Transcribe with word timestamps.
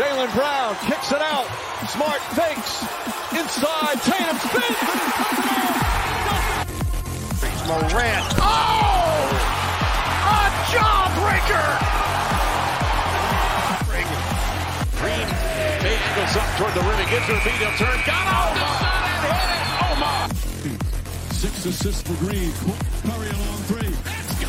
Jalen 0.00 0.32
Brown 0.32 0.72
kicks 0.86 1.12
it 1.12 1.20
out. 1.20 1.44
Smart 1.92 2.22
fakes. 2.32 2.80
Inside. 3.36 4.00
Tatum 4.00 4.38
spins. 4.40 4.80
Morant. 7.68 8.24
Oh! 8.40 9.28
A 10.24 10.48
jawbreaker! 10.72 11.68
Green 14.96 15.28
angles 15.84 16.36
up 16.36 16.48
toward 16.56 16.72
the 16.72 16.80
rim. 16.80 16.96
He 16.96 17.04
gets 17.10 17.26
to 17.26 17.32
the 17.34 17.40
beat. 17.44 17.60
He'll 17.60 17.76
turn. 17.76 18.00
Got 18.06 18.24
off 18.24 18.54
the 18.56 18.64
shot 18.80 19.04
and 19.04 19.20
hit 19.20 19.36
it. 19.36 19.60
Oh 19.84 19.94
my! 20.00 20.16
Six 21.32 21.66
assists 21.66 22.00
for 22.00 22.16
Green. 22.24 22.52
Curry 23.04 23.28
along 23.28 23.58
three. 23.68 23.92
That's 24.04 24.32
good. 24.40 24.48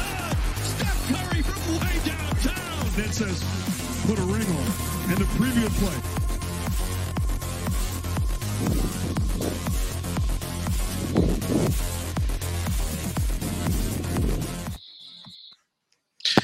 Steph 0.63 1.01
Curry 1.11 1.41
from 1.41 1.59
way 1.75 1.99
downtown. 2.05 2.87
That 2.95 3.11
says 3.13 3.80
put 4.07 4.17
a 4.19 4.23
ring 4.23 4.47
on. 4.57 4.67
And 5.09 5.17
the 5.17 5.25
previous 5.37 5.71
play. 5.79 5.97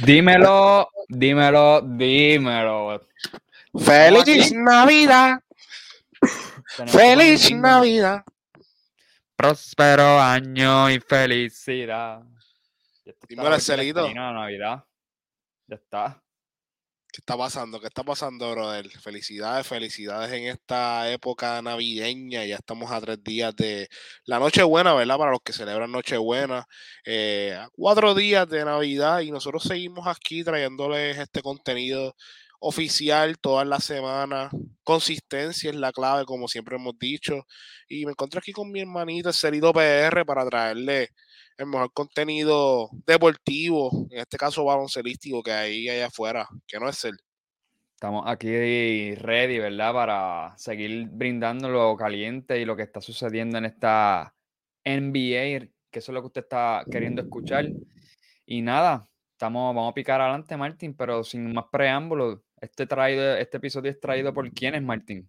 Dímelo, 0.06 0.90
dímelo, 1.10 1.82
dímelo. 1.82 3.02
Feliz 3.78 4.54
Navidad. 4.54 5.42
Feliz 6.88 7.52
Navidad. 7.52 8.24
Próspero 9.36 10.20
año 10.20 10.90
y 10.90 11.00
felicidad. 11.00 12.24
Dímelo, 13.28 13.60
Celito. 13.60 14.14
Navidad. 14.14 14.84
Ya 15.68 15.76
está. 15.76 16.22
¿Qué 17.18 17.22
está 17.22 17.36
pasando? 17.36 17.80
¿Qué 17.80 17.88
está 17.88 18.04
pasando, 18.04 18.52
brother? 18.52 18.88
Felicidades, 19.02 19.66
felicidades 19.66 20.32
en 20.34 20.50
esta 20.50 21.12
época 21.12 21.60
navideña. 21.64 22.46
Ya 22.46 22.58
estamos 22.58 22.92
a 22.92 23.02
tres 23.02 23.24
días 23.24 23.56
de 23.56 23.90
la 24.26 24.38
Nochebuena, 24.38 24.94
¿verdad? 24.94 25.18
Para 25.18 25.32
los 25.32 25.42
que 25.44 25.52
celebran 25.52 25.92
Nochebuena. 25.92 26.68
Eh, 27.04 27.58
cuatro 27.72 28.14
días 28.14 28.48
de 28.48 28.64
Navidad 28.64 29.22
y 29.22 29.32
nosotros 29.32 29.64
seguimos 29.64 30.06
aquí 30.06 30.44
trayéndoles 30.44 31.18
este 31.18 31.42
contenido 31.42 32.16
oficial 32.60 33.40
todas 33.40 33.66
las 33.68 33.84
semanas. 33.84 34.52
Consistencia 34.84 35.72
es 35.72 35.76
la 35.76 35.92
clave, 35.92 36.24
como 36.26 36.48
siempre 36.48 36.76
hemos 36.76 37.00
dicho. 37.00 37.48
Y 37.88 38.06
me 38.06 38.12
encuentro 38.12 38.38
aquí 38.38 38.52
con 38.52 38.72
mi 38.72 38.82
hermanito, 38.82 39.30
el 39.30 39.36
Cerito 39.36 39.74
PR, 39.74 40.24
para 40.24 40.46
traerle 40.48 41.10
el 41.58 41.66
mejor 41.66 41.92
contenido 41.92 42.90
deportivo, 43.06 44.08
en 44.12 44.20
este 44.20 44.38
caso 44.38 44.64
baloncelístico, 44.64 45.42
que 45.42 45.52
hay 45.52 45.90
allá 45.90 46.08
afuera, 46.08 46.48
que 46.68 46.80
no 46.80 46.88
es 46.90 47.04
el. 47.06 47.18
Estamos 47.94 48.24
aquí 48.28 49.16
ready, 49.16 49.58
¿verdad? 49.58 49.92
Para 49.92 50.54
seguir 50.58 51.08
brindando 51.10 51.68
lo 51.70 51.98
caliente 51.98 52.60
y 52.60 52.66
lo 52.66 52.76
que 52.76 52.84
está 52.84 53.02
sucediendo 53.02 53.58
en 53.58 53.66
esta 53.66 54.36
NBA, 54.86 55.68
que 55.90 56.00
eso 56.00 56.12
es 56.12 56.14
lo 56.14 56.22
que 56.22 56.28
usted 56.28 56.42
está 56.42 56.86
queriendo 56.92 57.24
escuchar. 57.24 57.66
Y 58.46 58.62
nada, 58.62 59.10
estamos, 59.32 59.76
vamos 59.76 59.92
a 59.92 59.96
picar 59.96 60.22
adelante, 60.22 60.56
Martín, 60.58 60.96
pero 60.96 61.24
sin 61.24 61.52
más 61.54 61.66
preámbulos. 61.72 62.40
Este, 62.62 62.86
traído, 62.86 63.36
este 63.36 63.58
episodio 63.58 63.92
es 63.92 64.00
traído 64.00 64.32
por 64.32 64.52
quién 64.52 64.76
es, 64.76 64.84
Martín. 64.84 65.28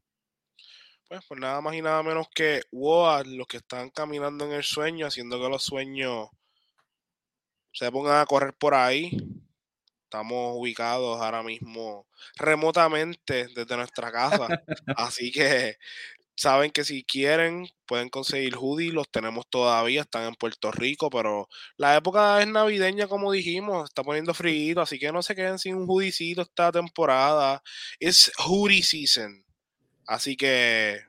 Pues, 1.08 1.22
pues 1.26 1.40
nada 1.40 1.60
más 1.62 1.74
y 1.74 1.80
nada 1.82 2.02
menos 2.02 2.28
que 2.34 2.62
WOA, 2.70 3.24
los 3.24 3.46
que 3.46 3.58
están 3.58 3.88
caminando 3.90 4.44
en 4.44 4.52
el 4.52 4.62
sueño, 4.62 5.06
haciendo 5.06 5.40
que 5.40 5.48
los 5.48 5.62
sueños 5.64 6.28
se 7.72 7.90
pongan 7.90 8.20
a 8.20 8.26
correr 8.26 8.54
por 8.54 8.74
ahí. 8.74 9.10
Estamos 10.04 10.54
ubicados 10.56 11.20
ahora 11.20 11.42
mismo 11.42 12.06
remotamente 12.36 13.48
desde 13.54 13.76
nuestra 13.76 14.12
casa. 14.12 14.48
Así 14.96 15.32
que 15.32 15.78
saben 16.36 16.70
que 16.72 16.84
si 16.84 17.04
quieren 17.04 17.68
pueden 17.86 18.10
conseguir 18.10 18.56
hoodies, 18.56 18.94
los 18.94 19.10
tenemos 19.10 19.46
todavía, 19.50 20.02
están 20.02 20.24
en 20.24 20.34
Puerto 20.36 20.72
Rico, 20.72 21.10
pero 21.10 21.48
la 21.78 21.96
época 21.96 22.40
es 22.42 22.48
navideña 22.48 23.08
como 23.08 23.32
dijimos, 23.32 23.88
está 23.90 24.04
poniendo 24.04 24.34
frío, 24.34 24.80
así 24.82 24.98
que 24.98 25.12
no 25.12 25.22
se 25.22 25.34
queden 25.36 25.58
sin 25.58 25.76
un 25.76 25.86
hoodiecito 25.88 26.42
esta 26.42 26.72
temporada. 26.72 27.62
Es 28.00 28.32
hoodie 28.38 28.82
season. 28.82 29.47
Así 30.08 30.38
que 30.38 31.02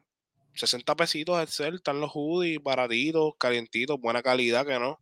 60 0.56 0.94
pesitos 0.98 1.42
Excel, 1.42 1.76
están 1.76 2.02
los 2.02 2.12
hoodies 2.14 2.62
baratitos, 2.62 3.32
calientitos, 3.40 3.98
buena 3.98 4.22
calidad, 4.22 4.68
que 4.68 4.78
no. 4.78 5.00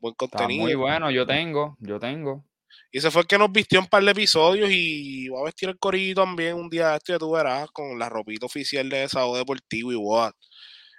Buen 0.00 0.12
Está 0.12 0.26
contenido. 0.26 0.64
muy 0.64 0.74
bueno, 0.74 1.08
yo 1.12 1.24
tengo, 1.24 1.76
yo 1.78 2.00
tengo. 2.00 2.44
Y 2.90 2.98
ese 2.98 3.12
fue 3.12 3.22
el 3.22 3.28
que 3.28 3.38
nos 3.38 3.52
vistió 3.52 3.78
un 3.78 3.86
par 3.86 4.02
de 4.02 4.10
episodios 4.10 4.68
y 4.72 5.28
va 5.28 5.40
a 5.40 5.44
vestir 5.44 5.68
el 5.68 5.78
corillo 5.78 6.16
también 6.16 6.56
un 6.56 6.68
día 6.68 6.88
de 6.90 6.96
esto, 6.96 7.12
ya 7.12 7.18
tú 7.18 7.30
verás, 7.30 7.70
con 7.70 7.96
la 7.96 8.08
ropita 8.08 8.46
oficial 8.46 8.88
de 8.88 8.98
Desahogo 8.98 9.36
Deportivo 9.36 9.92
y 9.92 9.96
what. 9.96 10.32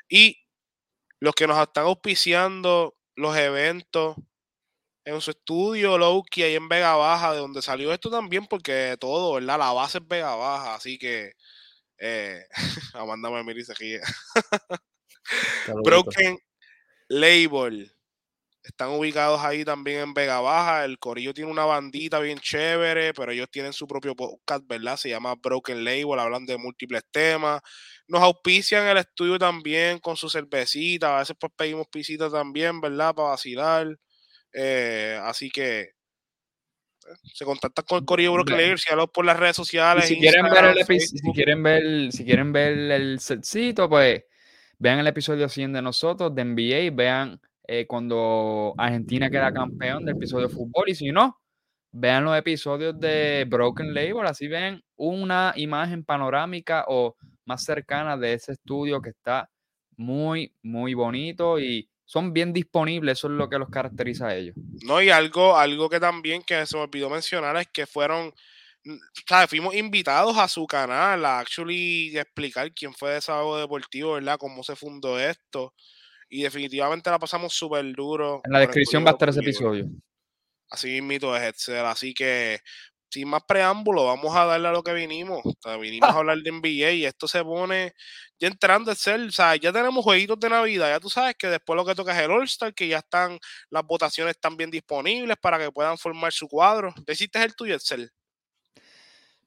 Y 0.08 0.38
los 1.20 1.36
que 1.36 1.46
nos 1.46 1.60
están 1.60 1.86
auspiciando 1.86 2.96
los 3.16 3.36
eventos 3.36 4.16
en 5.04 5.20
su 5.20 5.32
estudio 5.32 5.98
Lowkey 5.98 6.44
ahí 6.44 6.56
en 6.56 6.70
Vega 6.70 6.96
Baja, 6.96 7.34
de 7.34 7.40
donde 7.40 7.62
salió 7.62 7.92
esto 7.92 8.10
también, 8.10 8.48
porque 8.48 8.96
todo, 8.98 9.34
¿verdad? 9.34 9.60
La 9.60 9.74
base 9.74 9.98
es 9.98 10.08
Vega 10.08 10.36
Baja, 10.36 10.76
así 10.76 10.98
que 10.98 11.34
eh, 12.00 12.46
Amanda 12.94 13.30
me 13.30 13.44
mira 13.44 13.60
y 13.60 13.64
se 13.64 13.74
ríe. 13.74 14.00
Saludito. 15.66 15.90
Broken 15.90 16.40
Label. 17.10 17.92
Están 18.64 18.90
ubicados 18.90 19.42
ahí 19.42 19.64
también 19.64 20.00
en 20.02 20.14
Vega 20.14 20.42
Baja. 20.42 20.86
El 20.86 21.00
Corillo 21.00 21.34
tiene 21.34 21.50
una 21.50 21.66
bandita 21.66 22.20
bien 22.20 22.38
chévere, 22.40 23.14
pero 23.14 23.32
ellos 23.32 23.50
tienen 23.50 23.74
su 23.74 23.88
propio 23.88 24.16
podcast, 24.16 24.64
¿verdad? 24.68 24.98
Se 24.98 25.10
llama 25.10 25.36
Broken 25.36 25.84
Label, 25.84 26.20
hablan 26.20 26.46
de 26.46 26.58
múltiples 26.58 27.04
temas. 27.12 27.62
Nos 28.08 28.22
auspician 28.22 28.86
el 28.88 28.98
estudio 28.98 29.40
también 29.40 30.00
con 30.00 30.18
su 30.18 30.30
cervecita. 30.30 31.16
A 31.16 31.20
veces 31.20 31.36
pues 31.40 31.52
pedimos 31.56 31.88
pisita 31.88 32.30
también, 32.30 32.82
¿verdad? 32.82 33.16
Para 33.16 33.30
vacilar. 33.30 33.88
Eh, 34.54 35.20
así 35.24 35.50
que 35.50 35.92
se 37.24 37.46
contactan 37.46 37.86
con 37.86 38.00
el 38.00 38.06
Corillo 38.06 38.38
Label, 38.38 38.78
sígalos 38.78 39.10
por 39.14 39.26
las 39.26 39.38
redes 39.38 39.56
sociales. 39.56 40.08
si 40.08 40.20
quieren 40.20 40.46
ver 40.50 40.66
el 40.66 40.86
si 40.86 41.32
quieren 41.34 41.64
ver, 41.64 42.12
si 42.12 42.26
quieren 42.26 42.52
ver 42.52 42.78
el 42.92 43.20
setcito, 43.20 43.90
pues 43.90 44.24
vean 44.78 45.00
el 45.00 45.08
episodio 45.08 45.50
100 45.50 45.74
de 45.74 45.82
nosotros 45.82 46.34
de 46.34 46.46
NBA, 46.46 46.96
vean 46.96 47.40
eh, 47.68 47.86
cuando 47.86 48.74
Argentina 48.78 49.30
queda 49.30 49.54
campeón 49.54 50.06
del 50.06 50.16
episodio 50.16 50.48
de 50.48 50.54
fútbol 50.54 50.90
y 50.90 50.96
si 50.96 51.12
no, 51.12 51.40
vean 51.92 52.24
los 52.24 52.38
episodios 52.38 53.00
de 53.00 53.46
Broken 53.48 53.94
Label, 53.94 54.26
así 54.26 54.48
ven 54.48 54.82
una 54.96 55.54
imagen 55.56 56.04
panorámica 56.04 56.86
o 56.88 57.16
más 57.46 57.64
cercana 57.64 58.18
de 58.18 58.34
ese 58.34 58.54
estudio 58.54 59.02
que 59.02 59.10
está 59.10 59.50
muy, 59.98 60.54
muy 60.64 60.94
bonito 60.94 61.60
y 61.60 61.90
son 62.10 62.34
bien 62.34 62.54
disponibles, 62.54 63.20
eso 63.20 63.28
es 63.28 63.34
lo 63.34 63.48
que 63.48 63.60
los 63.60 63.70
caracteriza 63.70 64.30
a 64.30 64.36
ellos. 64.36 64.56
No, 64.84 65.00
y 65.00 65.12
algo, 65.12 65.56
algo 65.56 65.88
que 65.88 66.00
también 66.00 66.42
que 66.42 66.66
se 66.66 66.76
me 66.76 66.82
olvidó 66.82 67.08
mencionar 67.08 67.56
es 67.58 67.68
que 67.68 67.86
fueron, 67.86 68.34
mm, 68.84 68.98
¿sabes? 69.28 69.48
Fuimos 69.52 69.76
invitados 69.76 70.36
a 70.36 70.48
su 70.48 70.66
canal 70.66 71.24
a 71.24 71.38
actually 71.38 72.18
explicar 72.18 72.74
quién 72.74 72.96
fue 72.96 73.12
Desahogo 73.12 73.60
Deportivo, 73.60 74.14
¿verdad? 74.14 74.40
Cómo 74.40 74.64
se 74.64 74.76
fundó 74.76 75.20
esto. 75.20 75.76
Y 76.30 76.42
definitivamente 76.42 77.12
la 77.12 77.20
pasamos 77.20 77.54
súper 77.54 77.86
duro. 77.94 78.42
En 78.44 78.54
la 78.54 78.60
descripción 78.62 79.06
va 79.06 79.10
a 79.10 79.14
estar 79.14 79.30
ese 79.30 79.42
episodio. 79.42 79.86
Así 80.72 81.02
mismo 81.04 81.36
es, 81.36 81.44
Excel. 81.44 81.86
Así 81.86 82.16
que, 82.16 82.60
sin 83.10 83.28
más 83.28 83.42
preámbulo, 83.48 84.06
vamos 84.06 84.36
a 84.36 84.46
darle 84.46 84.68
a 84.68 84.72
lo 84.72 84.84
que 84.84 84.94
vinimos. 84.94 85.42
O 85.46 85.54
sea, 85.62 85.78
vinimos 85.78 86.10
a 86.10 86.14
hablar 86.20 86.38
de 86.38 86.52
NBA 86.52 86.92
y 86.92 87.06
esto 87.06 87.28
se 87.28 87.44
pone 87.44 87.94
ya 88.40 88.48
entrando 88.48 88.92
Excel. 88.92 89.30
O 89.30 89.32
sea, 89.32 89.56
ya 89.56 89.72
tenemos 89.74 90.04
jueguitos 90.04 90.40
de 90.40 90.50
Navidad. 90.50 90.90
Ya 90.90 91.00
tú 91.00 91.10
sabes 91.10 91.36
que 91.36 91.48
después 91.48 91.76
lo 91.76 91.86
que 91.86 91.96
toca 91.96 92.16
es 92.18 92.24
el 92.24 92.32
All-Star, 92.32 92.74
que 92.74 92.88
ya 92.88 93.00
están, 93.00 93.40
las 93.70 93.84
votaciones 93.86 94.36
están 94.36 94.56
bien 94.58 94.70
disponibles 94.72 95.38
para 95.42 95.58
que 95.60 95.72
puedan 95.72 95.98
formar 95.98 96.32
su 96.32 96.48
cuadro. 96.48 96.94
¿Te 97.06 97.14
hiciste 97.14 97.42
el 97.44 97.56
tuyo, 97.56 97.76
Excel? 97.76 98.12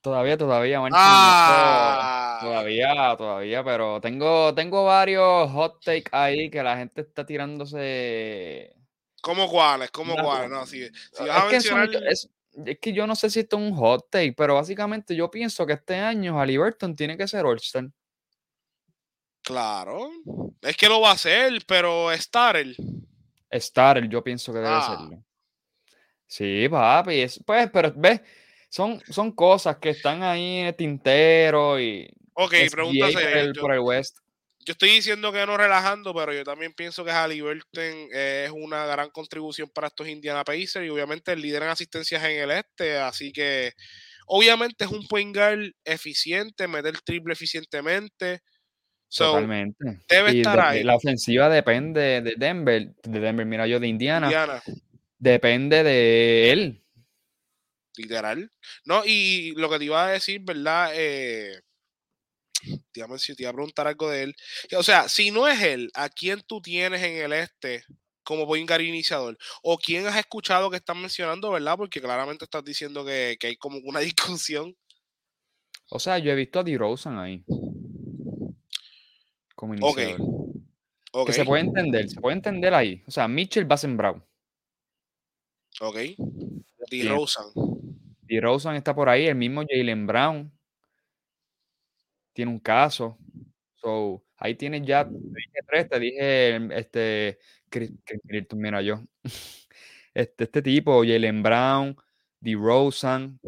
Todavía, 0.01 0.37
todavía, 0.37 0.79
eso- 0.79 0.89
Ah, 0.95 2.39
Todavía, 2.43 3.15
todavía, 3.17 3.63
pero 3.63 4.01
tengo, 4.01 4.53
tengo 4.53 4.85
varios 4.85 5.49
hot 5.53 5.81
take 5.85 6.05
ahí 6.11 6.51
que 6.51 6.61
la 6.61 6.77
gente 6.77 7.03
está 7.03 7.25
tirándose. 7.25 8.75
¿cómo 9.23 9.49
cuáles? 9.49 9.93
¿Cómo 9.93 10.17
No, 10.17 10.25
cuáles? 10.25 10.51
No, 10.51 10.67
si, 10.67 10.81
vas 11.21 11.21
a 11.21 11.41
son- 11.43 11.51
mencionar. 11.53 11.89
es, 12.11 12.29
es 12.67 12.79
que 12.79 12.93
yo 12.93 13.07
no 13.07 13.15
sé 13.17 13.31
si 13.31 13.41
esto 13.41 13.57
es 13.57 13.63
un 13.63 13.75
hot 13.77 14.09
take, 14.11 14.33
pero 14.35 14.55
básicamente 14.55 15.15
yo 15.17 15.31
pienso 15.31 15.67
que 15.67 15.73
este 15.75 15.97
año 15.97 16.39
Halliburton 16.39 16.95
tiene 16.97 17.17
que 17.17 17.27
ser 17.29 17.45
All-Star. 17.47 17.89
Claro, 19.43 20.11
es 20.61 20.77
que 20.77 20.89
lo 20.89 21.01
va 21.01 21.11
a 21.11 21.15
hacer, 21.15 21.63
pero 21.67 22.11
Starter. 22.17 22.75
Starter, 23.53 24.09
yo 24.09 24.23
pienso 24.23 24.53
que 24.53 24.61
debe 24.61 24.71
Ah. 24.71 24.97
serlo. 24.99 25.25
Sí, 26.27 26.69
papi, 26.71 27.21
es- 27.21 27.43
pues, 27.45 27.69
pero 27.71 27.93
ves, 27.97 28.21
son, 28.71 29.01
son 29.11 29.33
cosas 29.33 29.77
que 29.79 29.91
están 29.91 30.23
ahí 30.23 30.59
en 30.59 30.67
el 30.69 30.77
tintero 30.77 31.79
y 31.81 32.09
Ok, 32.35 32.55
yo- 33.55 33.61
por 33.61 33.73
el 33.75 33.81
West. 33.81 34.19
Yo 34.65 34.73
estoy 34.73 34.91
diciendo 34.91 35.33
que 35.33 35.45
no 35.47 35.57
relajando, 35.57 36.15
pero 36.15 36.33
yo 36.33 36.45
también 36.45 36.73
pienso 36.73 37.05
que 37.05 37.11
Halliburton 37.11 37.83
eh, 38.15 38.45
es 38.47 38.53
una 38.55 38.87
gran 38.87 39.11
contribución 39.11 39.69
para 39.75 39.89
estos 39.89 40.09
Indiana 40.09 40.45
Pacers 40.45 40.87
y 40.87 40.89
obviamente 40.89 41.33
el 41.33 41.41
líder 41.43 41.63
en 41.65 41.69
asistencias 41.71 42.23
en 42.25 42.41
el 42.43 42.51
este, 42.51 42.99
así 42.99 43.33
que 43.33 43.73
Obviamente 44.27 44.85
es 44.85 44.91
un 44.91 45.07
point 45.09 45.35
guard 45.37 45.73
eficiente, 45.85 46.69
meter 46.69 46.99
triple 47.01 47.33
eficientemente. 47.35 48.41
So, 49.09 49.33
Totalmente. 49.33 49.99
debe 50.09 50.33
Y 50.33 50.39
estar 50.39 50.57
de- 50.57 50.63
ahí. 50.63 50.85
La 50.85 50.95
ofensiva 50.95 51.49
depende 51.49 52.23
de 52.23 52.35
Denver, 52.39 52.95
de 53.03 53.21
Denver, 53.21 53.45
mira 53.45 53.67
yo 53.67 53.79
de 53.81 53.89
Indiana, 53.89 54.27
Indiana, 54.29 54.63
depende 55.19 55.83
de 55.83 56.51
él. 56.53 56.83
literal. 57.97 58.51
No, 58.87 59.03
y 59.05 59.53
lo 59.57 59.69
que 59.69 59.79
te 59.79 59.85
iba 59.85 60.07
a 60.07 60.13
decir, 60.13 60.41
¿verdad? 60.45 60.93
Eh, 60.95 61.61
te, 62.93 63.01
iba 63.01 63.09
te 63.17 63.35
iba 63.39 63.51
a 63.51 63.55
preguntar 63.55 63.87
algo 63.87 64.11
de 64.11 64.25
él. 64.25 64.35
O 64.77 64.83
sea, 64.83 65.09
si 65.09 65.31
no 65.31 65.49
es 65.49 65.61
él, 65.63 65.91
¿a 65.95 66.09
quién 66.09 66.41
tú 66.47 66.61
tienes 66.61 67.03
en 67.03 67.17
el 67.17 67.33
este 67.33 67.85
como 68.25 68.47
point 68.47 68.69
guard 68.69 68.83
iniciador? 68.83 69.37
¿O 69.63 69.79
quién 69.79 70.07
has 70.07 70.17
escuchado 70.17 70.71
que 70.71 70.77
están 70.77 71.01
mencionando, 71.01 71.51
verdad? 71.51 71.77
Porque 71.77 72.01
claramente 72.01 72.45
estás 72.45 72.65
diciendo 72.65 73.05
que, 73.05 73.37
que 73.39 73.49
hay 73.49 73.57
como 73.57 73.79
una 73.85 74.01
discusión. 74.01 74.77
O 75.91 75.99
sea, 75.99 76.19
yo 76.19 76.33
he 76.33 76.35
visto 76.35 76.61
a 76.61 76.65
DeRozan 76.65 77.19
ahí. 77.19 77.45
Como 79.55 79.75
iniciador. 79.75 80.17
Que 81.27 81.33
se 81.33 81.45
puede 81.45 81.63
entender, 81.63 82.09
se 82.09 82.21
puede 82.21 82.37
entender 82.37 82.73
ahí. 82.73 83.03
O 83.07 83.11
sea, 83.11 83.29
Mitchell 83.29 83.71
va 83.71 83.77
sembrado. 83.77 84.27
ok. 85.81 85.97
DeRozan. 86.91 87.47
DeRozan 88.23 88.77
está 88.77 88.95
por 88.95 89.09
ahí, 89.09 89.27
el 89.27 89.35
mismo 89.35 89.63
Jalen 89.69 90.07
Brown 90.07 90.53
tiene 92.33 92.51
un 92.51 92.61
caso. 92.61 93.19
So, 93.77 94.25
ahí 94.37 94.55
tienes 94.55 94.87
ya, 94.87 95.05
te 95.05 95.11
dije 95.15 95.61
tres, 95.67 95.89
te 95.89 96.01
dije 96.01 96.49
em, 96.55 96.73
este, 96.73 97.39
mira 98.55 98.83
yo. 98.83 99.03
Este, 100.15 100.45
este 100.45 100.61
tipo, 100.61 101.01
Jalen 101.01 101.43
Brown, 101.43 101.97
DeRozan. 102.39 103.41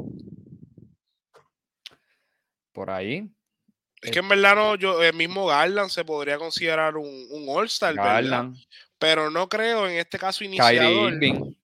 Por 2.72 2.88
ahí. 2.88 3.30
Es 4.00 4.10
que 4.10 4.20
en 4.20 4.28
verdad 4.30 4.54
no, 4.54 4.74
yo, 4.74 5.02
el 5.02 5.14
mismo 5.14 5.44
Garland 5.44 5.90
se 5.90 6.06
podría 6.06 6.38
considerar 6.38 6.96
un, 6.96 7.26
un 7.30 7.44
All-Star. 7.48 7.94
Garland, 7.94 8.56
Pero 8.98 9.30
no 9.30 9.46
creo 9.46 9.86
en 9.86 9.96
este 9.98 10.18
caso 10.18 10.38
Kyrie 10.38 10.56
iniciador. 10.56 11.12
Irving. 11.12 11.54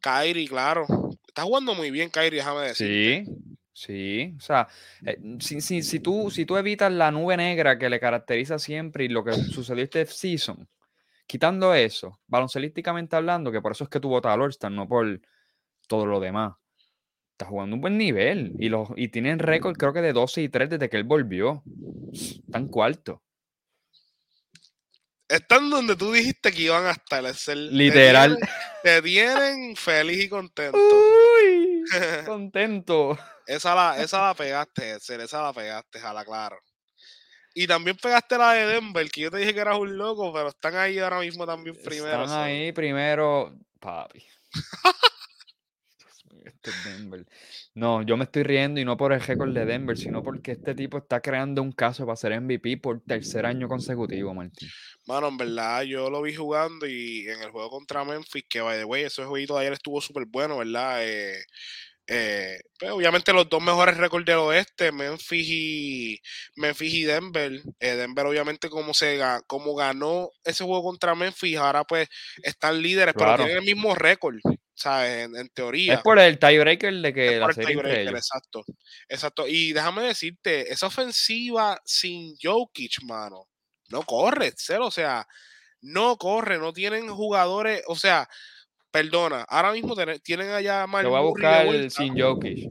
Kyrie, 0.00 0.48
claro. 0.48 0.86
Está 1.26 1.42
jugando 1.42 1.74
muy 1.74 1.90
bien 1.90 2.08
Kyrie, 2.08 2.38
déjame 2.38 2.68
decir. 2.68 3.26
Sí, 3.26 3.32
sí. 3.76 4.34
O 4.36 4.40
sea, 4.40 4.68
eh, 5.04 5.18
si, 5.38 5.60
si, 5.60 5.82
si, 5.82 6.00
tú, 6.00 6.30
si 6.30 6.46
tú 6.46 6.56
evitas 6.56 6.90
la 6.90 7.10
nube 7.10 7.36
negra 7.36 7.78
que 7.78 7.90
le 7.90 8.00
caracteriza 8.00 8.58
siempre 8.58 9.04
y 9.04 9.08
lo 9.08 9.22
que 9.22 9.34
sucedió 9.34 9.84
este 9.84 10.06
season, 10.06 10.66
quitando 11.26 11.74
eso, 11.74 12.20
baloncelísticamente 12.26 13.16
hablando, 13.16 13.52
que 13.52 13.60
por 13.60 13.72
eso 13.72 13.84
es 13.84 13.90
que 13.90 14.00
tuvo 14.00 14.20
tal 14.22 14.40
All-Star, 14.40 14.72
no 14.72 14.88
por 14.88 15.20
todo 15.86 16.06
lo 16.06 16.20
demás. 16.20 16.54
Está 17.32 17.46
jugando 17.46 17.76
un 17.76 17.82
buen 17.82 17.98
nivel 17.98 18.54
y, 18.58 18.70
los, 18.70 18.88
y 18.96 19.08
tienen 19.08 19.38
récord 19.38 19.76
creo 19.76 19.92
que 19.92 20.00
de 20.00 20.14
12 20.14 20.42
y 20.42 20.48
3 20.48 20.70
desde 20.70 20.88
que 20.88 20.96
él 20.96 21.04
volvió. 21.04 21.62
Están 22.12 22.68
cuarto. 22.68 23.22
Están 25.28 25.68
donde 25.70 25.96
tú 25.96 26.12
dijiste 26.12 26.52
que 26.52 26.62
iban 26.62 26.86
a 26.86 26.92
estar. 26.92 27.24
es 27.26 27.48
el- 27.48 27.68
te 27.70 27.74
Literal. 27.74 28.36
tienen- 28.36 28.54
Te 28.82 29.02
tienen, 29.02 29.76
feliz 29.76 30.24
y 30.24 30.28
contento. 30.28 30.78
Uy, 30.78 31.82
contento. 32.26 33.18
Esa 33.46 33.74
la, 33.74 34.00
esa 34.00 34.22
la 34.28 34.34
pegaste, 34.34 34.90
Edsel, 34.90 35.20
esa 35.20 35.42
la 35.42 35.52
pegaste, 35.52 35.98
jala 36.00 36.24
claro. 36.24 36.58
Y 37.54 37.66
también 37.66 37.96
pegaste 37.96 38.36
la 38.36 38.52
de 38.52 38.66
Denver, 38.66 39.08
que 39.10 39.22
yo 39.22 39.30
te 39.30 39.38
dije 39.38 39.54
que 39.54 39.60
eras 39.60 39.78
un 39.78 39.96
loco, 39.96 40.32
pero 40.32 40.48
están 40.48 40.76
ahí 40.76 40.98
ahora 40.98 41.20
mismo 41.20 41.46
también 41.46 41.74
primero. 41.82 42.24
Están 42.24 42.42
ahí 42.44 42.70
primero, 42.72 43.56
papi. 43.80 44.22
Es 46.70 46.84
Denver. 46.84 47.24
No, 47.74 48.02
yo 48.02 48.16
me 48.16 48.24
estoy 48.24 48.42
riendo 48.42 48.80
y 48.80 48.84
no 48.84 48.96
por 48.96 49.12
el 49.12 49.20
récord 49.20 49.52
de 49.52 49.64
Denver, 49.64 49.96
sino 49.96 50.22
porque 50.22 50.52
este 50.52 50.74
tipo 50.74 50.98
está 50.98 51.20
creando 51.20 51.62
un 51.62 51.72
caso 51.72 52.04
para 52.06 52.16
ser 52.16 52.40
MVP 52.40 52.78
por 52.78 53.00
tercer 53.02 53.46
año 53.46 53.68
consecutivo, 53.68 54.34
Martín. 54.34 54.68
Mano, 55.06 55.28
en 55.28 55.36
verdad, 55.36 55.82
yo 55.82 56.10
lo 56.10 56.22
vi 56.22 56.34
jugando 56.34 56.86
y 56.86 57.28
en 57.28 57.40
el 57.42 57.50
juego 57.50 57.70
contra 57.70 58.04
Memphis, 58.04 58.44
que 58.48 58.60
by 58.60 58.78
the 58.78 58.84
way, 58.84 59.04
ese 59.04 59.24
jueguito 59.24 59.54
de 59.54 59.60
ayer 59.60 59.72
estuvo 59.74 60.00
súper 60.00 60.24
bueno, 60.26 60.58
¿verdad? 60.58 60.98
Eh, 61.06 61.44
eh, 62.08 62.60
pues, 62.78 62.92
obviamente 62.92 63.32
los 63.32 63.48
dos 63.48 63.60
mejores 63.62 63.96
récords 63.96 64.24
del 64.26 64.36
oeste, 64.36 64.92
Memphis 64.92 65.46
y 65.48 66.20
Memphis 66.54 66.94
y 66.94 67.02
Denver. 67.04 67.60
Eh, 67.80 67.94
Denver, 67.96 68.26
obviamente, 68.26 68.68
como 68.68 68.94
se 68.94 69.20
como 69.46 69.74
ganó 69.74 70.30
ese 70.44 70.64
juego 70.64 70.84
contra 70.84 71.14
Memphis, 71.16 71.56
ahora 71.56 71.84
pues 71.84 72.08
están 72.42 72.80
líderes, 72.80 73.14
Claro. 73.14 73.32
pero 73.38 73.44
tienen 73.46 73.58
el 73.58 73.74
mismo 73.74 73.94
récord, 73.94 74.36
¿sabes? 74.76 75.24
En, 75.24 75.36
en 75.36 75.48
teoría. 75.48 75.94
Es 75.94 76.02
por 76.02 76.18
el 76.18 76.38
tiebreaker 76.38 76.94
de 76.94 77.12
que 77.14 77.34
Es 77.34 77.40
la 77.40 77.46
por 77.46 77.58
el 77.58 77.66
tiebreaker, 77.66 78.14
exacto. 78.14 78.64
Exacto. 79.08 79.48
Y 79.48 79.72
déjame 79.72 80.02
decirte, 80.02 80.72
esa 80.72 80.86
ofensiva 80.86 81.80
sin 81.84 82.36
Jokic, 82.40 83.02
mano, 83.02 83.48
no 83.88 84.02
corre, 84.02 84.52
cero. 84.56 84.86
O 84.86 84.90
sea, 84.90 85.26
no 85.80 86.16
corre, 86.16 86.58
no 86.58 86.72
tienen 86.72 87.08
jugadores. 87.08 87.82
O 87.88 87.96
sea, 87.96 88.28
perdona, 88.90 89.42
ahora 89.48 89.72
mismo 89.72 89.96
tienen, 90.22 90.50
allá 90.50 90.84
a 90.84 90.86
Te 90.86 91.06
voy 91.06 91.18
a 91.18 91.22
buscar 91.22 91.66
vuelta. 91.66 91.90
sin 91.90 92.20
Jokic. 92.20 92.70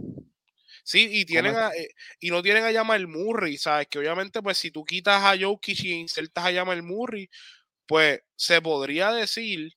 Sí, 0.83 1.09
y 1.11 1.25
tienen 1.25 1.55
a, 1.55 1.69
eh, 1.69 1.89
y 2.19 2.29
no 2.29 2.43
tienen 2.43 2.63
a 2.63 2.71
Jamal 2.71 3.07
Murray, 3.07 3.57
¿sabes? 3.57 3.87
Que 3.87 3.97
obviamente, 3.97 4.43
pues, 4.43 4.59
si 4.59 4.69
tú 4.69 4.85
quitas 4.85 5.23
a 5.23 5.35
Jokic 5.35 5.83
y 5.83 5.93
insertas 5.93 6.45
a 6.45 6.53
Jamal 6.53 6.83
Murray, 6.83 7.27
pues 7.87 8.21
se 8.35 8.61
podría 8.61 9.11
decir 9.11 9.71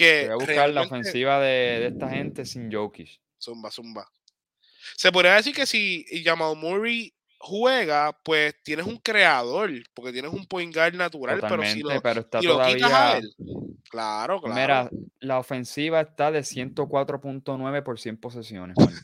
que. 0.00 0.24
Voy 0.26 0.32
a 0.32 0.46
buscar 0.46 0.70
la 0.70 0.82
ofensiva 0.82 1.40
de, 1.40 1.80
de 1.80 1.86
esta 1.88 2.08
gente 2.10 2.44
sin 2.44 2.72
Jokic. 2.72 3.20
Zumba, 3.40 3.70
zumba. 3.70 4.06
Se 4.96 5.12
podría 5.12 5.34
decir 5.34 5.54
que 5.54 5.66
si 5.66 6.04
Jamal 6.24 6.56
Murray 6.56 7.14
juega, 7.38 8.12
pues 8.22 8.54
tienes 8.62 8.86
un 8.86 8.98
creador, 8.98 9.70
porque 9.94 10.12
tienes 10.12 10.32
un 10.32 10.46
point 10.46 10.74
guard 10.74 10.94
natural, 10.94 11.40
pero 11.48 11.62
Totalmente, 11.62 11.74
si 11.74 11.82
lo, 11.82 12.02
pero 12.02 12.20
está 12.20 12.40
si 12.40 12.46
lo 12.46 12.60
quitas 12.62 12.92
a 12.92 13.14
todavía. 13.14 13.18
él, 13.18 13.34
claro, 13.88 14.40
claro. 14.42 14.54
Mira, 14.54 14.90
la 15.20 15.38
ofensiva 15.38 16.00
está 16.02 16.30
de 16.30 16.40
104.9 16.40 17.82
por 17.82 17.98
100 17.98 18.16
posesiones. 18.18 18.76
Martín. 18.78 18.98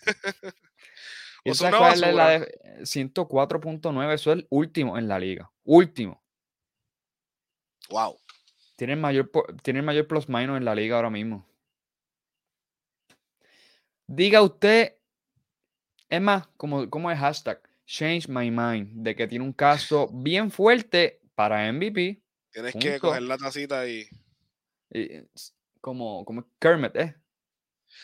¿Y 1.44 1.50
O 1.50 1.54
tú 1.54 1.58
sea, 1.58 1.70
sabes 1.70 1.74
una 1.74 1.78
cuál 1.78 2.04
es 2.04 2.14
la 2.14 2.28
de 2.30 2.58
104.9? 2.82 4.12
Eso 4.14 4.32
es 4.32 4.38
el 4.38 4.46
último 4.50 4.98
en 4.98 5.08
la 5.08 5.18
liga. 5.18 5.50
Último. 5.64 6.22
Wow. 7.88 8.18
Tiene 8.76 8.92
el 8.92 9.00
mayor, 9.00 9.30
tiene 9.62 9.80
el 9.80 9.86
mayor 9.86 10.06
plus 10.06 10.28
minus 10.28 10.58
en 10.58 10.64
la 10.64 10.74
liga 10.74 10.96
ahora 10.96 11.10
mismo. 11.10 11.46
Diga 14.06 14.42
usted, 14.42 14.94
es 16.08 16.20
más, 16.20 16.46
como, 16.56 16.88
como 16.88 17.10
el 17.10 17.16
hashtag, 17.16 17.60
change 17.86 18.28
my 18.28 18.50
mind, 18.50 18.90
de 19.02 19.16
que 19.16 19.26
tiene 19.26 19.44
un 19.44 19.52
caso 19.52 20.08
bien 20.12 20.50
fuerte 20.50 21.20
para 21.34 21.66
MVP. 21.72 22.22
Tienes 22.52 22.74
que 22.74 23.00
coger 23.00 23.22
la 23.22 23.36
tacita 23.36 23.86
y. 23.88 24.06
como, 25.80 26.24
como 26.24 26.46
Kermit, 26.58 26.96
¿eh? 26.96 27.16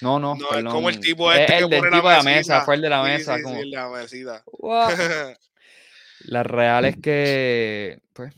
No, 0.01 0.19
no, 0.19 0.35
No, 0.35 0.57
es 0.57 0.65
como 0.65 0.89
el 0.89 0.95
perdón, 0.97 1.01
tipo 1.01 1.33
es 1.33 1.41
este 1.41 1.59
el 1.59 1.65
que 1.65 1.69
del 1.69 1.81
pone 1.81 1.97
tipo 1.97 2.09
de 2.09 2.17
la 2.17 2.23
mesa, 2.23 2.61
fue 2.63 2.75
el 2.75 2.81
de 2.81 2.91
la 2.91 3.05
Sí, 3.05 3.11
mesa. 3.11 3.37
sí, 3.37 3.43
como, 3.43 3.61
sí, 4.09 4.23
la. 4.23 5.39
La 6.25 6.45
real 6.45 6.85
es 6.85 6.97
que, 6.99 8.01
pues, 8.13 8.33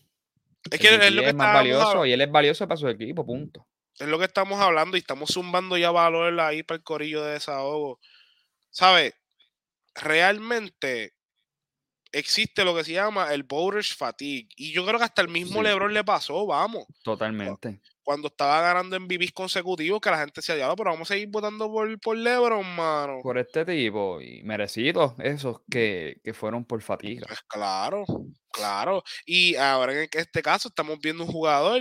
Es 0.70 0.80
que 0.80 0.88
es 0.88 0.92
MVP 0.98 1.10
lo 1.10 1.22
que 1.22 1.28
es 1.28 1.34
más 1.34 1.54
valioso 1.54 1.80
hablando. 1.88 2.06
y 2.06 2.12
él 2.12 2.20
es 2.20 2.30
valioso 2.30 2.66
para 2.66 2.76
su 2.78 2.88
equipo, 2.88 3.24
punto. 3.26 3.66
es 3.98 4.08
lo 4.08 4.18
que 4.18 4.24
estamos 4.24 4.60
hablando 4.60 4.96
y 4.96 5.00
estamos 5.00 5.30
zumbando 5.32 5.76
ya 5.76 5.90
valor 5.90 6.38
ahí 6.40 6.62
para 6.62 6.76
el 6.76 6.82
corillo 6.84 7.22
de 7.22 7.32
desahogo. 7.34 8.00
¿Sabes? 8.70 9.14
Realmente 9.94 11.14
existe 12.12 12.64
lo 12.64 12.74
que 12.74 12.84
se 12.84 12.92
llama 12.92 13.32
el 13.32 13.42
voters 13.44 13.94
fatigue. 13.94 14.48
Y 14.56 14.72
yo 14.72 14.84
creo 14.86 14.98
que 14.98 15.04
hasta 15.04 15.22
el 15.22 15.28
mismo 15.28 15.58
Sí. 15.60 15.64
LeBron 15.64 15.92
le 15.94 16.04
pasó, 16.04 16.46
vamos. 16.46 16.86
Totalmente. 17.02 17.80
Cuando 18.04 18.28
estaba 18.28 18.60
ganando 18.60 18.96
en 18.96 19.08
VPs 19.08 19.32
consecutivos, 19.32 20.00
que 20.00 20.10
la 20.10 20.18
gente 20.18 20.42
se 20.42 20.62
ha 20.62 20.74
pero 20.76 20.90
vamos 20.90 21.10
a 21.10 21.14
seguir 21.14 21.28
votando 21.28 21.70
por, 21.72 21.98
por 22.00 22.16
LeBron, 22.16 22.76
mano. 22.76 23.20
Por 23.22 23.38
este 23.38 23.64
tipo, 23.64 24.20
y 24.20 24.42
merecidos 24.42 25.14
esos 25.18 25.62
que, 25.70 26.20
que 26.22 26.34
fueron 26.34 26.64
por 26.64 26.82
fatiga. 26.82 27.26
Pues 27.26 27.40
claro, 27.48 28.04
claro. 28.52 29.02
Y 29.24 29.56
ahora 29.56 30.02
en 30.02 30.08
este 30.12 30.42
caso 30.42 30.68
estamos 30.68 30.98
viendo 31.00 31.24
un 31.24 31.32
jugador 31.32 31.80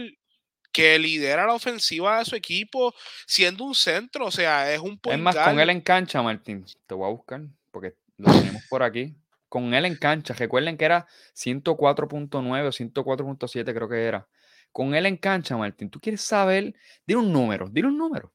que 0.74 0.98
lidera 0.98 1.46
la 1.46 1.54
ofensiva 1.54 2.20
de 2.20 2.26
su 2.26 2.36
equipo 2.36 2.94
siendo 3.28 3.64
un 3.64 3.76
centro, 3.76 4.26
o 4.26 4.32
sea, 4.32 4.74
es 4.74 4.80
un 4.80 5.00
Es 5.04 5.20
más, 5.20 5.36
con 5.36 5.60
él 5.60 5.70
en 5.70 5.82
cancha, 5.82 6.22
Martín, 6.22 6.66
te 6.88 6.96
voy 6.96 7.08
a 7.08 7.12
buscar, 7.12 7.42
porque 7.72 7.96
lo 8.18 8.32
tenemos 8.34 8.64
por 8.70 8.82
aquí. 8.82 9.16
Con 9.48 9.74
él 9.76 9.86
en 9.86 9.96
cancha, 9.96 10.34
recuerden 10.34 10.78
que 10.78 10.86
era 10.86 11.06
104.9 11.36 12.68
o 12.68 12.72
104.7 12.72 13.74
creo 13.74 13.88
que 13.88 14.04
era. 14.04 14.28
Con 14.74 14.94
él 14.96 15.06
en 15.06 15.16
cancha, 15.18 15.56
Martín, 15.56 15.90
tú 15.90 16.00
quieres 16.02 16.20
saber, 16.22 16.76
dile 17.08 17.20
un 17.20 17.32
número, 17.32 17.70
dile 17.70 17.88
un 17.88 17.98
número. 17.98 18.34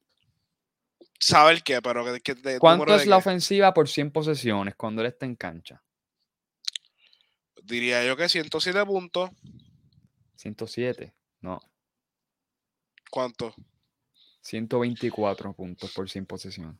saber 1.19 1.61
qué, 1.61 1.81
pero 1.81 2.03
que, 2.05 2.21
que 2.21 2.33
de- 2.33 2.57
¿Cuánto 2.59 2.95
es 2.95 3.01
de 3.01 3.07
la 3.07 3.17
qué. 3.17 3.19
ofensiva 3.19 3.73
por 3.73 3.87
100 3.89 4.09
posesiones 4.11 4.73
cuando 4.75 5.01
él 5.01 5.07
está 5.07 5.25
en 5.27 5.35
cancha? 5.35 5.83
Diría 7.61 8.03
yo 8.07 8.15
que 8.17 8.27
107 8.29 8.83
puntos. 8.85 9.29
107, 10.37 11.13
no, 11.41 11.59
¿Cuánto? 13.11 13.53
124 14.41 15.53
puntos 15.53 15.91
por 15.93 16.09
100 16.09 16.25
posesiones. 16.25 16.79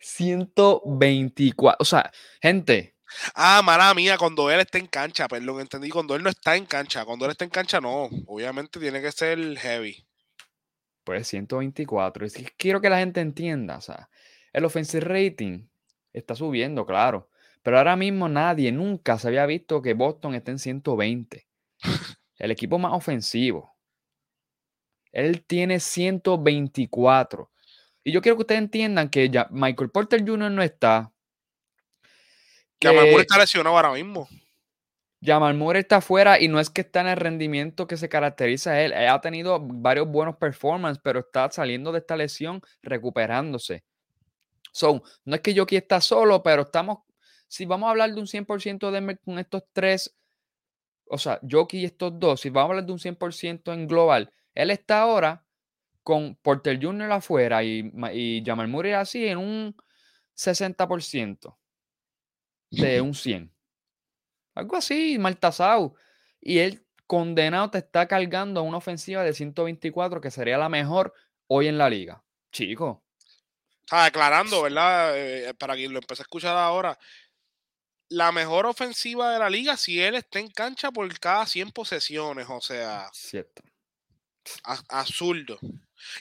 124. 0.00 1.76
O 1.80 1.84
sea, 1.84 2.10
gente. 2.40 2.93
Ah, 3.34 3.62
mala 3.64 3.94
mía, 3.94 4.16
cuando 4.18 4.50
él 4.50 4.60
está 4.60 4.78
en 4.78 4.86
cancha, 4.86 5.28
perdón, 5.28 5.60
entendí. 5.60 5.90
Cuando 5.90 6.14
él 6.14 6.22
no 6.22 6.30
está 6.30 6.56
en 6.56 6.66
cancha, 6.66 7.04
cuando 7.04 7.24
él 7.24 7.32
está 7.32 7.44
en 7.44 7.50
cancha, 7.50 7.80
no. 7.80 8.08
Obviamente 8.26 8.80
tiene 8.80 9.00
que 9.00 9.12
ser 9.12 9.38
heavy. 9.58 10.04
Pues 11.04 11.28
124. 11.28 12.26
Es 12.26 12.34
que 12.34 12.48
quiero 12.56 12.80
que 12.80 12.90
la 12.90 12.98
gente 12.98 13.20
entienda. 13.20 13.76
O 13.76 13.80
sea, 13.80 14.08
el 14.52 14.64
offensive 14.64 15.04
rating 15.04 15.66
está 16.12 16.34
subiendo, 16.34 16.86
claro. 16.86 17.28
Pero 17.62 17.78
ahora 17.78 17.96
mismo 17.96 18.28
nadie, 18.28 18.72
nunca 18.72 19.18
se 19.18 19.28
había 19.28 19.46
visto 19.46 19.80
que 19.80 19.94
Boston 19.94 20.34
esté 20.34 20.50
en 20.50 20.58
120. 20.58 21.46
El 22.38 22.50
equipo 22.50 22.78
más 22.78 22.92
ofensivo. 22.92 23.74
Él 25.12 25.44
tiene 25.44 25.80
124. 25.80 27.50
Y 28.02 28.12
yo 28.12 28.20
quiero 28.20 28.36
que 28.36 28.42
ustedes 28.42 28.60
entiendan 28.60 29.08
que 29.08 29.30
ya 29.30 29.48
Michael 29.50 29.90
Porter 29.90 30.20
Jr. 30.20 30.50
no 30.50 30.62
está. 30.62 31.13
Jamal 32.80 33.06
está 33.20 33.38
lesionado 33.38 33.76
ahora 33.76 33.92
mismo. 33.92 34.28
Jamal 35.24 35.54
Moore 35.54 35.80
está 35.80 36.02
fuera 36.02 36.38
y 36.38 36.48
no 36.48 36.60
es 36.60 36.68
que 36.68 36.82
está 36.82 37.00
en 37.00 37.06
el 37.06 37.16
rendimiento 37.16 37.86
que 37.86 37.96
se 37.96 38.10
caracteriza 38.10 38.72
a 38.72 38.82
él. 38.82 38.92
Él 38.92 39.08
ha 39.08 39.20
tenido 39.20 39.58
varios 39.60 40.06
buenos 40.06 40.36
performances, 40.36 41.00
pero 41.02 41.20
está 41.20 41.50
saliendo 41.50 41.92
de 41.92 42.00
esta 42.00 42.16
lesión 42.16 42.60
recuperándose. 42.82 43.84
So, 44.70 45.02
no 45.24 45.34
es 45.34 45.40
que 45.40 45.56
Jockey 45.56 45.78
está 45.78 46.00
solo, 46.00 46.42
pero 46.42 46.62
estamos, 46.62 46.98
si 47.48 47.64
vamos 47.64 47.86
a 47.86 47.90
hablar 47.90 48.12
de 48.12 48.20
un 48.20 48.26
100% 48.26 48.90
de 48.90 49.16
con 49.24 49.38
estos 49.38 49.62
tres, 49.72 50.14
o 51.06 51.16
sea, 51.16 51.40
Jockey 51.48 51.80
y 51.80 51.84
estos 51.86 52.18
dos, 52.18 52.40
si 52.40 52.50
vamos 52.50 52.68
a 52.68 52.70
hablar 52.72 52.86
de 52.86 52.92
un 52.92 52.98
100% 52.98 53.72
en 53.72 53.86
global, 53.86 54.30
él 54.52 54.70
está 54.70 55.00
ahora 55.00 55.46
con 56.02 56.36
Porter 56.36 56.78
Jr. 56.82 57.12
afuera 57.12 57.64
y, 57.64 57.90
y 58.12 58.42
Jamal 58.44 58.68
Murray 58.68 58.92
así 58.92 59.26
en 59.26 59.38
un 59.38 59.76
60% 60.36 61.56
de 62.74 63.00
un 63.00 63.14
100. 63.14 63.52
Algo 64.54 64.76
así, 64.76 65.18
Maltasau. 65.18 65.94
Y 66.40 66.58
él 66.58 66.86
condenado 67.06 67.70
te 67.70 67.78
está 67.78 68.06
cargando 68.06 68.60
a 68.60 68.62
una 68.62 68.78
ofensiva 68.78 69.22
de 69.22 69.32
124 69.32 70.20
que 70.20 70.30
sería 70.30 70.58
la 70.58 70.68
mejor 70.68 71.12
hoy 71.46 71.68
en 71.68 71.78
la 71.78 71.88
liga. 71.90 72.22
Chico. 72.52 73.04
Está 73.80 74.04
declarando, 74.04 74.62
¿verdad? 74.62 75.12
Eh, 75.16 75.54
para 75.54 75.74
quien 75.74 75.92
lo 75.92 75.98
empiece 75.98 76.22
a 76.22 76.24
escuchar 76.24 76.56
ahora, 76.56 76.98
la 78.08 78.32
mejor 78.32 78.66
ofensiva 78.66 79.32
de 79.32 79.38
la 79.38 79.50
liga 79.50 79.76
si 79.76 80.00
él 80.00 80.14
está 80.14 80.38
en 80.38 80.48
cancha 80.48 80.90
por 80.90 81.18
cada 81.18 81.46
100 81.46 81.72
posesiones, 81.72 82.46
o 82.48 82.60
sea. 82.60 83.08
Cierto. 83.12 83.62
Absurdo. 84.88 85.58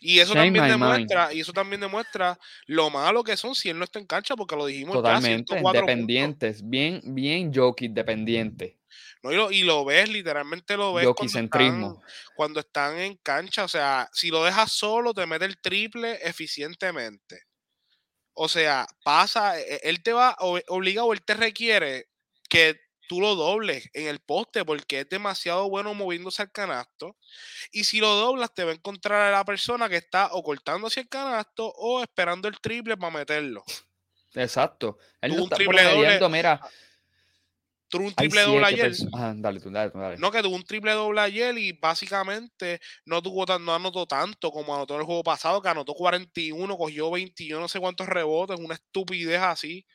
Y 0.02 0.20
eso 0.20 0.34
también 0.34 0.68
demuestra, 0.68 1.34
y 1.34 1.42
eso 1.42 1.54
también 1.54 1.82
demuestra 1.82 2.40
lo 2.68 2.90
malo 2.90 3.24
que 3.24 3.36
son 3.36 3.54
si 3.56 3.70
él 3.70 3.78
no 3.78 3.84
está 3.84 4.00
en 4.00 4.06
cancha, 4.06 4.36
porque 4.36 4.56
lo 4.56 4.66
dijimos 4.66 4.96
Totalmente, 4.96 5.62
dependientes, 5.74 6.68
bien, 6.68 7.02
bien 7.04 7.54
jockey 7.54 7.90
dependiente. 7.90 8.78
No, 9.22 9.32
y, 9.32 9.36
lo, 9.36 9.52
y 9.52 9.64
lo 9.64 9.86
ves, 9.86 10.10
literalmente 10.10 10.76
lo 10.76 10.94
ves 10.94 11.08
cuando 11.16 11.40
están, 11.40 11.96
cuando 12.36 12.60
están 12.60 12.98
en 13.00 13.16
cancha. 13.18 13.64
O 13.64 13.70
sea, 13.70 14.10
si 14.12 14.30
lo 14.30 14.44
dejas 14.44 14.72
solo, 14.74 15.14
te 15.14 15.26
mete 15.26 15.46
el 15.46 15.58
triple 15.60 16.20
eficientemente. 16.22 17.44
O 18.34 18.50
sea, 18.50 18.86
pasa, 19.04 19.60
e, 19.60 19.80
él 19.84 20.04
te 20.04 20.12
va 20.12 20.36
obligado, 20.40 21.14
él 21.14 21.22
te 21.24 21.36
requiere 21.36 22.10
que 22.50 22.82
tú 23.14 23.22
lo 23.22 23.36
dobles 23.36 23.92
en 23.94 24.08
el 24.08 24.20
poste 24.20 24.66
porque 24.66 25.02
es 25.02 25.10
demasiado 25.10 25.70
bueno 25.70 25.94
moviéndose 25.94 26.42
al 26.42 26.52
canasto. 26.52 27.16
Y 27.72 27.84
si 27.84 28.00
lo 28.00 28.08
doblas, 28.16 28.52
te 28.56 28.64
va 28.64 28.72
a 28.72 28.74
encontrar 28.74 29.22
a 29.22 29.32
la 29.32 29.46
persona 29.46 29.88
que 29.88 29.98
está 29.98 30.30
o 30.32 30.42
cortando 30.42 30.88
hacia 30.88 31.02
el 31.02 31.10
canasto 31.10 31.72
o 31.78 32.02
esperando 32.02 32.48
el 32.48 32.60
triple 32.60 32.98
para 32.98 33.16
meterlo. 33.20 33.64
Exacto. 34.34 34.98
Él 35.22 35.36
no 35.36 35.44
está 35.44 35.58
triple 35.58 35.84
doble, 35.84 36.30
mira. 36.30 36.60
Tuvo 37.88 38.08
un 38.08 38.16
triple 38.16 38.42
doble 38.42 38.66
ayer. 38.66 38.92
dale, 39.36 39.60
dale, 39.60 39.92
dale. 39.94 40.18
No, 40.18 40.32
que 40.32 40.42
tuvo 40.42 40.56
un 40.56 40.64
triple 40.64 40.94
doble 40.94 41.22
ayer 41.22 41.56
y 41.56 41.74
básicamente 41.74 42.82
no 43.06 43.22
tuvo 43.22 43.46
no 43.60 43.76
anotó 43.76 44.08
tanto 44.08 44.50
como 44.50 44.74
anotó 44.74 44.96
en 44.96 45.02
el 45.02 45.06
juego 45.06 45.22
pasado, 45.24 45.62
que 45.62 45.70
anotó 45.70 45.94
41, 45.94 46.76
cogió 46.76 47.12
21, 47.12 47.62
no 47.62 47.68
sé 47.68 47.80
cuántos 47.80 48.08
rebotes, 48.08 48.60
una 48.60 48.74
estupidez 48.74 49.40
así. 49.40 49.86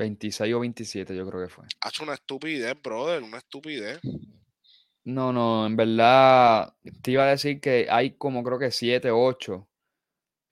26 0.00 0.54
o 0.54 0.60
27, 0.60 1.14
yo 1.14 1.28
creo 1.28 1.42
que 1.42 1.48
fue. 1.48 1.66
Ha 1.82 1.88
hecho 1.90 2.02
una 2.04 2.14
estupidez, 2.14 2.74
brother, 2.82 3.22
una 3.22 3.36
estupidez. 3.36 4.00
No, 5.04 5.32
no, 5.32 5.66
en 5.66 5.76
verdad 5.76 6.74
te 7.02 7.12
iba 7.12 7.24
a 7.24 7.30
decir 7.30 7.60
que 7.60 7.86
hay 7.90 8.12
como 8.12 8.42
creo 8.42 8.58
que 8.58 8.70
7, 8.70 9.10
8 9.10 9.68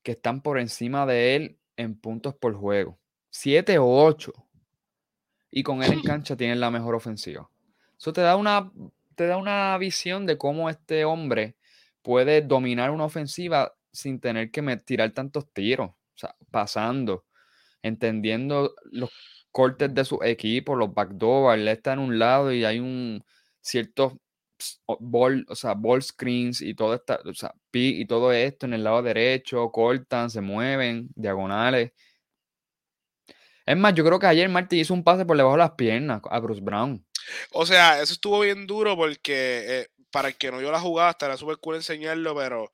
que 0.02 0.12
están 0.12 0.43
por 0.43 0.59
encima 0.59 1.07
de 1.07 1.35
él 1.37 1.59
en 1.76 1.99
puntos 1.99 2.35
por 2.35 2.55
juego. 2.55 2.99
7 3.31 3.78
o 3.78 4.05
8. 4.05 4.33
Y 5.50 5.62
con 5.62 5.83
él 5.83 5.93
en 5.93 6.02
cancha 6.02 6.37
tienen 6.37 6.61
la 6.61 6.71
mejor 6.71 6.95
ofensiva. 6.95 7.50
Eso 7.99 8.12
te 8.12 8.21
da 8.21 8.37
una, 8.37 8.71
te 9.14 9.26
da 9.26 9.38
una 9.38 9.76
visión 9.78 10.26
de 10.26 10.37
cómo 10.37 10.69
este 10.69 11.05
hombre 11.05 11.57
puede 12.02 12.43
dominar 12.43 12.90
una 12.90 13.05
ofensiva 13.05 13.75
sin 13.93 14.21
tener 14.21 14.50
que 14.50 14.62
tirar 14.78 15.11
tantos 15.12 15.50
tiros, 15.52 15.90
o 15.90 16.19
sea, 16.19 16.37
pasando, 16.50 17.25
entendiendo 17.88 18.75
los 18.92 19.11
cortes 19.50 19.92
de 19.95 20.04
su 20.04 20.23
equipo, 20.23 20.76
los 20.76 20.95
backdoors, 20.95 21.59
él 21.59 21.68
está 21.68 21.95
en 21.95 21.99
un 22.00 22.18
lado 22.18 22.52
y 22.52 22.64
hay 22.64 22.78
un 22.78 23.25
cierto 23.61 24.21
ball, 25.00 25.45
o 25.49 25.54
sea, 25.54 25.75
ball 25.75 26.02
screens 26.02 26.61
y 26.61 26.75
todo 26.75 26.95
esta, 26.95 27.21
o 27.25 27.35
sea, 27.35 27.54
y 27.73 28.07
todo 28.07 28.33
esto 28.33 28.66
en 28.66 28.75
el 28.75 28.85
lado 28.85 29.02
derecho, 29.02 29.71
cortan, 29.71 30.30
se 30.30 30.40
mueven, 30.40 31.09
diagonales. 31.14 31.92
Es 33.66 33.76
más, 33.76 33.95
yo 33.95 34.04
creo 34.04 34.18
que 34.18 34.26
ayer 34.26 34.49
Marty 34.49 34.80
hizo 34.80 34.95
un 34.95 35.04
pase 35.04 35.26
por 35.26 35.37
debajo 35.37 35.57
de 35.57 35.62
las 35.62 35.73
piernas 35.73 36.23
a 36.30 36.38
Bruce 36.40 36.62
Brown. 36.62 37.04
O 37.52 37.66
sea, 37.66 38.00
eso 38.00 38.14
estuvo 38.14 38.40
bien 38.40 38.66
duro 38.66 38.97
porque 38.97 39.64
eh, 39.68 39.88
para 40.11 40.28
el 40.28 40.37
que 40.37 40.50
no 40.50 40.59
vio 40.59 40.73
la 40.73 40.80
jugada, 40.80 41.11
estará 41.11 41.37
súper 41.37 41.59
cool 41.59 41.76
enseñarlo, 41.76 42.35
pero 42.35 42.71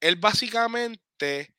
él 0.00 0.16
básicamente 0.16 1.55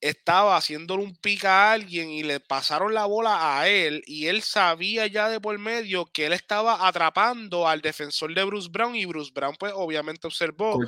estaba 0.00 0.56
haciéndole 0.56 1.02
un 1.02 1.16
pica 1.16 1.50
a 1.50 1.72
alguien 1.72 2.10
y 2.10 2.22
le 2.22 2.40
pasaron 2.40 2.92
la 2.92 3.06
bola 3.06 3.58
a 3.58 3.68
él 3.68 4.02
y 4.06 4.26
él 4.26 4.42
sabía 4.42 5.06
ya 5.06 5.28
de 5.28 5.40
por 5.40 5.58
medio 5.58 6.06
que 6.06 6.26
él 6.26 6.32
estaba 6.32 6.86
atrapando 6.86 7.66
al 7.66 7.80
defensor 7.80 8.34
de 8.34 8.44
Bruce 8.44 8.68
Brown 8.70 8.94
y 8.94 9.06
Bruce 9.06 9.32
Brown 9.34 9.56
pues 9.58 9.72
obviamente 9.74 10.26
observó 10.26 10.78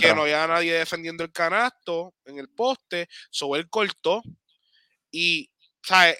que 0.00 0.14
no 0.14 0.22
había 0.22 0.46
nadie 0.46 0.74
defendiendo 0.74 1.24
el 1.24 1.32
canasto 1.32 2.14
en 2.26 2.38
el 2.38 2.48
poste, 2.50 3.08
so 3.30 3.56
él 3.56 3.68
cortó 3.70 4.22
y 5.10 5.50
¿sabes? 5.82 6.18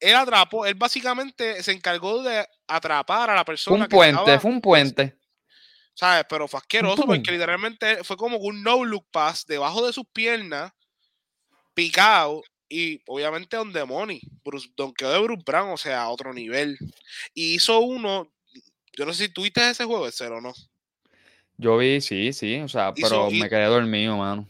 él 0.00 0.14
atrapó, 0.14 0.66
él 0.66 0.74
básicamente 0.74 1.62
se 1.62 1.72
encargó 1.72 2.22
de 2.22 2.46
atrapar 2.66 3.30
a 3.30 3.34
la 3.34 3.44
persona. 3.44 3.84
Un 3.84 3.88
puente, 3.88 4.38
fue 4.40 4.50
un 4.50 4.60
puente. 4.60 5.18
¿Sabes? 5.94 6.26
Pero 6.28 6.46
fue 6.46 6.58
asqueroso 6.58 7.06
porque 7.06 7.30
literalmente 7.30 8.04
fue 8.04 8.18
como 8.18 8.36
un 8.36 8.62
no 8.62 8.84
look 8.84 9.06
pass 9.10 9.46
debajo 9.46 9.86
de 9.86 9.94
sus 9.94 10.04
piernas 10.12 10.72
picado 11.76 12.42
y 12.68 13.00
obviamente 13.06 13.56
on 13.56 13.72
the 13.72 13.84
money. 13.84 14.20
Bruce, 14.44 14.68
quedó 14.96 15.12
de 15.12 15.20
Bruce 15.20 15.44
Brown, 15.46 15.70
o 15.70 15.76
sea, 15.76 16.02
a 16.02 16.08
otro 16.08 16.32
nivel. 16.32 16.76
Y 17.34 17.54
hizo 17.54 17.78
uno, 17.80 18.32
yo 18.96 19.06
no 19.06 19.12
sé 19.12 19.26
si 19.26 19.32
tuviste 19.32 19.70
ese 19.70 19.84
juego, 19.84 20.10
cero 20.10 20.38
o 20.38 20.40
no. 20.40 20.52
Yo 21.58 21.76
vi, 21.76 22.00
sí, 22.00 22.32
sí, 22.32 22.56
o 22.56 22.68
sea, 22.68 22.92
pero 22.92 23.30
me 23.30 23.48
quedé 23.48 23.66
dormido, 23.66 24.16
mano. 24.16 24.48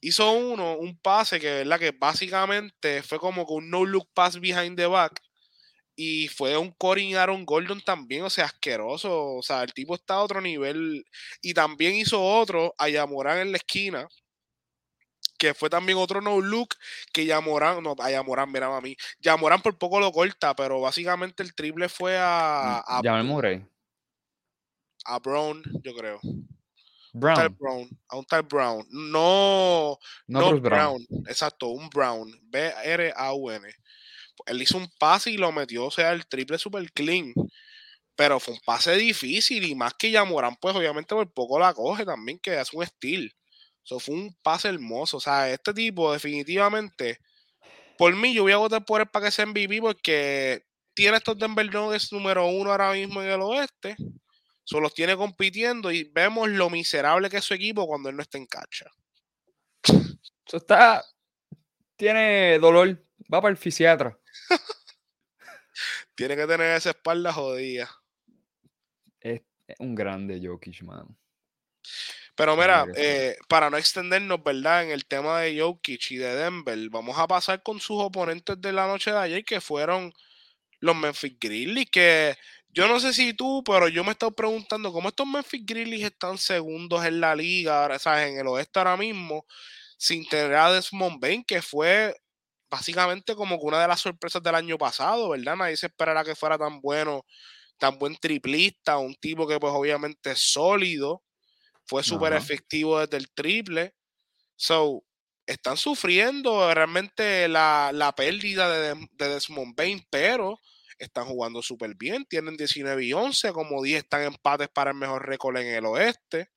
Hizo 0.00 0.30
uno, 0.32 0.76
un 0.76 0.96
pase 0.98 1.40
que, 1.40 1.50
¿verdad? 1.50 1.80
Que 1.80 1.90
básicamente 1.92 3.02
fue 3.02 3.18
como 3.18 3.46
con 3.46 3.64
un 3.64 3.70
no 3.70 3.84
look 3.84 4.08
pass 4.12 4.38
behind 4.38 4.76
the 4.76 4.86
back. 4.86 5.20
Y 5.96 6.28
fue 6.28 6.56
un 6.56 6.72
Corin 6.72 7.16
Aaron 7.16 7.44
Gordon 7.44 7.80
también, 7.80 8.22
o 8.22 8.30
sea, 8.30 8.46
asqueroso. 8.46 9.36
O 9.36 9.42
sea, 9.42 9.62
el 9.62 9.72
tipo 9.72 9.94
está 9.94 10.14
a 10.14 10.22
otro 10.22 10.40
nivel. 10.40 11.04
Y 11.40 11.54
también 11.54 11.94
hizo 11.94 12.22
otro 12.22 12.74
a 12.78 12.88
Yamorán 12.88 13.38
en 13.38 13.52
la 13.52 13.58
esquina, 13.58 14.08
que 15.44 15.54
fue 15.54 15.68
también 15.68 15.98
otro 15.98 16.22
no 16.22 16.40
look 16.40 16.74
que 17.12 17.26
Yamorán, 17.26 17.82
no, 17.82 17.94
a 17.98 18.10
Yamorán, 18.10 18.50
mira 18.50 18.74
a 18.74 18.80
mí. 18.80 18.96
Yamorán 19.20 19.60
por 19.60 19.76
poco 19.76 20.00
lo 20.00 20.10
corta, 20.10 20.56
pero 20.56 20.80
básicamente 20.80 21.42
el 21.42 21.54
triple 21.54 21.90
fue 21.90 22.16
a. 22.18 22.78
a, 22.80 23.22
Murray. 23.22 23.62
A 25.04 25.18
Brown, 25.18 25.62
yo 25.82 25.94
creo. 25.94 26.20
Brown. 27.12 27.56
Brown. 27.58 27.88
A 28.08 28.16
un 28.16 28.24
tal 28.24 28.42
Brown. 28.42 28.86
No. 28.90 29.98
No, 30.26 30.58
Brown. 30.60 31.06
Exacto, 31.26 31.68
un 31.68 31.90
Brown. 31.90 32.32
B-R-A-U-N. 32.44 33.68
Él 34.46 34.62
hizo 34.62 34.78
un 34.78 34.90
pase 34.98 35.30
y 35.30 35.36
lo 35.36 35.52
metió, 35.52 35.84
o 35.84 35.90
sea, 35.90 36.12
el 36.12 36.26
triple 36.26 36.58
super 36.58 36.90
clean. 36.92 37.34
Pero 38.16 38.40
fue 38.40 38.54
un 38.54 38.60
pase 38.64 38.96
difícil 38.96 39.64
y 39.64 39.74
más 39.74 39.92
que 39.94 40.10
Yamorán, 40.10 40.56
pues 40.56 40.74
obviamente 40.74 41.14
por 41.14 41.30
poco 41.32 41.58
la 41.58 41.74
coge 41.74 42.06
también, 42.06 42.38
que 42.38 42.58
es 42.58 42.72
un 42.72 42.84
steal. 42.86 43.34
Eso 43.84 44.00
fue 44.00 44.14
un 44.14 44.36
pase 44.42 44.68
hermoso. 44.68 45.18
O 45.18 45.20
sea, 45.20 45.50
este 45.50 45.74
tipo 45.74 46.12
definitivamente, 46.12 47.18
por 47.98 48.14
mí 48.16 48.34
yo 48.34 48.42
voy 48.42 48.52
a 48.52 48.56
votar 48.56 48.84
por 48.84 49.00
él 49.00 49.08
para 49.08 49.26
que 49.26 49.30
sea 49.30 49.46
MVP 49.46 49.80
porque 49.80 50.64
tiene 50.94 51.16
estos 51.16 51.38
Denver 51.38 51.72
Nuggets 51.72 52.12
número 52.12 52.46
uno 52.46 52.70
ahora 52.70 52.92
mismo 52.92 53.22
en 53.22 53.30
el 53.30 53.42
oeste. 53.42 53.96
Solo 54.62 54.82
los 54.82 54.94
tiene 54.94 55.16
compitiendo 55.16 55.90
y 55.90 56.04
vemos 56.04 56.48
lo 56.48 56.70
miserable 56.70 57.28
que 57.28 57.36
es 57.36 57.44
su 57.44 57.52
equipo 57.52 57.86
cuando 57.86 58.08
él 58.08 58.16
no 58.16 58.22
está 58.22 58.38
en 58.38 58.46
cancha. 58.46 58.86
Eso 59.82 60.56
está, 60.56 61.04
tiene 61.96 62.58
dolor 62.58 63.04
va 63.32 63.42
para 63.42 63.50
el 63.50 63.56
fisiatra. 63.56 64.18
Tiene 66.14 66.36
que 66.36 66.46
tener 66.46 66.76
esa 66.76 66.90
espalda 66.90 67.32
jodida. 67.32 67.90
Es, 69.20 69.42
es 69.66 69.76
un 69.80 69.94
grande 69.94 70.40
Jokic, 70.42 70.82
mano. 70.82 71.16
Pero 72.36 72.56
mira, 72.56 72.86
eh, 72.96 73.36
para 73.48 73.70
no 73.70 73.76
extendernos, 73.76 74.42
¿verdad? 74.42 74.84
En 74.84 74.90
el 74.90 75.06
tema 75.06 75.40
de 75.40 75.60
Jokic 75.60 76.10
y 76.10 76.16
de 76.16 76.34
Denver, 76.34 76.78
vamos 76.90 77.18
a 77.18 77.28
pasar 77.28 77.62
con 77.62 77.80
sus 77.80 77.96
oponentes 78.00 78.60
de 78.60 78.72
la 78.72 78.86
noche 78.88 79.12
de 79.12 79.18
ayer, 79.18 79.44
que 79.44 79.60
fueron 79.60 80.12
los 80.80 80.96
Memphis 80.96 81.36
Grizzlies, 81.40 81.90
que 81.90 82.36
yo 82.68 82.88
no 82.88 83.00
sé 83.00 83.12
si 83.14 83.34
tú, 83.34 83.62
pero 83.64 83.88
yo 83.88 84.04
me 84.04 84.10
he 84.10 84.12
estado 84.12 84.32
preguntando 84.32 84.92
cómo 84.92 85.08
estos 85.08 85.26
Memphis 85.26 85.64
Grizzlies 85.66 86.04
están 86.06 86.38
segundos 86.38 87.04
en 87.06 87.20
la 87.20 87.36
liga, 87.36 87.98
¿sabes? 88.00 88.30
En 88.30 88.38
el 88.38 88.48
oeste 88.48 88.80
ahora 88.80 88.96
mismo, 88.96 89.46
sin 89.98 90.26
tener 90.28 90.54
a 90.56 90.72
Desmond 90.72 91.20
Bain, 91.20 91.44
que 91.44 91.62
fue 91.62 92.16
básicamente 92.70 93.36
como 93.36 93.58
que 93.58 93.66
una 93.66 93.82
de 93.82 93.88
las 93.88 94.00
sorpresas 94.00 94.42
del 94.42 94.56
año 94.56 94.78
pasado, 94.78 95.30
¿verdad? 95.30 95.56
Nadie 95.56 95.76
se 95.76 95.86
esperara 95.86 96.24
que 96.24 96.36
fuera 96.36 96.58
tan 96.58 96.80
bueno, 96.80 97.24
tan 97.78 97.98
buen 97.98 98.16
triplista, 98.16 98.98
un 98.98 99.16
tipo 99.16 99.48
que 99.48 99.60
pues 99.60 99.74
obviamente 99.74 100.32
es 100.32 100.40
sólido, 100.52 101.23
fue 101.86 102.02
súper 102.02 102.32
efectivo 102.32 103.00
desde 103.00 103.16
el 103.16 103.30
triple. 103.32 103.94
So, 104.56 105.04
están 105.46 105.76
sufriendo 105.76 106.72
realmente 106.72 107.48
la, 107.48 107.90
la 107.92 108.14
pérdida 108.14 108.70
de, 108.70 109.08
de 109.12 109.28
Desmond 109.28 109.74
Bain, 109.76 110.02
pero 110.10 110.58
están 110.98 111.26
jugando 111.26 111.62
súper 111.62 111.94
bien. 111.94 112.24
Tienen 112.24 112.56
19 112.56 113.04
y 113.04 113.12
11, 113.12 113.52
como 113.52 113.82
10 113.82 114.04
están 114.04 114.22
empates 114.22 114.68
para 114.68 114.90
el 114.90 114.96
mejor 114.96 115.26
récord 115.26 115.56
en 115.56 115.74
el 115.74 115.86
oeste. 115.86 116.48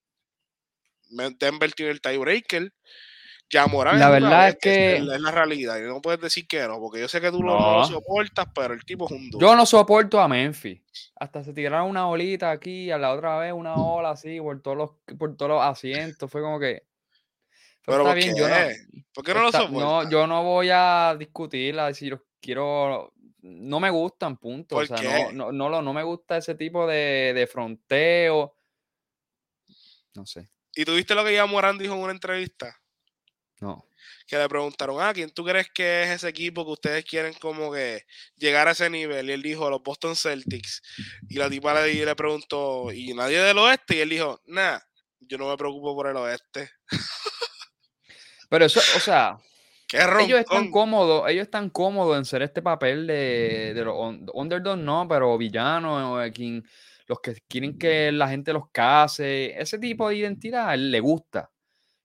Denver 1.09 1.73
tiene 1.73 1.91
el 1.91 2.01
tiebreaker. 2.01 2.73
Ya 3.49 3.65
Morán 3.67 3.97
La 3.97 4.09
verdad 4.09 4.49
es 4.49 4.57
que- 4.57 4.97
es, 4.97 5.03
la- 5.03 5.31
realidad. 5.31 5.77
Y 5.79 5.83
no 5.83 6.01
puedes 6.01 6.19
decir 6.19 6.45
que 6.47 6.67
no, 6.67 6.79
porque 6.79 6.99
yo 6.99 7.07
sé 7.07 7.21
que 7.21 7.31
tú 7.31 7.41
no 7.41 7.53
lo 7.53 7.77
No. 7.79 7.83
soportas, 7.87 8.45
pero 8.53 8.73
el 8.73 8.83
tipo 8.83 9.05
es 9.05 9.11
un 9.11 9.29
duro. 9.29 9.47
Yo 9.47 9.55
no 9.55 9.65
soporto 9.65 10.19
a 10.19 10.27
Memphis. 10.27 10.81
Hasta 11.15 11.43
se 11.43 11.53
tiraron 11.53 11.89
una 11.89 12.09
olita 12.09 12.51
aquí, 12.51 12.91
a 12.91 12.97
la 12.97 13.13
otra 13.13 13.37
vez 13.37 13.53
una 13.53 13.75
ola 13.75 14.09
así 14.11 14.39
por 14.41 14.61
todos 14.61 14.75
los, 14.77 14.89
por 15.17 15.37
todos 15.37 15.49
los 15.51 15.61
asientos. 15.63 16.29
Fue 16.29 16.41
como 16.41 16.59
que. 16.59 16.83
Pero 17.85 17.99
está 17.99 18.09
¿por 18.09 18.15
bien, 18.17 18.33
qué? 18.35 18.41
yo 18.41 18.49
no. 18.49 19.03
¿Por 19.13 19.23
qué 19.23 19.33
no 19.33 19.39
lo 19.41 19.45
está- 19.47 19.61
soportas? 19.61 20.11
yo 20.11 20.27
no 20.27 20.43
voy 20.43 20.69
a 20.69 21.15
discutirla, 21.17 21.93
si 21.93 22.09
los 22.09 22.19
quiero. 22.41 23.13
No 23.43 23.79
me 23.79 23.89
gustan, 23.89 24.35
punto. 24.35 24.75
O 24.75 24.79
¿Por 24.79 24.87
sea, 24.87 24.97
qué? 24.97 25.23
no, 25.31 25.31
no, 25.31 25.51
no, 25.53 25.69
lo- 25.69 25.81
no 25.81 25.93
me 25.93 26.03
gusta 26.03 26.35
ese 26.35 26.55
tipo 26.55 26.85
de, 26.85 27.31
de 27.33 27.47
fronteo. 27.47 28.57
No 30.15 30.25
sé, 30.25 30.49
¿Y 30.75 30.83
tú 30.83 30.95
viste 30.95 31.15
lo 31.15 31.23
que 31.23 31.33
ya 31.33 31.45
Morán 31.45 31.77
dijo 31.77 31.93
en 31.93 32.01
una 32.01 32.11
entrevista? 32.11 32.75
No. 33.59 33.85
que 34.27 34.37
le 34.37 34.47
preguntaron, 34.47 34.97
ah, 35.01 35.13
¿quién 35.13 35.29
tú 35.29 35.43
crees 35.43 35.67
que 35.73 36.03
es 36.03 36.09
ese 36.09 36.29
equipo 36.29 36.65
que 36.65 36.71
ustedes 36.71 37.05
quieren 37.05 37.33
como 37.33 37.71
que 37.71 38.03
llegar 38.35 38.67
a 38.67 38.71
ese 38.71 38.89
nivel? 38.89 39.29
Y 39.29 39.33
él 39.33 39.41
dijo, 39.41 39.69
los 39.69 39.81
Boston 39.81 40.15
Celtics. 40.15 40.81
Y 41.29 41.35
la 41.35 41.49
tipa 41.49 41.73
le, 41.73 42.05
le 42.05 42.15
preguntó, 42.15 42.91
¿y 42.91 43.13
nadie 43.13 43.39
del 43.39 43.57
oeste? 43.57 43.95
Y 43.95 43.99
él 43.99 44.09
dijo, 44.09 44.41
nah, 44.47 44.79
yo 45.19 45.37
no 45.37 45.49
me 45.49 45.57
preocupo 45.57 45.95
por 45.95 46.07
el 46.07 46.17
oeste. 46.17 46.69
Pero 48.49 48.65
eso, 48.65 48.79
o 48.95 48.99
sea, 48.99 49.37
¡Qué 49.87 49.97
ellos 49.97 50.39
están 50.39 50.69
cómodos, 50.69 51.29
ellos 51.29 51.43
están 51.43 51.69
cómodos 51.69 52.17
en 52.17 52.25
ser 52.25 52.41
este 52.41 52.61
papel 52.61 53.07
de, 53.07 53.73
de 53.73 53.85
los 53.85 53.95
un- 53.97 54.29
underdog, 54.33 54.77
no, 54.77 55.07
pero 55.07 55.37
villanos, 55.37 56.29
los 57.07 57.19
que 57.21 57.35
quieren 57.47 57.77
que 57.77 58.11
la 58.11 58.27
gente 58.27 58.51
los 58.51 58.69
case, 58.71 59.59
ese 59.59 59.79
tipo 59.79 60.09
de 60.09 60.17
identidad 60.17 60.69
a 60.69 60.73
él 60.73 60.91
le 60.91 60.99
gusta. 60.99 61.49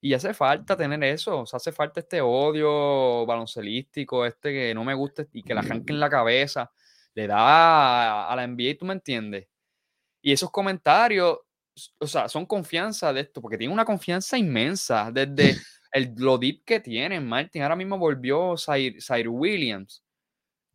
Y 0.04 0.14
hace 0.14 0.34
falta 0.34 0.76
tener 0.76 1.02
eso, 1.04 1.42
o 1.42 1.46
sea, 1.46 1.58
hace 1.58 1.70
falta 1.70 2.00
este 2.00 2.20
odio 2.20 3.24
baloncelístico, 3.24 4.26
este 4.26 4.52
que 4.52 4.74
no 4.74 4.82
me 4.82 4.94
gusta 4.94 5.24
y 5.32 5.44
que 5.44 5.54
la 5.54 5.60
arranque 5.60 5.92
en 5.92 6.00
la 6.00 6.10
cabeza, 6.10 6.72
le 7.14 7.28
da 7.28 7.38
a, 7.38 8.32
a 8.32 8.34
la 8.34 8.44
NBA, 8.48 8.76
¿tú 8.78 8.84
me 8.84 8.94
entiendes? 8.94 9.46
Y 10.20 10.32
esos 10.32 10.50
comentarios, 10.50 11.38
o 12.00 12.06
sea, 12.08 12.28
son 12.28 12.46
confianza 12.46 13.12
de 13.12 13.20
esto, 13.20 13.40
porque 13.40 13.56
tienen 13.58 13.72
una 13.74 13.84
confianza 13.84 14.36
inmensa 14.36 15.10
desde 15.12 15.56
el, 15.92 16.14
lo 16.16 16.36
deep 16.36 16.64
que 16.64 16.80
tienen, 16.80 17.24
Martin. 17.24 17.62
Ahora 17.62 17.76
mismo 17.76 17.96
volvió 17.96 18.56
Zaire, 18.56 19.00
Zaire 19.00 19.28
Williams, 19.28 20.02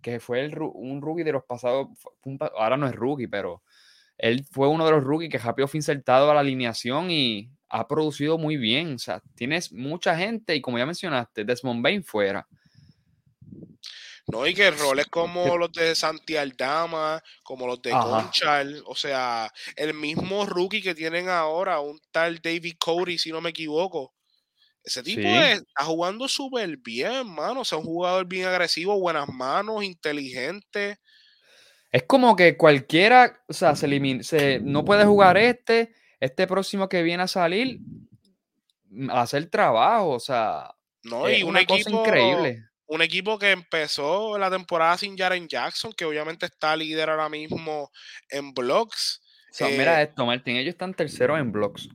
que 0.02 0.22
fue 0.22 0.46
el, 0.46 0.58
un 0.60 1.02
rookie 1.02 1.24
de 1.24 1.34
los 1.34 1.44
pasados, 1.44 1.88
ahora 2.58 2.78
no 2.78 2.88
es 2.88 2.96
rookie, 2.96 3.28
pero 3.28 3.62
él 4.18 4.46
fue 4.50 4.70
uno 4.70 4.86
de 4.86 4.92
los 4.92 5.04
rookies 5.04 5.30
que 5.30 5.38
rápido 5.38 5.68
fue 5.68 5.80
insertado 5.80 6.32
a 6.32 6.34
la 6.34 6.40
alineación 6.40 7.12
y 7.12 7.52
ha 7.69 7.88
producido 7.88 8.38
muy 8.38 8.58
bien. 8.58 8.95
O 8.95 8.99
sea, 8.99 9.21
tienes 9.36 9.71
mucha 9.71 10.15
gente 10.17 10.56
y 10.56 10.62
como 10.62 10.77
ya 10.77 10.86
mencionaste, 10.86 11.43
Desmond 11.43 11.84
Bain 11.84 12.03
fuera. 12.03 12.47
No, 14.27 14.45
y 14.45 14.53
que 14.53 14.71
roles 14.71 15.08
como 15.08 15.58
los 15.58 15.71
de 15.71 15.95
Santi 15.95 16.36
Aldama, 16.36 17.23
como 17.43 17.65
los 17.65 17.82
de. 17.82 17.91
Conchal, 17.91 18.84
o 18.86 18.93
sea, 18.93 19.49
el 19.75 19.93
mismo 19.93 20.45
rookie 20.45 20.82
que 20.82 20.93
tienen 20.93 21.30
ahora, 21.30 21.80
un 21.80 21.97
tal 22.12 22.39
David 22.41 22.75
Cody, 22.77 23.17
si 23.17 23.32
no 23.32 23.39
me 23.39 23.51
equivoco. 23.51 24.13
Ese 24.84 25.03
tipo 25.03 25.21
Sí. 25.21 25.27
está 25.27 25.84
jugando 25.84 26.27
súper 26.27 26.77
bien, 26.77 27.27
mano. 27.27 27.62
O 27.62 27.65
sea, 27.65 27.77
un 27.77 27.86
jugador 27.86 28.25
bien 28.25 28.47
agresivo, 28.47 28.99
buenas 28.99 29.30
manos, 29.30 29.84
inteligente. 29.84 30.99
Es 31.91 32.03
como 32.03 32.36
que 32.36 32.58
cualquiera, 32.58 33.41
o 33.47 33.53
sea, 33.53 33.75
se 33.75 33.86
elimina, 33.86 34.23
se, 34.23 34.60
no 34.60 34.84
puede 34.84 35.06
jugar 35.06 35.38
este, 35.38 35.93
este 36.19 36.47
próximo 36.47 36.88
que 36.89 37.03
viene 37.03 37.23
a 37.23 37.27
salir, 37.27 37.80
mm, 38.89 39.10
a 39.10 39.21
hacer 39.21 39.49
trabajo, 39.49 40.10
o 40.10 40.19
sea, 40.19 40.73
¿no? 41.03 41.27
es 41.27 41.39
y 41.39 41.43
un 41.43 41.49
una 41.49 41.65
cosa 41.65 41.82
equipo, 41.82 42.01
increíble. 42.06 42.63
un 42.88 43.01
equipo 43.01 43.38
que 43.39 43.51
empezó 43.51 44.38
la 44.38 44.49
temporada 44.49 44.97
sin 44.97 45.17
Jaren 45.17 45.47
Jackson, 45.47 45.91
que 45.93 46.06
obviamente 46.06 46.45
está 46.45 46.75
líder 46.75 47.10
ahora 47.10 47.30
mismo 47.30 47.91
en 48.30 48.53
blocks. 48.53 49.21
O 49.51 49.53
sea, 49.53 49.69
Eh, 49.69 49.77
mira 49.77 50.01
esto, 50.01 50.25
Martín, 50.25 50.56
ellos 50.58 50.73
están 50.73 50.93
terceros 50.93 51.39
en 51.39 51.51
blocks. 51.51 51.89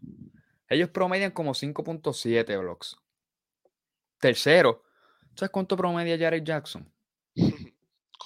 Ellos 0.68 0.88
promedian 0.90 1.30
como 1.32 1.54
5.7 1.54 2.56
blocks. 2.58 2.96
Tercero, 4.18 4.82
¿sabes 5.34 5.50
cuánto 5.50 5.76
promedia 5.76 6.16
Jared 6.18 6.42
Jackson? 6.44 6.88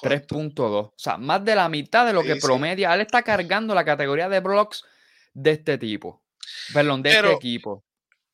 ¿cuánto? 0.01 0.37
3.2. 0.37 0.61
O 0.89 0.95
sea, 0.97 1.17
más 1.17 1.45
de 1.45 1.55
la 1.55 1.69
mitad 1.69 2.07
de 2.07 2.13
lo 2.13 2.23
Sí, 2.23 2.29
que 2.29 2.35
sí. 2.35 2.41
promedia. 2.47 2.95
Él 2.95 3.01
está 3.01 3.23
cargando 3.23 3.75
la 3.75 3.85
categoría 3.85 4.29
de 4.29 4.41
blocks 4.41 4.85
de 5.37 5.51
este 5.53 5.77
tipo. 5.79 6.23
Perdón, 6.73 7.03
de 7.03 7.11
Pero- 7.11 7.33
este 7.33 7.37
equipo. 7.37 7.85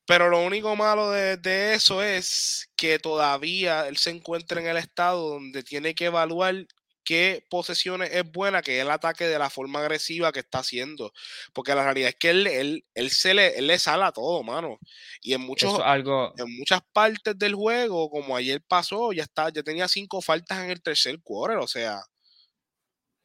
Pero 0.05 0.29
lo 0.29 0.41
único 0.43 0.75
malo 0.75 1.11
de, 1.11 1.37
de 1.37 1.75
eso 1.75 2.03
es 2.03 2.69
que 2.77 2.99
todavía 2.99 3.87
él 3.87 3.97
se 3.97 4.11
encuentra 4.11 4.61
en 4.61 4.67
el 4.67 4.77
estado 4.77 5.31
donde 5.31 5.63
tiene 5.63 5.95
que 5.95 6.07
evaluar 6.07 6.67
qué 7.05 7.45
posesiones 7.49 8.11
es 8.13 8.31
buena 8.31 8.63
que 8.63 8.81
él 8.81 8.91
ataque 8.91 9.27
de 9.27 9.39
la 9.39 9.49
forma 9.49 9.79
agresiva 9.81 10.33
que 10.33 10.41
está 10.41 10.59
haciendo. 10.59 11.13
Porque 11.53 11.75
la 11.75 11.85
realidad 11.85 12.11
es 12.11 12.17
que 12.17 12.31
él, 12.31 12.47
él, 12.49 12.85
él 12.95 13.11
se 13.11 13.33
le, 13.33 13.57
él 13.59 13.69
le 13.69 13.79
sala 13.79 14.11
todo, 14.13 14.43
mano. 14.43 14.79
Y 15.21 15.35
en 15.35 15.41
muchos, 15.41 15.81
algo. 15.81 16.35
en 16.37 16.57
muchas 16.59 16.81
partes 16.93 17.39
del 17.39 17.55
juego, 17.55 18.11
como 18.11 18.37
ayer 18.37 18.61
pasó, 18.61 19.13
ya 19.13 19.23
está, 19.23 19.51
ya 19.51 19.63
tenía 19.63 19.87
cinco 19.89 20.21
faltas 20.21 20.59
en 20.65 20.71
el 20.71 20.83
tercer 20.83 21.21
quarter, 21.23 21.59
o 21.59 21.69
sea. 21.69 22.01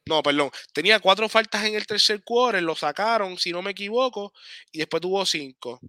No, 0.08 0.22
perdón, 0.22 0.50
tenía 0.72 1.00
cuatro 1.00 1.28
faltas 1.28 1.64
en 1.66 1.74
el 1.74 1.86
tercer 1.86 2.22
quarter, 2.24 2.62
lo 2.62 2.74
sacaron, 2.74 3.36
si 3.38 3.52
no 3.52 3.60
me 3.60 3.72
equivoco, 3.72 4.32
y 4.72 4.78
después 4.78 5.02
tuvo 5.02 5.24
cinco. 5.26 5.80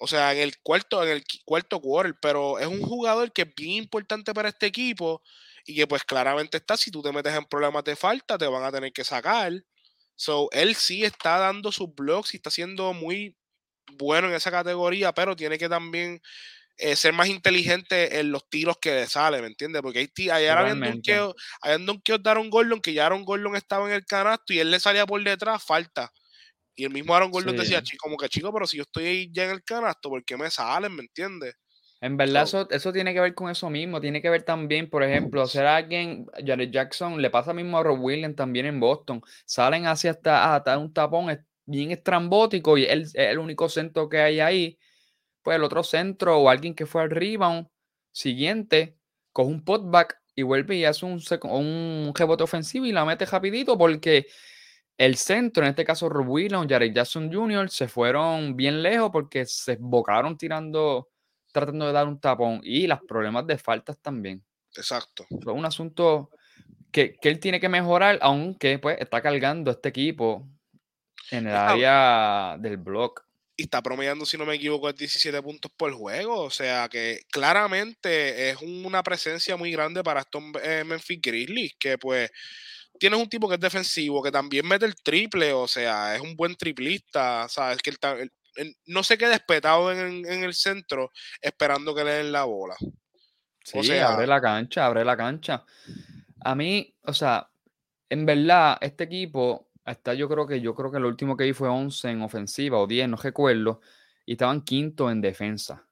O 0.00 0.06
sea, 0.06 0.32
en 0.32 0.40
el 0.40 0.58
cuarto, 0.60 1.02
en 1.02 1.10
el 1.10 1.24
cuarto 1.44 1.80
quarter, 1.80 2.14
pero 2.20 2.58
es 2.58 2.66
un 2.66 2.82
jugador 2.82 3.32
que 3.32 3.42
es 3.42 3.54
bien 3.54 3.72
importante 3.84 4.34
para 4.34 4.50
este 4.50 4.66
equipo 4.66 5.22
y 5.64 5.74
que 5.76 5.86
pues 5.86 6.04
claramente 6.04 6.58
está, 6.58 6.76
si 6.76 6.90
tú 6.90 7.02
te 7.02 7.12
metes 7.12 7.34
en 7.34 7.44
problemas 7.46 7.84
de 7.84 7.96
falta, 7.96 8.36
te 8.36 8.46
van 8.46 8.64
a 8.64 8.72
tener 8.72 8.92
que 8.92 9.04
sacar. 9.04 9.52
Él 10.52 10.74
sí 10.74 11.04
está 11.04 11.38
dando 11.38 11.72
sus 11.72 11.94
blocks 11.94 12.34
y 12.34 12.36
está 12.36 12.50
siendo 12.50 12.92
muy 12.92 13.36
bueno 13.94 14.28
en 14.28 14.34
esa 14.34 14.50
categoría, 14.50 15.12
pero 15.12 15.36
tiene 15.36 15.58
que 15.58 15.68
también 15.68 16.20
eh, 16.82 16.96
ser 16.96 17.12
más 17.14 17.28
inteligente 17.28 18.18
en 18.20 18.32
los 18.32 18.48
tiros 18.50 18.78
que 18.80 18.92
le 18.94 19.06
sale, 19.06 19.40
¿me 19.40 19.46
entiendes? 19.48 19.82
Porque 19.82 20.00
hay 20.00 20.08
ti- 20.08 20.30
ayer 20.30 20.50
donkeos, 20.92 21.34
habían 21.62 21.86
donkeos 21.86 22.22
de 22.22 22.30
Aaron 22.30 22.50
Gordon 22.50 22.80
que 22.80 22.92
ya 22.94 23.06
Aaron 23.06 23.24
Gordon 23.24 23.56
estaba 23.56 23.86
en 23.88 23.94
el 23.94 24.04
canasto 24.06 24.52
y 24.52 24.58
él 24.60 24.70
le 24.70 24.80
salía 24.80 25.06
por 25.06 25.22
detrás, 25.22 25.64
falta. 25.64 26.10
Y 26.74 26.84
el 26.84 26.90
mismo 26.92 27.14
Aaron 27.14 27.30
Gordon 27.30 27.56
decía, 27.56 27.78
Sí. 27.80 27.84
"Chi- 27.92 27.96
como 27.98 28.16
que 28.16 28.28
chico, 28.28 28.52
pero 28.52 28.66
si 28.66 28.78
yo 28.78 28.84
estoy 28.84 29.04
ahí 29.06 29.30
ya 29.32 29.44
en 29.44 29.50
el 29.52 29.62
canasto, 29.64 30.08
¿por 30.10 30.24
qué 30.24 30.36
me 30.36 30.50
salen? 30.50 30.94
¿Me 30.96 31.02
entiendes? 31.02 31.54
En 32.00 32.16
verdad, 32.16 32.46
So- 32.46 32.62
eso, 32.62 32.70
eso 32.70 32.92
tiene 32.92 33.14
que 33.14 33.20
ver 33.20 33.34
con 33.34 33.50
eso 33.50 33.70
mismo. 33.70 34.00
Tiene 34.00 34.20
que 34.22 34.28
ver 34.30 34.42
también, 34.42 34.90
por 34.90 35.04
ejemplo, 35.04 35.46
ser 35.46 35.66
alguien, 35.66 36.26
Jared 36.44 36.70
Jackson, 36.70 37.22
le 37.22 37.30
pasa 37.30 37.52
mismo 37.54 37.78
a 37.78 37.82
Rob 37.84 38.00
Williams 38.02 38.34
también 38.36 38.66
en 38.66 38.80
Boston. 38.80 39.22
Salen 39.46 39.86
hacia 39.86 40.10
hasta, 40.12 40.54
hasta 40.56 40.78
un 40.78 40.92
tapón 40.92 41.46
bien 41.64 41.92
estrambótico 41.92 42.76
y 42.76 42.84
él 42.86 43.02
es 43.02 43.14
el 43.14 43.38
único 43.38 43.68
centro 43.68 44.08
que 44.08 44.18
hay 44.18 44.40
ahí. 44.40 44.78
Pues 45.42 45.56
el 45.56 45.64
otro 45.64 45.82
centro 45.82 46.38
o 46.38 46.48
alguien 46.48 46.74
que 46.74 46.86
fue 46.86 47.02
al 47.02 47.10
rebound 47.10 47.68
siguiente, 48.12 48.96
coge 49.32 49.50
un 49.50 49.64
putback 49.64 50.20
y 50.34 50.42
vuelve 50.42 50.76
y 50.76 50.84
hace 50.84 51.04
un, 51.04 51.20
un 51.42 52.12
rebote 52.14 52.44
ofensivo 52.44 52.86
y 52.86 52.92
la 52.92 53.04
mete 53.04 53.26
rapidito 53.26 53.76
porque 53.76 54.26
el 54.96 55.16
centro, 55.16 55.64
en 55.64 55.70
este 55.70 55.84
caso 55.84 56.08
Rob 56.08 56.28
Williams, 56.28 56.66
Jared 56.68 56.92
Jackson 56.92 57.32
Jr., 57.32 57.68
se 57.70 57.88
fueron 57.88 58.56
bien 58.56 58.82
lejos 58.82 59.10
porque 59.10 59.46
se 59.46 59.76
bocaron 59.80 60.36
tirando, 60.36 61.10
tratando 61.50 61.86
de 61.86 61.92
dar 61.92 62.06
un 62.06 62.20
tapón 62.20 62.60
y 62.62 62.86
los 62.86 63.00
problemas 63.00 63.46
de 63.46 63.58
faltas 63.58 63.98
también. 63.98 64.44
Exacto. 64.76 65.26
Es 65.30 65.46
un 65.46 65.64
asunto 65.64 66.30
que, 66.90 67.16
que 67.20 67.28
él 67.28 67.40
tiene 67.40 67.58
que 67.58 67.68
mejorar, 67.68 68.18
aunque 68.22 68.78
pues 68.78 68.98
está 69.00 69.20
cargando 69.20 69.70
este 69.70 69.88
equipo 69.88 70.48
en 71.30 71.46
el 71.46 71.54
área 71.54 72.56
del 72.58 72.76
block. 72.76 73.24
Y 73.62 73.64
está 73.64 73.80
promediando, 73.82 74.26
si 74.26 74.36
no 74.36 74.44
me 74.44 74.54
equivoco, 74.56 74.88
es 74.88 74.96
17 74.96 75.40
puntos 75.42 75.70
por 75.76 75.92
juego. 75.92 76.40
O 76.42 76.50
sea 76.50 76.88
que 76.88 77.20
claramente 77.30 78.50
es 78.50 78.56
una 78.60 79.02
presencia 79.02 79.56
muy 79.56 79.70
grande 79.72 80.02
para 80.02 80.20
estos 80.20 80.42
eh, 80.62 80.84
Memphis 80.84 81.20
Grizzlies, 81.22 81.74
que 81.78 81.96
pues 81.98 82.30
tienes 82.98 83.18
un 83.18 83.28
tipo 83.28 83.48
que 83.48 83.54
es 83.54 83.60
defensivo, 83.60 84.22
que 84.22 84.30
también 84.30 84.66
mete 84.66 84.84
el 84.86 84.94
triple, 84.96 85.52
o 85.52 85.66
sea, 85.66 86.14
es 86.14 86.20
un 86.20 86.36
buen 86.36 86.54
triplista, 86.56 87.48
sabes 87.48 87.78
que 87.78 87.90
él, 87.90 87.98
ta- 87.98 88.18
él- 88.20 88.32
él 88.56 88.76
no 88.86 89.02
se 89.02 89.16
queda 89.16 89.34
espetado 89.34 89.90
en, 89.92 90.26
en 90.26 90.44
el 90.44 90.52
centro 90.54 91.10
esperando 91.40 91.94
que 91.94 92.04
le 92.04 92.10
den 92.12 92.32
la 92.32 92.44
bola. 92.44 92.76
Sí, 93.64 93.78
sea- 93.84 94.12
abre 94.14 94.26
la 94.26 94.40
cancha, 94.40 94.84
abre 94.86 95.04
la 95.04 95.16
cancha. 95.16 95.64
A 96.44 96.54
mí, 96.54 96.94
o 97.02 97.14
sea, 97.14 97.48
en 98.10 98.26
verdad, 98.26 98.76
este 98.80 99.04
equipo, 99.04 99.68
hasta 99.84 100.14
yo 100.14 100.28
creo 100.28 100.46
que 100.46 100.60
yo 100.60 100.74
creo 100.74 100.90
que 100.90 101.00
lo 101.00 101.08
último 101.08 101.36
que 101.36 101.44
vi 101.44 101.52
fue 101.52 101.68
11 101.68 102.10
en 102.10 102.22
ofensiva 102.22 102.78
o 102.78 102.86
10, 102.86 103.08
no 103.08 103.16
recuerdo, 103.16 103.80
y 104.24 104.32
estaban 104.32 104.62
quinto 104.62 105.10
en 105.10 105.20
defensa. 105.20 105.86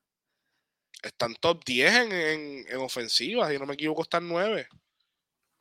Están 1.03 1.35
top 1.37 1.65
10 1.65 1.95
en, 1.95 2.13
en, 2.13 2.65
en 2.69 2.77
ofensiva, 2.79 3.51
si 3.51 3.59
no 3.59 3.67
me 3.67 3.75
equivoco, 3.75 4.03
están 4.03 4.29
9. 4.29 4.69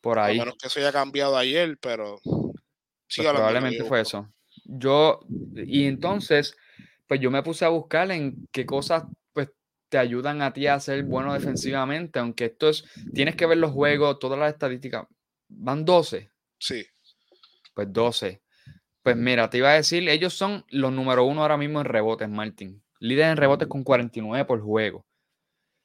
Por 0.01 0.19
A 0.19 0.25
ahí. 0.25 0.39
menos 0.39 0.55
que 0.57 0.67
eso 0.67 0.79
haya 0.79 0.91
cambiado 0.91 1.37
ayer, 1.37 1.77
pero. 1.79 2.19
Pues 2.23 3.27
hablando, 3.27 3.33
me 3.33 3.33
probablemente 3.49 3.83
fue 3.85 4.01
eso. 4.01 4.29
Yo, 4.65 5.19
y 5.55 5.85
entonces, 5.85 6.55
pues 7.07 7.19
yo 7.19 7.31
me 7.31 7.41
puse 7.41 7.65
a 7.65 7.69
buscar 7.69 8.11
en 8.11 8.47
qué 8.51 8.65
cosas 8.65 9.03
pues 9.33 9.49
te 9.89 9.97
ayudan 9.97 10.41
a 10.41 10.53
ti 10.53 10.67
a 10.67 10.79
ser 10.79 11.03
bueno 11.03 11.33
defensivamente, 11.33 12.19
aunque 12.19 12.45
esto 12.45 12.69
es, 12.69 12.83
tienes 13.13 13.35
que 13.35 13.45
ver 13.47 13.57
los 13.57 13.71
juegos, 13.71 14.19
todas 14.19 14.37
las 14.37 14.53
estadísticas, 14.53 15.07
van 15.47 15.85
12, 15.85 16.29
Sí. 16.59 16.85
Pues 17.79 17.93
12. 17.93 18.41
Pues 19.03 19.15
mira, 19.15 19.49
te 19.49 19.57
iba 19.59 19.69
a 19.71 19.75
decir, 19.75 20.07
ellos 20.09 20.33
son 20.33 20.65
los 20.69 20.91
número 20.91 21.23
uno 21.25 21.41
ahora 21.41 21.57
mismo 21.57 21.79
en 21.79 21.85
rebotes, 21.85 22.29
Martín. 22.29 22.83
Líder 22.99 23.27
en 23.31 23.37
rebotes 23.37 23.67
con 23.69 23.83
49 23.83 24.43
por 24.45 24.61
juego. 24.61 25.05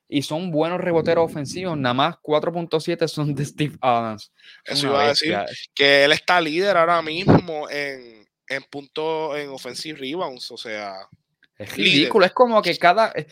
Y 0.09 0.23
son 0.23 0.51
buenos 0.51 0.81
reboteros 0.81 1.25
ofensivos, 1.25 1.79
nada 1.79 1.95
más 1.95 2.17
4.7 2.23 3.07
son 3.09 3.35
de 3.35 3.45
Steve 3.45 3.77
Adams. 3.81 4.33
Es 4.65 4.79
Eso 4.79 4.89
una 4.89 4.95
iba 4.97 5.05
a 5.05 5.09
decir. 5.09 5.39
que 5.75 6.05
él 6.05 6.13
está 6.13 6.41
líder 6.41 6.77
ahora 6.77 7.01
mismo 7.03 7.69
en, 7.71 8.27
en 8.49 8.63
punto 8.71 9.37
en 9.37 9.49
offensive 9.51 9.99
rebounds, 9.99 10.51
o 10.51 10.57
sea, 10.57 10.95
Es 11.57 11.79
líder. 11.79 11.93
ridículo, 11.93 12.27
es 12.27 12.33
como 12.33 12.61
que 12.63 12.77
cada. 12.77 13.09
Es 13.13 13.27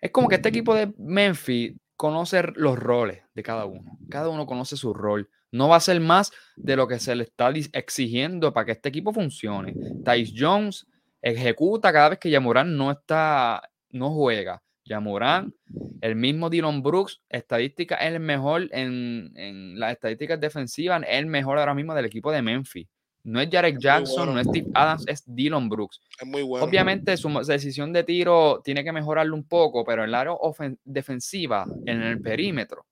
es 0.00 0.10
como 0.10 0.28
que 0.28 0.34
este 0.34 0.50
equipo 0.50 0.74
de 0.74 0.92
Memphis 0.98 1.72
conoce 1.96 2.42
los 2.56 2.78
roles 2.78 3.22
de 3.34 3.42
cada 3.42 3.64
uno. 3.64 3.98
Cada 4.10 4.28
uno 4.28 4.44
conoce 4.44 4.76
su 4.76 4.92
rol. 4.92 5.30
No 5.54 5.68
va 5.68 5.76
a 5.76 5.80
ser 5.80 6.00
más 6.00 6.32
de 6.56 6.74
lo 6.74 6.88
que 6.88 6.98
se 6.98 7.14
le 7.14 7.22
está 7.22 7.48
exigiendo 7.72 8.52
para 8.52 8.66
que 8.66 8.72
este 8.72 8.88
equipo 8.88 9.12
funcione. 9.12 9.72
Tyce 10.04 10.34
Jones 10.36 10.84
ejecuta 11.22 11.92
cada 11.92 12.08
vez 12.08 12.18
que 12.18 12.28
Yamoran 12.28 12.76
no 12.76 12.90
está, 12.90 13.62
no 13.90 14.10
juega. 14.10 14.60
Yamoran, 14.84 15.54
el 16.00 16.16
mismo 16.16 16.50
Dylan 16.50 16.82
Brooks, 16.82 17.22
estadística 17.28 17.94
es 17.94 18.14
el 18.14 18.18
mejor 18.18 18.68
en, 18.72 19.30
en 19.36 19.78
las 19.78 19.92
estadísticas 19.92 20.40
defensivas, 20.40 21.02
es 21.04 21.18
el 21.20 21.26
mejor 21.26 21.56
ahora 21.56 21.72
mismo 21.72 21.94
del 21.94 22.06
equipo 22.06 22.32
de 22.32 22.42
Memphis. 22.42 22.88
No 23.22 23.40
es 23.40 23.48
Jarek 23.48 23.78
Jackson, 23.78 24.26
bueno. 24.26 24.32
no 24.32 24.40
es 24.40 24.48
Steve 24.48 24.66
Adams, 24.74 25.04
es 25.06 25.22
Dylan 25.24 25.68
Brooks. 25.68 26.00
es 26.20 26.26
muy 26.26 26.42
bueno. 26.42 26.66
Obviamente 26.66 27.16
su 27.16 27.28
decisión 27.46 27.92
de 27.92 28.02
tiro 28.02 28.60
tiene 28.64 28.82
que 28.82 28.90
mejorarlo 28.90 29.36
un 29.36 29.46
poco, 29.46 29.84
pero 29.84 30.02
en 30.02 30.08
el 30.08 30.14
área 30.16 30.34
defensiva, 30.82 31.64
en 31.86 32.02
el 32.02 32.20
perímetro, 32.20 32.84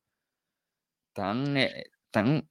tan, 1.12 1.56
eh, 1.56 1.86
tan 2.12 2.48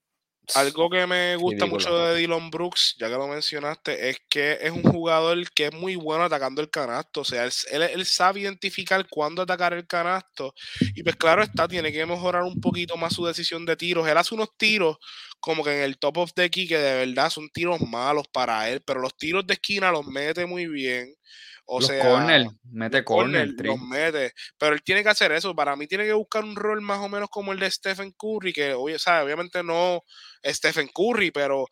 Algo 0.53 0.89
que 0.89 1.07
me 1.07 1.35
gusta 1.37 1.65
Ridículo. 1.65 1.69
mucho 1.69 1.97
de 1.97 2.15
Dylan 2.19 2.49
Brooks, 2.51 2.95
ya 2.99 3.07
que 3.07 3.13
lo 3.13 3.27
mencionaste, 3.27 4.09
es 4.09 4.17
que 4.29 4.57
es 4.61 4.71
un 4.71 4.83
jugador 4.83 5.49
que 5.53 5.67
es 5.67 5.73
muy 5.73 5.95
bueno 5.95 6.25
atacando 6.25 6.61
el 6.61 6.69
canasto. 6.69 7.21
O 7.21 7.23
sea, 7.25 7.45
él, 7.45 7.51
él- 7.71 7.83
él 7.83 8.05
sabe 8.05 8.41
identificar 8.41 9.07
cuándo 9.09 9.41
atacar 9.41 9.73
el 9.73 9.87
canasto. 9.87 10.53
Y 10.93 11.03
pues 11.03 11.15
claro 11.15 11.41
está, 11.41 11.67
tiene 11.69 11.91
que 11.93 12.05
mejorar 12.05 12.43
un 12.43 12.59
poquito 12.59 12.97
más 12.97 13.13
su 13.13 13.25
decisión 13.25 13.65
de 13.65 13.77
tiros. 13.77 14.07
Él 14.07 14.17
hace 14.17 14.35
unos 14.35 14.49
tiros 14.57 14.97
como 15.39 15.63
que 15.63 15.75
en 15.77 15.83
el 15.83 15.97
top 15.97 16.17
of 16.17 16.33
the 16.35 16.49
key, 16.49 16.67
que 16.67 16.77
de 16.77 17.05
verdad 17.05 17.29
son 17.29 17.49
tiros 17.49 17.79
malos 17.81 18.27
para 18.31 18.69
él, 18.69 18.81
pero 18.85 18.99
los 18.99 19.15
tiros 19.17 19.47
de 19.47 19.53
esquina 19.53 19.91
los 19.91 20.05
mete 20.05 20.45
muy 20.45 20.67
bien. 20.67 21.15
O 21.65 21.79
los 21.79 21.87
sea, 21.87 22.03
corner, 22.03 22.47
mete 22.63 23.03
corner, 23.03 23.47
corner, 23.47 23.55
tri- 23.55 23.67
los 23.67 23.79
mete. 23.79 24.33
Pero 24.57 24.73
él 24.73 24.83
tiene 24.83 25.03
que 25.03 25.09
hacer 25.09 25.31
eso. 25.31 25.55
Para 25.55 25.75
mí 25.75 25.87
tiene 25.87 26.05
que 26.05 26.13
buscar 26.13 26.43
un 26.43 26.55
rol 26.55 26.81
más 26.81 26.99
o 26.99 27.07
menos 27.09 27.29
como 27.29 27.53
el 27.53 27.59
de 27.59 27.71
Stephen 27.71 28.11
Curry, 28.17 28.51
que 28.51 28.73
oye, 28.73 28.99
sabe, 28.99 29.23
obviamente 29.25 29.63
no 29.63 30.03
Stephen 30.45 30.89
Curry, 30.93 31.31
pero 31.31 31.67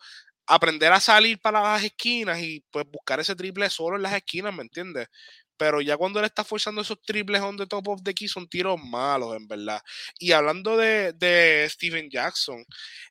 aprender 0.47 0.91
a 0.91 0.99
salir 0.99 1.39
para 1.39 1.61
las 1.61 1.83
esquinas 1.83 2.39
y 2.39 2.63
pues 2.71 2.85
buscar 2.89 3.19
ese 3.19 3.35
triple 3.35 3.69
solo 3.69 3.97
en 3.97 4.03
las 4.03 4.13
esquinas, 4.13 4.53
¿me 4.55 4.63
entiendes? 4.63 5.07
Pero 5.57 5.81
ya 5.81 5.97
cuando 5.97 6.19
él 6.19 6.25
está 6.25 6.45
forzando 6.45 6.81
esos 6.81 7.01
triples 7.01 7.41
on 7.41 7.57
the 7.57 7.67
top 7.67 7.89
of 7.89 8.01
the 8.01 8.13
key 8.13 8.29
son 8.29 8.47
tiros 8.47 8.79
malos, 8.81 9.35
en 9.35 9.45
verdad. 9.47 9.81
Y 10.17 10.31
hablando 10.31 10.77
de, 10.77 11.11
de 11.13 11.67
Steven 11.69 12.09
Jackson, 12.09 12.63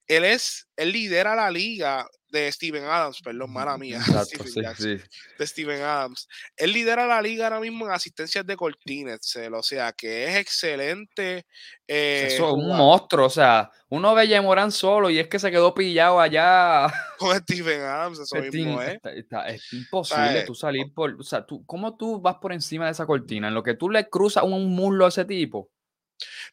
él 0.06 0.24
es, 0.24 0.66
él 0.76 0.92
lidera 0.92 1.36
la 1.36 1.50
liga 1.50 2.08
de 2.30 2.50
Steven 2.52 2.84
Adams, 2.84 3.20
perdón, 3.22 3.52
mala 3.52 3.76
mía. 3.78 3.98
Exacto, 4.06 4.44
sí, 4.44 4.60
sí. 4.76 4.96
de 5.38 5.46
Steven 5.46 5.80
Adams. 5.82 6.28
Él 6.56 6.72
lidera 6.72 7.06
la 7.06 7.20
liga 7.22 7.44
ahora 7.46 7.60
mismo 7.60 7.86
en 7.86 7.92
asistencias 7.92 8.46
de 8.46 8.56
Cortines, 8.56 9.36
o 9.52 9.62
sea 9.62 9.92
que 9.92 10.24
es 10.28 10.36
excelente. 10.36 11.46
eh, 11.86 12.24
Eso 12.28 12.46
es 12.48 12.52
un 12.54 12.62
jugar 12.62 12.78
monstruo, 12.78 13.26
o 13.26 13.30
sea, 13.30 13.70
uno 13.88 14.14
ve 14.14 14.36
a 14.36 14.42
Morán 14.42 14.70
solo 14.72 15.08
y 15.10 15.18
es 15.18 15.28
que 15.28 15.38
se 15.38 15.50
quedó 15.50 15.74
pillado 15.74 16.20
allá. 16.20 16.92
con 17.18 17.36
Steven 17.38 17.80
Adams, 17.80 18.18
eso 18.20 18.36
Este, 18.36 18.50
mismo 18.56 18.82
es. 18.82 18.94
está- 18.94 19.12
está- 19.12 19.48
es 19.48 19.72
imposible 19.72 20.40
eh, 20.40 20.44
tú 20.44 20.54
salir 20.54 20.92
por, 20.94 21.14
o 21.18 21.22
sea, 21.22 21.44
tú, 21.46 21.64
¿cómo 21.66 21.96
tú 21.96 22.20
vas 22.20 22.36
por 22.36 22.52
encima 22.52 22.86
de 22.86 22.92
esa 22.92 23.06
cortina? 23.06 23.48
En 23.48 23.54
lo 23.54 23.62
que 23.62 23.74
tú 23.74 23.88
le 23.90 24.08
cruzas 24.08 24.44
un 24.44 24.74
muslo 24.74 25.06
a 25.06 25.08
ese 25.08 25.24
tipo. 25.24 25.70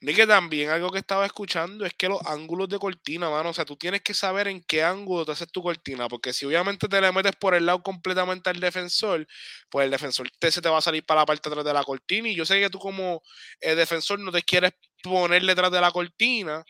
Ni 0.02 0.14
que 0.14 0.28
también 0.28 0.70
algo 0.70 0.92
que 0.92 1.00
estaba 1.00 1.26
escuchando 1.26 1.86
es 1.86 1.94
que 1.94 2.08
los 2.10 2.22
ángulos 2.26 2.70
de 2.70 2.80
cortina, 2.80 3.30
mano, 3.30 3.50
o 3.50 3.54
sea, 3.54 3.66
tú 3.66 3.76
tienes 3.76 4.02
que 4.02 4.14
saber 4.14 4.48
en 4.48 4.62
qué 4.64 4.84
ángulo 4.84 5.26
te 5.26 5.32
haces 5.32 5.52
tu 5.52 5.62
cortina, 5.64 6.08
porque 6.08 6.34
si 6.34 6.46
obviamente 6.46 6.88
te 6.88 7.02
le 7.02 7.12
metes 7.12 7.36
por 7.36 7.56
el 7.56 7.66
lado 7.66 7.82
completamente 7.84 8.50
al 8.50 8.60
defensor, 8.60 9.28
pues 9.70 9.86
el 9.86 9.92
defensor 9.92 10.30
te, 10.40 10.52
se 10.52 10.62
te 10.62 10.70
va 10.70 10.78
a 10.78 10.82
salir 10.82 11.06
para 11.06 11.22
la 11.22 11.26
parte 11.26 11.50
de 11.50 11.54
atrás 11.54 11.66
de 11.66 11.74
la 11.74 11.84
cortina, 11.84 12.30
y 12.30 12.36
yo 12.36 12.46
sé 12.46 12.60
que 12.60 12.70
tú 12.70 12.80
como 12.80 13.22
eh, 13.62 13.76
defensor 13.76 14.20
no 14.20 14.32
te 14.32 14.44
quieres 14.44 14.74
poner 15.04 15.44
detrás 15.46 15.72
de 15.72 15.82
la 15.82 15.92
cortina, 15.92 16.64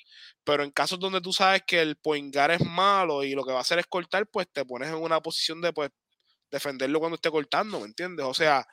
pero 0.44 0.64
en 0.64 0.72
casos 0.72 1.00
donde 1.00 1.22
tú 1.22 1.34
sabes 1.34 1.64
que 1.66 1.82
el 1.82 1.96
point 1.98 2.34
guard 2.34 2.52
es 2.52 2.66
malo 2.66 3.24
y 3.24 3.34
lo 3.34 3.44
que 3.44 3.52
va 3.52 3.60
a 3.60 3.62
hacer 3.62 3.80
es 3.80 3.88
cortar, 3.88 4.28
pues 4.28 4.48
te 4.52 4.66
pones 4.66 4.90
en 4.90 4.96
una 4.96 5.22
posición 5.22 5.62
de 5.62 5.74
pues 5.74 5.90
defenderlo 6.52 7.00
cuando 7.00 7.16
esté 7.16 7.32
cortando, 7.32 7.80
¿me 7.80 7.86
entiendes? 7.88 8.26
O 8.26 8.34
sea, 8.34 8.66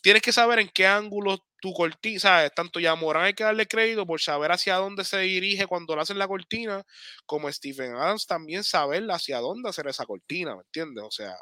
tienes 0.00 0.22
que 0.22 0.32
saber 0.32 0.58
en 0.60 0.68
qué 0.68 0.86
ángulo 0.86 1.38
tu 1.60 1.72
cortina, 1.72 2.20
¿sabes? 2.20 2.52
Tanto 2.54 2.80
ya 2.80 2.94
Morán 2.94 3.24
hay 3.24 3.34
que 3.34 3.44
darle 3.44 3.66
crédito 3.66 4.06
por 4.06 4.20
saber 4.20 4.52
hacia 4.52 4.76
dónde 4.76 5.04
se 5.04 5.18
dirige 5.18 5.66
cuando 5.66 5.96
le 5.96 6.02
hacen 6.02 6.18
la 6.18 6.28
cortina, 6.28 6.84
como 7.26 7.50
Stephen 7.52 7.94
Adams 7.96 8.26
también 8.26 8.64
saber 8.64 9.04
hacia 9.10 9.38
dónde 9.38 9.68
hacer 9.68 9.88
esa 9.88 10.06
cortina, 10.06 10.54
¿me 10.54 10.62
entiendes? 10.62 11.04
O 11.04 11.10
sea, 11.10 11.34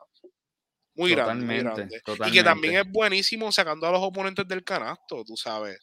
muy 0.95 1.15
grande, 1.15 1.45
muy 1.45 1.59
Totalmente, 1.59 2.03
grande. 2.03 2.29
Y 2.31 2.33
que 2.33 2.43
también 2.43 2.77
es 2.77 2.91
buenísimo 2.91 3.53
sacando 3.53 3.87
a 3.87 3.93
los 3.93 4.01
oponentes 4.03 4.49
del 4.49 4.65
canasto, 4.65 5.25
tú 5.25 5.37
sabes. 5.37 5.79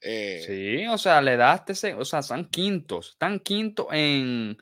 Eh, 0.00 0.42
Sí, 0.46 0.86
o 0.86 0.98
sea, 0.98 1.20
le 1.20 1.36
das 1.36 1.62
ese, 1.68 1.94
o 1.94 2.04
sea, 2.04 2.20
están 2.20 2.48
quintos, 2.48 3.10
están 3.10 3.40
quintos 3.40 3.86
en, 3.92 4.56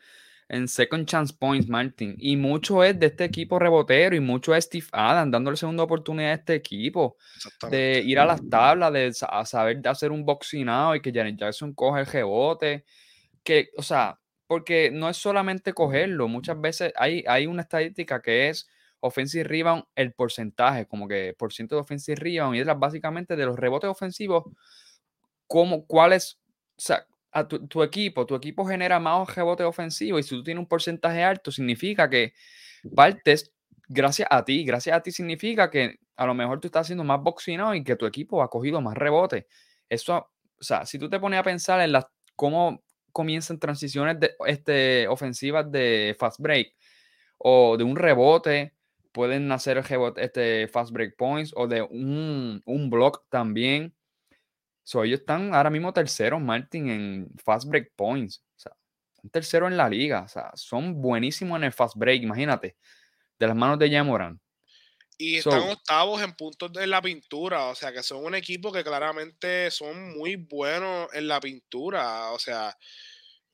en 0.49 0.69
second 0.69 1.07
chance 1.07 1.35
points, 1.39 1.69
Martin. 1.69 2.17
Y 2.19 2.37
mucho 2.37 2.85
es 2.85 2.99
de 2.99 3.07
este 3.07 3.25
equipo 3.25 3.59
rebotero 3.59 4.15
y 4.15 4.21
mucho 4.21 4.55
es 4.55 4.65
Steve 4.65 4.87
Adams 4.93 5.33
dándole 5.33 5.57
segunda 5.57 5.83
oportunidad 5.83 6.31
a 6.31 6.35
este 6.35 6.55
equipo 6.55 7.17
de 7.71 8.03
ir 8.05 8.19
a 8.19 8.27
las 8.27 8.41
tablas, 8.49 8.93
de 8.93 9.13
a 9.29 9.45
saber 9.47 9.81
de 9.81 9.89
hacer 9.89 10.13
un 10.13 10.25
boxinado 10.25 10.95
y 10.95 11.01
que 11.01 11.13
Janet 11.13 11.37
Jackson 11.39 11.73
coge 11.75 12.01
el 12.01 12.07
rebote. 12.07 12.85
Que, 13.43 13.71
o 13.77 13.83
sea, 13.83 14.19
porque 14.47 14.91
no 14.91 15.09
es 15.09 15.17
solamente 15.17 15.73
cogerlo, 15.73 16.29
muchas 16.29 16.61
veces 16.61 16.93
hay, 16.97 17.25
hay 17.27 17.47
una 17.47 17.63
estadística 17.63 18.21
que 18.21 18.49
es 18.49 18.69
offensive 19.01 19.45
rebound, 19.45 19.85
el 19.95 20.13
porcentaje, 20.13 20.87
como 20.87 21.07
que 21.07 21.35
por 21.39 21.53
ciento 21.53 21.75
de 21.75 21.83
offensive 21.83 22.17
rebound, 22.17 22.57
y 22.57 22.61
es 22.61 22.67
básicamente 22.79 23.37
de 23.37 23.45
los 23.45 23.59
rebotes 23.59 23.91
ofensivos, 23.91 24.45
cómo, 25.47 25.87
cuál 25.87 26.15
es, 26.15 26.39
o 26.77 26.81
sea, 26.81 27.07
a 27.35 27.49
tu, 27.49 27.83
equipo, 27.83 28.25
tu 28.25 28.37
equipo 28.37 28.65
genera 28.65 29.01
más 29.01 29.35
rebotes 29.35 29.67
ofensivos 29.67 30.21
y 30.21 30.23
si 30.23 30.37
tú 30.37 30.45
tienes 30.45 30.61
un 30.61 30.69
porcentaje 30.69 31.23
alto, 31.23 31.51
significa 31.51 32.09
que 32.09 32.33
partes 32.95 33.53
gracias 33.89 34.29
a 34.31 34.45
ti, 34.45 34.65
gracias 34.65 34.97
a 34.97 35.03
ti 35.03 35.11
significa 35.11 35.69
que 35.69 35.97
a 36.17 36.27
lo 36.27 36.35
mejor 36.35 36.61
tú 36.61 36.69
estás 36.69 36.83
haciendo 36.83 37.03
más 37.03 37.21
boxinado 37.21 37.75
y 37.75 37.83
que 37.83 37.97
tu 37.97 38.07
equipo 38.07 38.41
ha 38.41 38.49
cogido 38.49 38.81
más 38.81 38.97
rebotes. 38.97 39.47
Eso, 39.89 40.17
o 40.17 40.63
sea, 40.63 40.87
si 40.87 40.97
tú 40.97 41.11
te 41.11 41.19
pones 41.19 41.41
a 41.41 41.43
pensar 41.43 41.81
en 41.81 41.91
las, 41.91 42.07
cómo 42.37 42.85
comienzan 43.11 43.59
transiciones 43.59 44.21
de, 44.21 44.37
este, 44.47 45.09
ofensivas 45.09 45.71
de 45.71 46.17
fast 46.17 46.39
break 46.39 46.73
o 47.39 47.77
de 47.77 47.83
un 47.83 47.97
rebote, 47.97 48.75
pueden 49.11 49.51
hacer 49.51 49.83
rebote, 49.85 50.25
este 50.25 50.69
fast 50.69 50.93
break 50.93 51.17
points 51.17 51.53
o 51.57 51.67
de 51.67 51.83
un, 51.83 52.63
un 52.65 52.91
block 52.91 53.25
también. 53.29 53.93
So, 54.85 55.03
ellos 55.03 55.21
están 55.21 55.55
ahora 55.55 55.71
mismo 55.71 55.93
terceros, 55.93 56.41
Martin, 56.41 56.89
en 56.91 57.29
fast 57.43 57.67
break 57.69 57.93
points. 57.97 58.45
O 58.57 58.61
sea, 58.61 58.73
están 59.15 59.31
terceros 59.31 59.71
en 59.71 59.77
la 59.77 59.89
liga. 59.89 60.23
O 60.23 60.29
sea, 60.29 60.51
son 60.55 61.01
buenísimos 61.01 61.57
en 61.57 61.65
el 61.65 61.73
fast 61.73 61.97
break, 61.97 62.23
imagínate. 62.23 62.77
De 63.39 63.47
las 63.47 63.57
manos 63.57 63.79
de 63.79 63.91
Yamoran. 63.91 64.41
Y 65.17 65.37
están 65.37 65.63
octavos 65.71 66.23
en 66.23 66.35
puntos 66.35 66.73
de 66.73 66.87
la 66.87 67.01
pintura. 67.01 67.67
O 67.67 67.75
sea, 67.75 67.93
que 67.93 68.03
son 68.03 68.25
un 68.25 68.35
equipo 68.35 68.71
que 68.71 68.85
claramente 68.85 69.71
son 69.71 70.17
muy 70.19 70.37
buenos 70.37 71.09
en 71.15 71.29
la 71.29 71.41
pintura. 71.41 72.31
O 72.33 72.39
sea, 72.39 72.77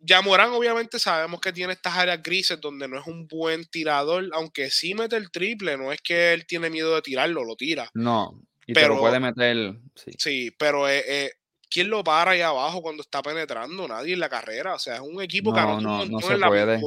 Yamorán 0.01 0.53
obviamente 0.53 0.99
sabemos 0.99 1.41
que 1.41 1.53
tiene 1.53 1.75
estas 1.75 1.95
áreas 1.95 2.23
grises 2.23 2.59
donde 2.61 2.89
no 2.89 2.99
es 2.99 3.07
un 3.07 3.29
buen 3.29 3.67
tirador, 3.67 4.29
aunque 4.33 4.71
sí 4.71 4.95
mete 4.95 5.17
el 5.17 5.31
triple, 5.31 5.77
no 5.77 5.93
es 5.93 6.01
que 6.01 6.33
él 6.33 6.47
tiene 6.47 6.71
miedo 6.71 6.95
de 6.95 7.03
tirarlo, 7.03 7.45
lo 7.45 7.55
tira. 7.55 7.91
No, 7.93 8.41
y 8.71 8.75
pero, 8.75 8.95
lo 8.95 9.01
puede 9.01 9.19
meter. 9.19 9.75
Sí, 9.97 10.13
sí 10.17 10.51
pero 10.57 10.89
eh, 10.89 11.03
eh, 11.05 11.33
¿quién 11.69 11.91
lo 11.91 12.05
para 12.05 12.31
ahí 12.31 12.41
abajo 12.41 12.81
cuando 12.81 13.03
está 13.03 13.21
penetrando? 13.21 13.89
Nadie 13.89 14.15
en 14.15 14.21
la 14.21 14.29
carrera. 14.29 14.75
O 14.75 14.79
sea, 14.79 14.95
es 14.95 15.01
un 15.01 15.21
equipo 15.21 15.53
que 15.53 15.61
no, 15.61 15.81
no, 15.81 16.07
no 16.07 16.21
se 16.21 16.37
puede. 16.39 16.81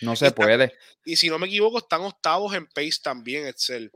No 0.00 0.14
se 0.14 0.30
puede. 0.30 0.74
Y 1.04 1.16
si 1.16 1.28
no 1.28 1.40
me 1.40 1.48
equivoco, 1.48 1.78
están 1.78 2.02
octavos 2.02 2.54
en 2.54 2.66
pace 2.66 3.00
también, 3.02 3.48
Excel. 3.48 3.90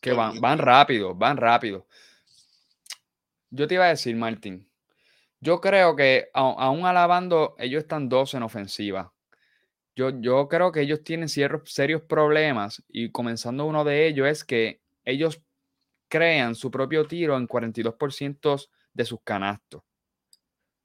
Que 0.00 0.12
van, 0.12 0.40
van 0.40 0.58
rápido, 0.58 1.14
van 1.14 1.36
rápido. 1.36 1.86
Yo 3.50 3.66
te 3.66 3.74
iba 3.74 3.84
a 3.84 3.88
decir, 3.88 4.16
Martín, 4.16 4.66
yo 5.40 5.60
creo 5.60 5.94
que 5.94 6.30
aún 6.32 6.86
alabando, 6.86 7.54
ellos 7.58 7.82
están 7.82 8.08
dos 8.08 8.32
en 8.32 8.42
ofensiva. 8.44 9.12
Yo, 9.94 10.10
yo 10.20 10.48
creo 10.48 10.72
que 10.72 10.80
ellos 10.80 11.04
tienen 11.04 11.28
serios 11.28 12.02
problemas 12.08 12.82
y 12.88 13.10
comenzando 13.10 13.66
uno 13.66 13.84
de 13.84 14.06
ellos 14.06 14.26
es 14.28 14.44
que 14.44 14.80
ellos 15.08 15.42
crean 16.08 16.54
su 16.54 16.70
propio 16.70 17.06
tiro 17.06 17.36
en 17.36 17.46
42% 17.46 18.68
de 18.92 19.04
sus 19.04 19.20
canastos. 19.22 19.82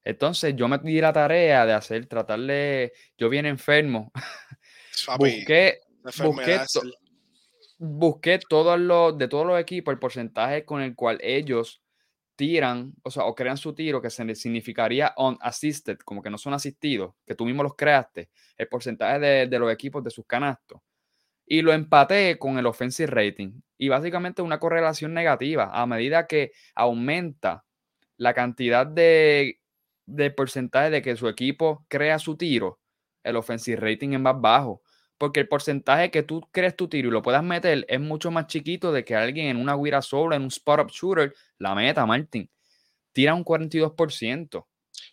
Entonces 0.03 0.55
yo 0.55 0.67
me 0.67 0.77
di 0.79 0.99
la 0.99 1.13
tarea 1.13 1.65
de 1.65 1.73
hacer, 1.73 2.05
tratarle, 2.07 2.93
yo 3.17 3.29
bien 3.29 3.45
enfermo, 3.45 4.11
busqué, 5.17 5.79
busqué, 6.21 6.59
busqué 7.77 8.39
todos 8.49 8.79
los, 8.79 9.17
de 9.17 9.27
todos 9.27 9.45
los 9.45 9.59
equipos 9.59 9.93
el 9.93 9.99
porcentaje 9.99 10.65
con 10.65 10.81
el 10.81 10.95
cual 10.95 11.19
ellos 11.21 11.81
tiran, 12.35 12.93
o 13.03 13.11
sea, 13.11 13.25
o 13.25 13.35
crean 13.35 13.57
su 13.57 13.73
tiro, 13.73 14.01
que 14.01 14.09
se 14.09 14.35
significaría 14.35 15.13
unassisted, 15.17 15.97
como 15.99 16.21
que 16.21 16.29
no 16.29 16.37
son 16.37 16.53
asistidos, 16.53 17.13
que 17.25 17.35
tú 17.35 17.45
mismo 17.45 17.63
los 17.63 17.75
creaste, 17.75 18.29
el 18.57 18.67
porcentaje 18.67 19.19
de, 19.47 19.59
los 19.59 19.71
equipos 19.71 20.03
de 20.03 20.09
sus 20.09 20.25
canastos. 20.25 20.81
Y 21.53 21.61
lo 21.61 21.71
empaté 21.71 22.39
con 22.39 22.57
el 22.57 22.65
offensive 22.65 23.11
rating. 23.11 23.61
Y 23.77 23.87
básicamente 23.87 24.41
una 24.41 24.59
correlación 24.59 25.13
negativa. 25.13 25.69
A 25.71 25.85
medida 25.85 26.25
que 26.25 26.51
aumenta 26.73 27.63
la 28.17 28.33
cantidad 28.33 28.87
de, 28.87 29.59
de 30.07 30.31
porcentaje 30.31 30.89
de 30.89 31.03
que 31.03 31.15
su 31.15 31.27
equipo 31.27 31.85
crea 31.89 32.17
su 32.17 32.37
tiro, 32.37 32.79
el 33.21 33.35
offensive 33.35 33.77
rating 33.79 34.13
es 34.13 34.19
más 34.19 34.41
bajo 34.41 34.81
porque 35.19 35.41
el 35.41 35.47
porcentaje 35.47 36.09
que 36.09 36.23
tú 36.23 36.41
crees 36.51 36.75
tu 36.75 36.87
tiro 36.87 37.07
y 37.07 37.11
lo 37.11 37.21
puedas 37.21 37.43
meter 37.43 37.85
es 37.87 37.99
mucho 38.01 38.31
más 38.31 38.47
chiquito 38.47 38.91
de 38.91 39.05
que 39.05 39.15
alguien 39.15 39.45
en 39.45 39.57
una 39.57 39.75
guira 39.75 40.01
sola, 40.01 40.35
en 40.35 40.41
un 40.41 40.47
spot-up 40.47 40.89
shooter, 40.89 41.35
la 41.59 41.75
meta, 41.75 42.03
Martin. 42.07 42.49
Tira 43.11 43.35
un 43.35 43.45
42%. 43.45 44.65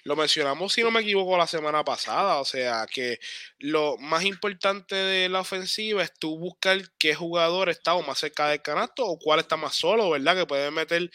Lo 0.05 0.17
mencionamos, 0.17 0.73
si 0.73 0.83
no 0.83 0.91
me 0.91 1.01
equivoco, 1.01 1.37
la 1.37 1.47
semana 1.47 1.85
pasada. 1.85 2.41
O 2.41 2.45
sea, 2.45 2.87
que 2.91 3.19
lo 3.59 3.97
más 3.99 4.25
importante 4.25 4.95
de 4.95 5.29
la 5.29 5.41
ofensiva 5.41 6.03
es 6.03 6.13
tú 6.15 6.39
buscar 6.39 6.81
qué 6.99 7.15
jugador 7.15 7.69
está 7.69 7.95
o 7.95 8.03
más 8.03 8.19
cerca 8.19 8.49
del 8.49 8.63
canasto 8.63 9.07
o 9.07 9.19
cuál 9.19 9.41
está 9.41 9.57
más 9.57 9.75
solo, 9.75 10.11
¿verdad? 10.11 10.37
Que 10.37 10.47
puede 10.47 10.71
meter 10.71 11.11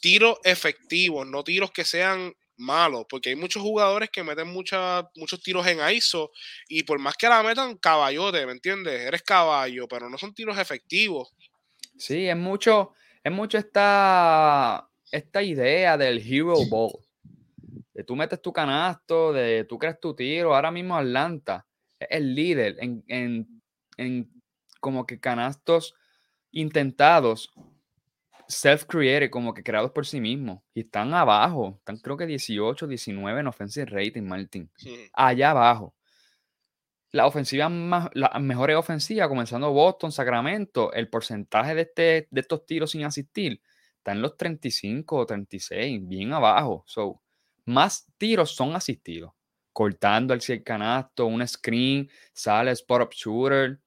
tiros 0.00 0.38
efectivos, 0.44 1.26
no 1.26 1.42
tiros 1.42 1.70
que 1.70 1.84
sean 1.84 2.34
malo, 2.58 3.06
porque 3.08 3.30
hay 3.30 3.36
muchos 3.36 3.62
jugadores 3.62 4.10
que 4.10 4.22
meten 4.22 4.48
muchos 4.48 5.42
tiros 5.42 5.66
en 5.66 5.78
ISO 5.94 6.30
y 6.68 6.82
por 6.84 6.98
más 6.98 7.14
que 7.16 7.28
la 7.28 7.42
metan, 7.42 7.76
caballote, 7.76 8.46
¿me 8.46 8.52
entiendes? 8.52 9.00
Eres 9.00 9.22
caballo, 9.22 9.86
pero 9.88 10.08
no 10.08 10.16
son 10.18 10.34
tiros 10.34 10.58
efectivos. 10.58 11.34
Sí, 11.98 12.28
es 12.28 12.36
mucho, 12.36 12.92
es 13.22 13.32
mucho 13.32 13.58
esta, 13.58 14.88
esta 15.10 15.42
idea 15.42 15.96
del 15.96 16.18
Hero 16.18 16.56
Ball. 16.68 17.05
De 17.96 18.04
tú 18.04 18.14
metes 18.14 18.42
tu 18.42 18.52
canasto, 18.52 19.32
de 19.32 19.64
tú 19.64 19.78
crees 19.78 19.98
tu 19.98 20.14
tiro. 20.14 20.54
Ahora 20.54 20.70
mismo 20.70 20.98
Atlanta 20.98 21.66
es 21.98 22.08
el 22.10 22.34
líder 22.34 22.76
en, 22.78 23.02
en, 23.08 23.62
en 23.96 24.30
como 24.80 25.06
que 25.06 25.18
canastos 25.18 25.94
intentados 26.50 27.50
self-created, 28.48 29.30
como 29.30 29.54
que 29.54 29.62
creados 29.62 29.92
por 29.92 30.04
sí 30.04 30.20
mismos. 30.20 30.60
Y 30.74 30.80
están 30.80 31.14
abajo. 31.14 31.76
Están 31.78 31.96
creo 31.96 32.18
que 32.18 32.26
18, 32.26 32.86
19 32.86 33.40
en 33.40 33.46
offensive 33.46 33.86
rating, 33.86 34.24
Martin. 34.24 34.70
Allá 35.14 35.52
abajo. 35.52 35.94
La 37.12 37.26
ofensiva 37.26 37.70
más, 37.70 38.10
las 38.12 38.38
mejores 38.42 38.76
ofensivas, 38.76 39.26
comenzando 39.28 39.72
Boston, 39.72 40.12
Sacramento, 40.12 40.92
el 40.92 41.08
porcentaje 41.08 41.74
de, 41.74 41.80
este, 41.80 42.28
de 42.30 42.40
estos 42.42 42.66
tiros 42.66 42.90
sin 42.90 43.04
asistir 43.04 43.62
está 43.96 44.12
en 44.12 44.20
los 44.20 44.36
35 44.36 45.16
o 45.16 45.24
36, 45.24 46.06
bien 46.06 46.34
abajo. 46.34 46.84
So, 46.86 47.22
más 47.66 48.06
tiros 48.16 48.54
son 48.54 48.74
asistidos. 48.74 49.32
Cortando 49.72 50.32
el 50.32 50.64
canasto, 50.64 51.26
un 51.26 51.46
screen, 51.46 52.10
sale 52.32 52.70
spot 52.70 53.02
up 53.02 53.10
shooter, 53.12 53.80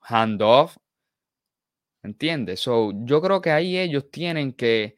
handoff. 0.00 0.76
¿Entiendes? 2.02 2.60
So, 2.60 2.92
yo 3.04 3.20
creo 3.20 3.40
que 3.40 3.50
ahí 3.50 3.76
ellos 3.76 4.10
tienen 4.10 4.52
que 4.52 4.96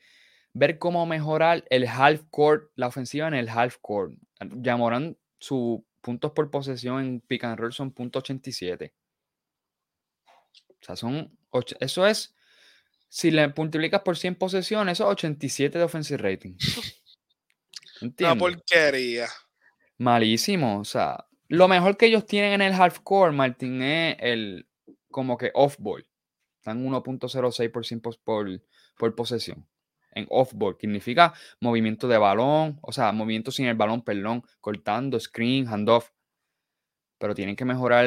ver 0.53 0.79
cómo 0.79 1.07
mejorar 1.07 1.65
el 1.71 1.87
half 1.87 2.23
court, 2.31 2.71
la 2.77 2.87
ofensiva 2.87 3.27
en 3.27 3.35
el 3.35 3.49
half 3.49 3.79
court. 3.81 4.15
Llamarán 4.41 5.17
sus 5.41 5.81
puntos 6.01 6.33
por 6.33 6.51
posesión 6.51 7.01
en 7.01 7.21
pick 7.21 7.45
and 7.45 7.59
roll 7.59 7.73
son 7.73 7.95
.87. 7.95 8.93
O 10.27 10.85
sea, 10.85 10.97
son, 10.97 11.37
eso 11.81 12.07
es, 12.07 12.37
si 13.09 13.31
le 13.31 13.49
multiplicas 13.49 14.03
por 14.03 14.17
100 14.17 14.37
posesiones, 14.37 14.93
eso 14.93 15.05
es 15.05 15.13
87 15.13 15.79
de 15.79 15.85
offensive 15.85 16.19
rating. 16.19 16.57
Una 18.01 18.37
porquería. 18.37 19.29
Malísimo. 19.99 20.81
O 20.81 20.85
sea, 20.85 21.27
lo 21.49 21.69
mejor 21.69 21.97
que 21.97 22.07
ellos 22.07 22.27
tienen 22.27 22.53
en 22.53 22.63
el 22.63 22.73
half 22.73 23.01
court, 23.01 23.35
Martín, 23.35 23.83
es 23.83 24.17
el 24.21 24.67
como 25.11 25.37
que 25.37 25.51
off-ball. 25.55 26.07
Están 26.59 26.85
1.06% 26.85 28.19
por, 28.23 28.63
por 28.97 29.15
posesión. 29.15 29.67
En 30.13 30.27
off-ball, 30.31 30.77
significa 30.81 31.33
movimiento 31.61 32.09
de 32.09 32.19
balón, 32.19 32.79
o 32.83 32.93
sea, 32.93 33.13
movimiento 33.13 33.51
sin 33.51 33.67
el 33.67 33.77
balón, 33.77 34.03
perdón, 34.03 34.43
cortando, 34.61 35.19
screen, 35.19 35.69
handoff. 35.69 36.11
Pero 37.19 37.35
tienen 37.35 37.57
que 37.57 37.65
mejorar 37.65 38.07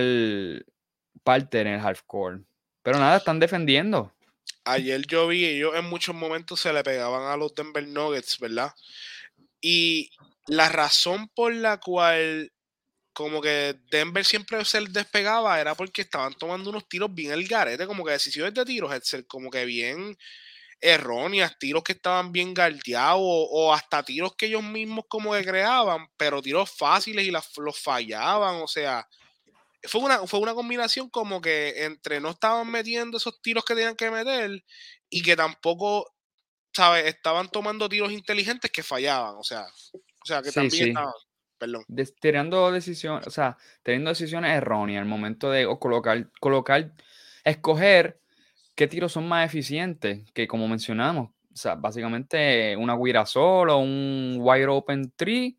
parte 1.23 1.61
en 1.61 1.67
el 1.67 1.79
half 1.79 2.01
court. 2.05 2.43
Pero 2.83 2.97
nada, 2.97 3.17
están 3.17 3.39
defendiendo. 3.39 4.13
Ayer 4.63 5.05
yo 5.07 5.27
vi, 5.27 5.45
ellos 5.45 5.75
en 5.75 5.85
muchos 5.85 6.15
momentos 6.15 6.59
se 6.59 6.73
le 6.73 6.83
pegaban 6.83 7.31
a 7.31 7.37
los 7.37 7.53
Denver 7.55 7.87
Nuggets, 7.87 8.39
¿verdad? 8.39 8.73
Y 9.61 10.09
la 10.47 10.69
razón 10.69 11.29
por 11.29 11.53
la 11.53 11.79
cual 11.79 12.51
como 13.13 13.41
que 13.41 13.75
Denver 13.91 14.25
siempre 14.25 14.63
se 14.65 14.81
despegaba 14.89 15.59
era 15.59 15.75
porque 15.75 16.01
estaban 16.01 16.33
tomando 16.33 16.69
unos 16.69 16.87
tiros 16.87 17.13
bien 17.13 17.31
el 17.31 17.47
garete, 17.47 17.85
como 17.85 18.05
que 18.05 18.13
decisiones 18.13 18.53
de 18.53 18.65
tiros, 18.65 18.91
como 19.27 19.49
que 19.51 19.65
bien 19.65 20.17
erróneas, 20.79 21.57
tiros 21.59 21.83
que 21.83 21.91
estaban 21.91 22.31
bien 22.31 22.53
galdeados 22.53 23.21
o, 23.21 23.73
hasta 23.73 24.03
tiros 24.03 24.35
que 24.35 24.47
ellos 24.47 24.63
mismos 24.63 25.05
como 25.07 25.33
que 25.33 25.43
creaban, 25.43 26.07
pero 26.17 26.41
tiros 26.41 26.71
fáciles 26.71 27.25
y 27.25 27.31
los 27.31 27.79
fallaban, 27.79 28.55
o 28.61 28.67
sea, 28.67 29.07
fue 29.83 30.01
una, 30.01 30.25
fue 30.27 30.39
una 30.39 30.53
combinación 30.53 31.09
como 31.09 31.41
que 31.41 31.85
entre 31.85 32.19
no 32.19 32.31
estaban 32.31 32.69
metiendo 32.69 33.17
esos 33.17 33.41
tiros 33.41 33.65
que 33.65 33.75
tenían 33.75 33.95
que 33.95 34.11
meter 34.11 34.63
y 35.09 35.21
que 35.21 35.35
tampoco, 35.35 36.11
¿sabes? 36.73 37.05
Estaban 37.05 37.49
tomando 37.49 37.89
tiros 37.89 38.11
inteligentes 38.11 38.71
que 38.71 38.83
fallaban, 38.83 39.35
o 39.35 39.43
sea, 39.43 39.65
o 39.93 40.25
sea, 40.25 40.41
que 40.41 40.51
también 40.51 40.89
estaban 40.89 41.13
perdón. 41.57 41.85
teniendo 42.19 42.71
decisiones, 42.71 43.27
o 43.27 43.31
sea, 43.31 43.57
teniendo 43.83 44.09
decisiones 44.09 44.51
erróneas 44.51 45.01
al 45.01 45.07
momento 45.07 45.51
de 45.51 45.67
colocar, 45.79 46.29
colocar, 46.39 46.93
escoger 47.43 48.19
qué 48.75 48.87
tiros 48.87 49.11
son 49.11 49.27
más 49.27 49.45
eficientes, 49.45 50.29
que 50.33 50.47
como 50.47 50.67
mencionamos, 50.67 51.29
o 51.29 51.55
sea, 51.55 51.75
básicamente 51.75 52.75
una 52.77 52.95
guira 52.95 53.25
solo, 53.25 53.77
un 53.77 54.37
wide 54.39 54.67
open 54.67 55.11
tree 55.15 55.57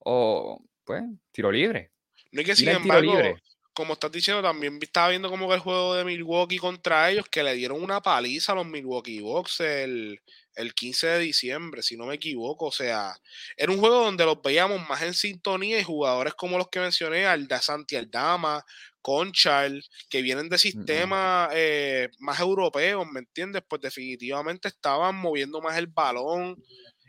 o 0.00 0.62
pues 0.84 1.02
tiro 1.30 1.52
libre. 1.52 1.92
No 2.32 2.40
hay 2.40 2.44
que 2.44 2.56
sin 2.56 2.68
embargo, 2.68 3.12
como 3.74 3.94
estás 3.94 4.12
diciendo, 4.12 4.42
también 4.42 4.78
estaba 4.80 5.08
viendo 5.08 5.30
como 5.30 5.48
que 5.48 5.54
el 5.54 5.60
juego 5.60 5.94
de 5.94 6.04
Milwaukee 6.04 6.58
contra 6.58 7.10
ellos, 7.10 7.26
que 7.30 7.42
le 7.42 7.54
dieron 7.54 7.82
una 7.82 8.00
paliza 8.02 8.52
a 8.52 8.54
los 8.56 8.66
Milwaukee 8.66 9.20
Bucks 9.20 9.60
el, 9.60 10.20
el 10.54 10.74
15 10.74 11.06
de 11.06 11.18
diciembre, 11.20 11.82
si 11.82 11.96
no 11.96 12.06
me 12.06 12.14
equivoco. 12.14 12.66
O 12.66 12.72
sea, 12.72 13.14
era 13.56 13.72
un 13.72 13.78
juego 13.78 14.04
donde 14.04 14.24
los 14.24 14.42
veíamos 14.42 14.86
más 14.88 15.02
en 15.02 15.14
sintonía 15.14 15.78
y 15.78 15.84
jugadores 15.84 16.34
como 16.34 16.58
los 16.58 16.68
que 16.68 16.80
mencioné, 16.80 17.26
Alda 17.26 17.60
Santi 17.60 17.96
Aldama, 17.96 18.64
Conchal, 19.00 19.84
que 20.08 20.22
vienen 20.22 20.48
de 20.48 20.58
sistemas 20.58 21.50
eh, 21.54 22.08
más 22.20 22.38
europeos, 22.40 23.06
¿me 23.10 23.20
entiendes? 23.20 23.62
Pues 23.66 23.82
definitivamente 23.82 24.68
estaban 24.68 25.16
moviendo 25.16 25.60
más 25.60 25.76
el 25.76 25.88
balón. 25.88 26.56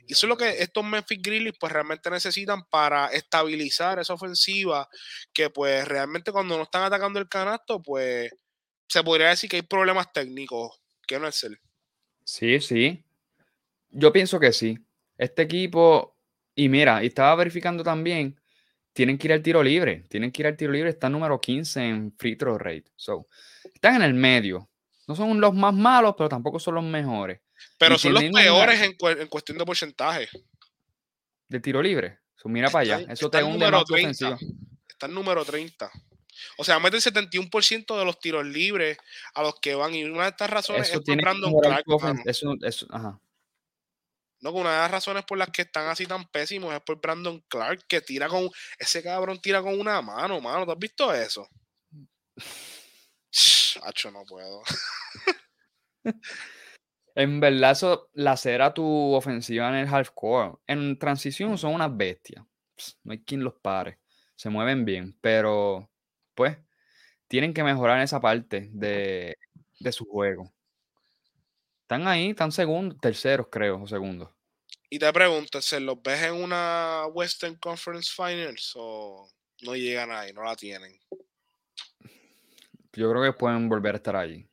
Y 0.07 0.13
eso 0.13 0.25
es 0.25 0.29
lo 0.29 0.37
que 0.37 0.61
estos 0.61 0.83
Memphis 0.83 1.21
Grizzlies 1.21 1.53
pues 1.59 1.71
realmente 1.71 2.09
necesitan 2.09 2.63
para 2.69 3.07
estabilizar 3.07 3.99
esa 3.99 4.13
ofensiva, 4.13 4.87
que 5.33 5.49
pues 5.49 5.87
realmente 5.87 6.31
cuando 6.31 6.57
no 6.57 6.63
están 6.63 6.83
atacando 6.83 7.19
el 7.19 7.29
canasto, 7.29 7.81
pues 7.81 8.31
se 8.87 9.03
podría 9.03 9.29
decir 9.29 9.49
que 9.49 9.57
hay 9.57 9.61
problemas 9.61 10.11
técnicos, 10.11 10.81
que 11.07 11.19
no 11.19 11.27
es 11.27 11.43
el. 11.43 11.57
Sí, 12.23 12.59
sí. 12.59 13.03
Yo 13.89 14.11
pienso 14.11 14.39
que 14.39 14.53
sí. 14.53 14.77
Este 15.17 15.43
equipo, 15.43 16.17
y 16.55 16.69
mira, 16.69 17.03
y 17.03 17.07
estaba 17.07 17.35
verificando 17.35 17.83
también, 17.83 18.39
tienen 18.93 19.17
que 19.17 19.27
ir 19.27 19.33
al 19.33 19.41
tiro 19.41 19.63
libre. 19.63 20.03
Tienen 20.09 20.31
que 20.31 20.41
ir 20.41 20.47
al 20.47 20.57
tiro 20.57 20.71
libre. 20.71 20.91
Están 20.91 21.11
número 21.11 21.39
15 21.39 21.83
en 21.83 22.13
free 22.17 22.35
throw 22.35 22.57
rate. 22.57 22.85
So, 22.95 23.27
están 23.73 23.95
en 23.95 24.03
el 24.03 24.13
medio. 24.13 24.69
No 25.07 25.15
son 25.15 25.39
los 25.41 25.53
más 25.53 25.73
malos, 25.73 26.15
pero 26.17 26.29
tampoco 26.29 26.59
son 26.59 26.75
los 26.75 26.83
mejores. 26.83 27.41
Pero 27.77 27.97
son 27.97 28.13
los 28.13 28.23
peores 28.23 28.81
en, 28.81 29.27
cuestión 29.27 29.57
de 29.57 29.65
porcentaje. 29.65 30.29
De 31.47 31.59
tiro 31.59 31.81
libre. 31.81 32.19
So, 32.35 32.49
mira 32.49 32.69
para 32.69 32.81
allá. 32.95 33.11
Eso 33.11 33.29
te 33.29 33.43
hunde 33.43 33.69
más 33.69 33.83
ofensiva. 33.83 34.37
Está 34.87 35.07
en 35.07 35.13
número 35.13 35.43
30. 35.43 35.91
O 36.57 36.63
sea, 36.63 36.79
mete 36.79 36.97
el 36.97 37.03
71% 37.03 37.97
de 37.97 38.05
los 38.05 38.19
tiros 38.19 38.45
libres 38.45 38.97
a 39.33 39.41
los 39.41 39.59
que 39.59 39.75
van. 39.75 39.93
Y 39.93 40.03
una 40.03 40.23
de 40.23 40.29
estas 40.29 40.49
razones 40.49 40.89
es 40.89 40.99
por 40.99 41.15
Brandon 41.15 41.53
Clark. 41.59 41.85
Eso, 42.25 42.55
eso, 42.61 42.87
ajá. 42.89 43.19
No, 44.41 44.51
una 44.51 44.71
de 44.71 44.77
las 44.77 44.91
razones 44.91 45.23
por 45.23 45.37
las 45.37 45.49
que 45.51 45.61
están 45.61 45.87
así 45.87 46.05
tan 46.05 46.25
pésimos 46.25 46.73
es 46.73 46.81
por 46.81 46.99
Brandon 46.99 47.41
Clark, 47.47 47.85
que 47.87 48.01
tira 48.01 48.27
con. 48.27 48.49
Ese 48.77 49.01
cabrón 49.01 49.39
tira 49.39 49.61
con 49.61 49.79
una 49.79 50.01
mano, 50.01 50.41
mano. 50.41 50.65
¿Tú 50.65 50.71
has 50.73 50.79
visto 50.79 51.13
eso? 51.13 51.47
Hacho, 53.83 54.11
no 54.11 54.23
puedo. 54.25 54.61
en 57.15 57.39
verdad, 57.39 57.71
eso 57.71 58.09
lacera 58.13 58.73
tu 58.73 59.13
ofensiva 59.13 59.69
en 59.69 59.75
el 59.75 59.93
half 59.93 60.09
court. 60.11 60.59
En 60.67 60.97
transición 60.97 61.57
son 61.57 61.75
unas 61.75 61.95
bestias. 61.95 62.43
No 63.03 63.11
hay 63.11 63.23
quien 63.23 63.43
los 63.43 63.53
pare. 63.53 63.99
Se 64.35 64.49
mueven 64.49 64.83
bien, 64.83 65.17
pero 65.21 65.89
pues 66.33 66.57
tienen 67.27 67.53
que 67.53 67.63
mejorar 67.63 68.01
esa 68.01 68.19
parte 68.19 68.69
de, 68.73 69.37
de 69.79 69.91
su 69.91 70.05
juego. 70.05 70.51
Están 71.81 72.07
ahí, 72.07 72.31
están 72.31 72.51
segundos, 72.51 72.99
terceros, 72.99 73.47
creo, 73.51 73.83
o 73.83 73.87
segundos. 73.87 74.29
Y 74.89 74.99
te 74.99 75.11
pregunto, 75.13 75.61
¿se 75.61 75.79
los 75.79 76.01
ves 76.01 76.23
en 76.23 76.33
una 76.33 77.05
Western 77.11 77.55
Conference 77.55 78.11
Finals 78.15 78.73
o 78.75 79.27
no 79.61 79.75
llegan 79.75 80.11
ahí, 80.11 80.33
no 80.33 80.43
la 80.43 80.55
tienen? 80.55 80.99
Yo 82.93 83.09
creo 83.09 83.23
que 83.23 83.33
pueden 83.33 83.67
volver 83.69 83.95
a 83.95 83.97
estar 83.97 84.15
allí. 84.15 84.47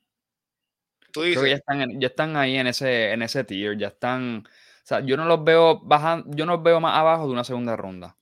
¿Tú 1.12 1.22
dices? 1.22 1.38
Creo 1.38 1.44
que 1.44 1.50
ya 1.50 1.56
están, 1.56 2.00
ya 2.00 2.06
están 2.08 2.36
ahí 2.36 2.56
en 2.56 2.66
ese, 2.66 3.12
en 3.12 3.22
ese 3.22 3.44
tier, 3.44 3.76
ya 3.76 3.88
están. 3.88 4.44
O 4.46 4.86
sea, 4.86 5.00
yo 5.00 5.16
no 5.16 5.24
los 5.24 5.44
veo 5.44 5.80
bajando, 5.80 6.30
yo 6.34 6.46
no 6.46 6.54
los 6.54 6.62
veo 6.62 6.80
más 6.80 6.96
abajo 6.96 7.26
de 7.26 7.32
una 7.32 7.44
segunda 7.44 7.76
ronda. 7.76 8.16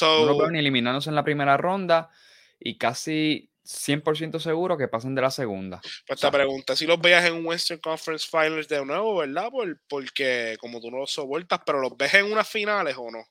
no 0.00 0.26
los 0.26 0.38
veo 0.38 0.50
ni 0.50 0.58
eliminándose 0.58 1.10
en 1.10 1.16
la 1.16 1.24
primera 1.24 1.56
ronda 1.56 2.10
y 2.58 2.76
casi 2.76 3.50
100% 3.68 4.40
seguro 4.40 4.78
que 4.78 4.88
pasen 4.88 5.14
de 5.14 5.22
la 5.22 5.30
segunda. 5.30 5.80
Pues 5.80 6.18
esta 6.18 6.30
pregunta, 6.30 6.74
si 6.74 6.86
los 6.86 7.00
veas 7.00 7.26
en 7.26 7.34
un 7.34 7.46
Western 7.46 7.80
Conference 7.80 8.26
Finals 8.28 8.66
de 8.66 8.84
nuevo, 8.84 9.18
¿verdad? 9.18 9.50
Por, 9.50 9.80
porque 9.88 10.56
como 10.58 10.80
tú 10.80 10.90
no 10.90 10.98
los 10.98 11.12
soportas, 11.12 11.60
pero 11.66 11.80
los 11.80 11.96
ves 11.96 12.14
en 12.14 12.32
unas 12.32 12.48
finales 12.48 12.96
o 12.96 13.10
no? 13.10 13.24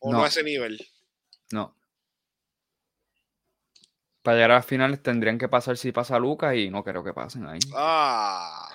¿O 0.00 0.12
no, 0.12 0.24
a 0.24 0.28
ese 0.28 0.42
nivel? 0.42 0.84
No. 1.52 1.76
Para 4.26 4.38
llegar 4.38 4.50
a 4.50 4.54
las 4.54 4.66
finales 4.66 5.00
tendrían 5.04 5.38
que 5.38 5.48
pasar 5.48 5.76
si 5.76 5.92
pasa 5.92 6.18
Lucas 6.18 6.56
y 6.56 6.68
no 6.68 6.82
creo 6.82 7.04
que 7.04 7.12
pasen 7.12 7.46
ahí. 7.46 7.60
Ah. 7.76 8.68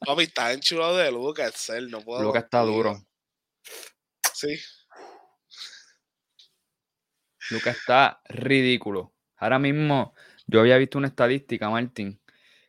Papi, 0.00 0.22
está 0.22 0.50
enchulado 0.54 0.96
de 0.96 1.12
Lucas, 1.12 1.68
él 1.68 1.90
no 1.90 2.00
puedo. 2.00 2.22
Lucas 2.22 2.44
está 2.44 2.62
duro. 2.62 3.04
Sí. 4.32 4.58
Lucas 7.50 7.76
está 7.76 8.22
ridículo. 8.30 9.12
Ahora 9.36 9.58
mismo, 9.58 10.14
yo 10.46 10.60
había 10.60 10.78
visto 10.78 10.96
una 10.96 11.08
estadística, 11.08 11.68
Martín, 11.68 12.18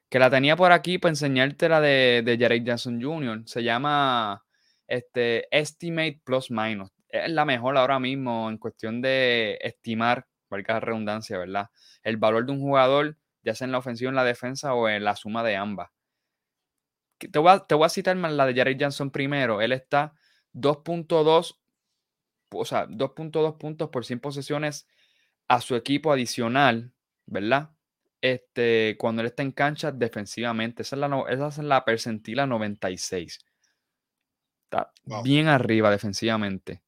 que 0.09 0.19
la 0.19 0.29
tenía 0.29 0.57
por 0.57 0.73
aquí 0.73 0.97
para 0.97 1.11
enseñarte 1.11 1.69
la 1.69 1.79
de, 1.79 2.21
de 2.21 2.37
Jared 2.37 2.63
Johnson 2.67 3.01
Jr. 3.01 3.43
Se 3.45 3.63
llama 3.63 4.43
este, 4.87 5.47
Estimate 5.57 6.19
Plus 6.21 6.51
Minus. 6.51 6.91
Es 7.07 7.31
la 7.31 7.45
mejor 7.45 7.77
ahora 7.77 7.97
mismo 7.97 8.49
en 8.49 8.57
cuestión 8.57 9.01
de 9.01 9.57
estimar, 9.61 10.27
valga 10.49 10.75
la 10.75 10.79
redundancia, 10.79 11.37
¿verdad? 11.37 11.69
El 12.03 12.17
valor 12.17 12.45
de 12.45 12.51
un 12.51 12.59
jugador, 12.59 13.17
ya 13.43 13.55
sea 13.55 13.65
en 13.65 13.71
la 13.71 13.77
ofensiva, 13.77 14.09
en 14.09 14.15
la 14.15 14.23
defensa 14.23 14.73
o 14.73 14.89
en 14.89 15.03
la 15.03 15.15
suma 15.15 15.43
de 15.43 15.55
ambas. 15.55 15.91
Te 17.17 17.39
voy 17.39 17.51
a, 17.51 17.59
te 17.59 17.75
voy 17.75 17.85
a 17.85 17.89
citar 17.89 18.15
más 18.15 18.31
la 18.31 18.45
de 18.45 18.55
Jared 18.55 18.77
Johnson 18.79 19.11
primero. 19.11 19.61
Él 19.61 19.71
está 19.73 20.13
2.2, 20.53 21.57
o 22.51 22.65
sea, 22.65 22.87
2.2 22.87 23.57
puntos 23.57 23.89
por 23.89 24.05
100 24.05 24.19
posesiones 24.19 24.87
a 25.47 25.61
su 25.61 25.75
equipo 25.75 26.13
adicional, 26.13 26.93
¿verdad? 27.25 27.71
Este, 28.21 28.95
cuando 28.97 29.21
él 29.21 29.27
está 29.27 29.43
en 29.43 29.51
cancha 29.51 29.91
defensivamente. 29.91 30.83
Esa 30.83 30.95
es 30.95 30.99
la, 30.99 31.25
esa 31.29 31.47
es 31.47 31.57
la 31.59 31.83
percentila 31.85 32.45
96. 32.45 33.39
Está 34.65 34.93
bien 35.23 35.47
arriba 35.47 35.89
defensivamente. 35.89 36.83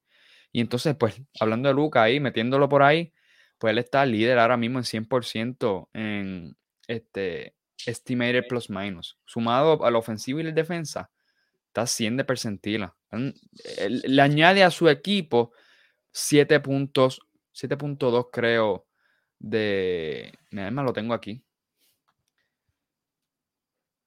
Y 0.51 0.61
entonces, 0.61 0.95
pues, 0.95 1.21
hablando 1.39 1.69
de 1.69 1.75
Luca 1.75 2.03
ahí, 2.03 2.19
metiéndolo 2.19 2.67
por 2.69 2.83
ahí, 2.83 3.13
pues 3.61 3.73
él 3.73 3.77
está 3.77 4.03
líder 4.07 4.39
ahora 4.39 4.57
mismo 4.57 4.79
en 4.79 4.85
100% 4.85 5.89
en 5.93 6.57
este 6.87 7.53
estimated 7.85 8.47
plus 8.47 8.71
minus. 8.71 9.19
Sumado 9.23 9.85
a 9.85 9.91
la 9.91 9.99
ofensiva 9.99 10.41
y 10.41 10.43
la 10.43 10.51
defensa, 10.51 11.11
está 11.67 11.85
100 11.85 12.17
de 12.17 12.25
percentila. 12.25 12.95
Le 13.87 14.19
añade 14.19 14.63
a 14.63 14.71
su 14.71 14.89
equipo 14.89 15.51
7 16.11 16.59
puntos 16.59 17.21
7.2 17.53 18.29
creo 18.31 18.87
de... 19.37 20.33
Además 20.51 20.85
lo 20.85 20.93
tengo 20.93 21.13
aquí. 21.13 21.43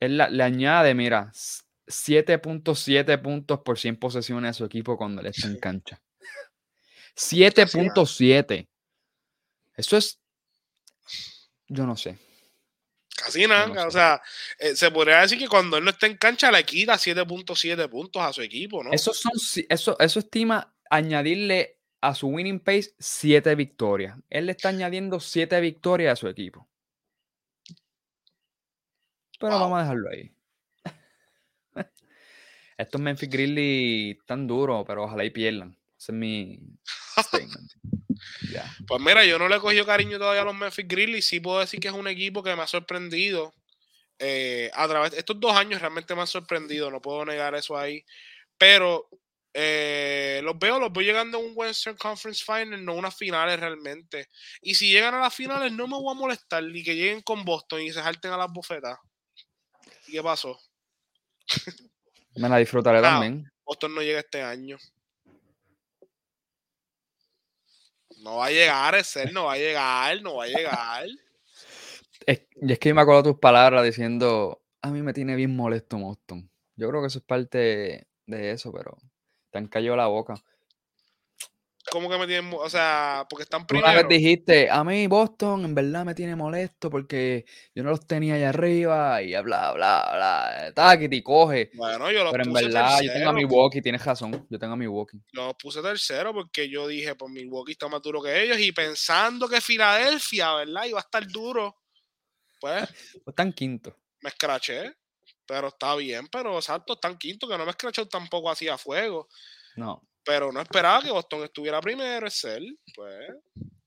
Él 0.01 0.17
le 0.17 0.43
añade, 0.43 0.97
mira, 0.97 1.31
7.7 1.33 3.23
puntos 3.23 3.61
por 3.61 3.79
100 3.79 3.99
posesiones 3.99 4.51
a 4.51 4.55
su 4.55 4.65
equipo 4.65 4.97
cuando 4.97 5.21
él 5.21 5.29
está 5.29 5.47
en 5.47 5.61
cancha. 5.61 6.03
7.7. 7.15 8.69
Eso 9.77 9.97
es... 9.97 10.19
Yo 11.69 11.87
no 11.87 11.97
sé. 11.97 12.19
Casi 13.17 13.47
nada. 13.47 13.87
O 13.87 13.91
sea, 13.91 14.21
eh, 14.59 14.75
se 14.75 14.91
podría 14.91 15.21
decir 15.21 15.39
que 15.39 15.49
cuando 15.49 15.77
él 15.77 15.85
no 15.85 15.91
está 15.91 16.07
en 16.07 16.17
cancha 16.17 16.51
le 16.51 16.65
quita 16.65 16.95
7.7 16.95 17.89
puntos 17.89 18.23
a 18.23 18.33
su 18.33 18.43
equipo, 18.43 18.83
¿no? 18.83 18.93
Eso, 18.93 19.15
son, 19.15 19.33
eso, 19.69 19.97
eso 19.99 20.19
estima 20.19 20.75
añadirle 20.91 21.79
a 22.01 22.15
su 22.15 22.29
winning 22.29 22.61
pace 22.61 22.95
siete 22.99 23.55
victorias. 23.55 24.19
Él 24.29 24.47
le 24.47 24.53
está 24.53 24.69
añadiendo 24.69 25.21
siete 25.21 25.59
victorias 25.61 26.13
a 26.13 26.17
su 26.17 26.29
equipo. 26.29 26.69
Pero 29.41 29.59
vamos 29.59 29.79
a 29.79 29.83
dejarlo 29.83 30.11
ahí. 30.11 30.33
Estos 32.79 33.01
Memphis 33.01 33.31
Grizzlies 33.31 34.19
tan 34.27 34.47
duros, 34.47 34.85
pero 34.87 35.05
ojalá 35.05 35.25
y 35.25 35.31
pierdan. 35.31 35.77
Ese 35.99 36.13
es 36.13 36.19
mi 36.19 36.61
statement. 37.19 37.73
Pues 38.87 39.01
mira, 39.01 39.25
yo 39.25 39.39
no 39.39 39.49
le 39.49 39.57
he 39.57 39.61
cogido 39.61 39.87
cariño 39.87 40.19
todavía 40.19 40.43
a 40.43 40.45
los 40.45 40.55
Memphis 40.55 40.87
Grizzlies. 40.87 41.27
Sí 41.27 41.41
puedo 41.41 41.61
decir 41.61 41.81
que 41.81 41.89
es 41.89 41.95
un 41.95 42.09
equipo 42.09 42.43
que 42.43 42.55
me 42.55 42.63
ha 42.63 42.67
sorprendido. 42.67 43.55
Eh, 44.19 44.71
a 44.75 44.87
través 44.87 45.13
de 45.13 45.19
estos 45.19 45.39
dos 45.41 45.57
años 45.57 45.81
realmente 45.81 46.15
me 46.15 46.23
ha 46.23 46.27
sorprendido. 46.27 46.91
No 46.91 47.01
puedo 47.01 47.25
negar 47.25 47.55
eso 47.55 47.77
ahí. 47.77 48.05
Pero 48.59 49.09
eh, 49.57 50.41
los 50.43 50.59
veo, 50.59 50.81
los 50.81 50.93
veo 50.93 51.03
llegando 51.03 51.39
a 51.39 51.41
un 51.41 51.53
Western 51.55 51.97
Conference 51.97 52.45
Final, 52.45 52.85
no 52.85 52.95
unas 52.95 53.17
finales 53.17 53.59
realmente. 53.59 54.29
Y 54.61 54.75
si 54.75 54.91
llegan 54.91 55.15
a 55.15 55.21
las 55.21 55.35
finales, 55.35 55.73
no 55.73 55.87
me 55.87 55.95
voy 55.95 56.13
a 56.15 56.19
molestar 56.19 56.63
ni 56.65 56.83
que 56.83 56.97
lleguen 56.97 57.23
con 57.23 57.45
Boston 57.45 57.83
y 57.83 57.93
se 57.93 58.03
salten 58.03 58.33
a 58.33 58.37
las 58.37 58.53
bufetas. 58.53 58.99
¿Y 60.09 60.13
qué 60.13 60.23
pasó? 60.23 60.59
Me 62.35 62.49
la 62.49 62.59
disfrutaré 62.59 63.01
también. 63.01 63.49
Boston 63.65 63.95
no 63.95 64.03
llega 64.03 64.19
este 64.19 64.43
año. 64.43 64.77
No 68.25 68.37
va 68.37 68.47
a 68.47 68.51
llegar, 68.51 68.95
ese 68.95 69.31
no 69.33 69.45
va 69.45 69.53
a 69.53 69.59
llegar, 69.59 70.23
no 70.23 70.37
va 70.37 70.45
a 70.45 70.47
llegar. 70.47 71.07
y 72.27 72.73
es 72.73 72.79
que 72.79 72.95
me 72.95 73.03
acuerdo 73.03 73.23
tus 73.23 73.39
palabras 73.39 73.85
diciendo, 73.85 74.63
a 74.81 74.91
mí 74.91 75.03
me 75.03 75.13
tiene 75.13 75.37
bien 75.37 75.55
molesto 75.55 75.99
Boston. 75.99 76.51
Yo 76.75 76.89
creo 76.89 77.03
que 77.03 77.09
eso 77.09 77.19
es 77.19 77.25
parte 77.27 78.09
de 78.25 78.51
eso, 78.51 78.73
pero 78.73 78.97
te 79.51 79.59
han 79.59 79.67
cayó 79.67 79.95
la 79.95 80.07
boca. 80.07 80.43
¿Cómo 81.91 82.09
que 82.09 82.17
me 82.19 82.27
tienen, 82.27 82.51
o 82.55 82.69
sea, 82.71 83.27
porque 83.29 83.43
están 83.43 83.67
Tú 83.67 83.77
una 83.77 83.93
vez 83.93 84.05
primero? 84.05 84.09
dijiste, 84.09 84.71
a 84.71 84.83
mí 84.85 85.07
Boston 85.07 85.65
en 85.65 85.75
verdad 85.75 86.05
me 86.05 86.15
tiene 86.15 86.35
molesto 86.35 86.89
porque 86.89 87.45
yo 87.75 87.83
no 87.83 87.91
los 87.91 88.07
tenía 88.07 88.35
allá 88.35 88.49
arriba 88.49 89.23
y 89.23 89.31
bla, 89.43 89.73
bla, 89.73 89.73
bla. 89.75 90.73
Taquiti, 90.75 91.23
coge. 91.23 91.71
Bueno, 91.75 92.11
yo 92.11 92.25
los 92.25 92.33
Pero 92.33 92.45
en 92.45 92.51
puse 92.51 92.65
verdad, 92.65 93.01
yo 93.03 93.13
tengo 93.13 93.31
a 93.31 93.33
tercero. 93.33 93.33
Milwaukee, 93.35 93.83
tienes 93.83 94.05
razón. 94.05 94.47
Yo 94.49 94.59
tengo 94.59 94.73
a 94.73 94.77
Milwaukee. 94.77 95.19
Los 95.33 95.55
puse 95.57 95.83
tercero 95.83 96.33
porque 96.33 96.69
yo 96.69 96.87
dije, 96.89 97.15
pues 97.15 97.31
Milwaukee 97.31 97.73
está 97.73 97.89
más 97.89 98.01
duro 98.03 98.23
que 98.23 98.43
ellos 98.43 98.59
y 98.59 98.73
pensando 98.73 99.47
que 99.49 99.61
Filadelfia, 99.61 100.55
¿verdad? 100.55 100.85
Iba 100.87 101.01
a 101.01 101.03
estar 101.03 101.27
duro, 101.29 101.77
pues 102.61 102.89
Pues 103.25 103.33
están 103.33 103.53
quinto. 103.53 103.97
me 104.21 104.31
escraché. 104.31 104.95
Pero 105.47 105.69
está 105.69 105.95
bien, 105.97 106.27
pero 106.29 106.57
exacto, 106.57 106.95
están 106.95 107.19
quinto, 107.19 107.47
que 107.47 107.59
no 107.59 107.65
me 107.67 107.71
escrachó 107.73 108.09
tampoco 108.09 108.51
así 108.51 108.67
a 108.67 108.79
fuego. 108.79 109.29
No. 109.77 110.03
Pero 110.25 110.51
no 110.53 110.61
esperaba 110.61 111.03
que 111.03 111.11
Boston 111.11 111.45
estuviera 111.45 111.81
primero, 111.81 112.27
es 112.27 112.45
él, 112.45 112.79
pues. 112.95 113.29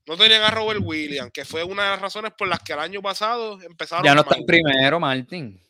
No 0.06 0.16
tenían 0.16 0.42
a 0.42 0.50
Robert 0.50 0.80
Williams, 0.82 1.30
que 1.32 1.44
fue 1.44 1.62
una 1.62 1.84
de 1.84 1.90
las 1.90 2.00
razones 2.00 2.32
por 2.36 2.48
las 2.48 2.60
que 2.60 2.72
el 2.72 2.78
año 2.78 3.02
pasado 3.02 3.60
empezaron 3.60 4.04
Ya 4.04 4.14
no 4.14 4.22
están 4.22 4.44
primero, 4.46 4.98
Martín. 4.98 5.60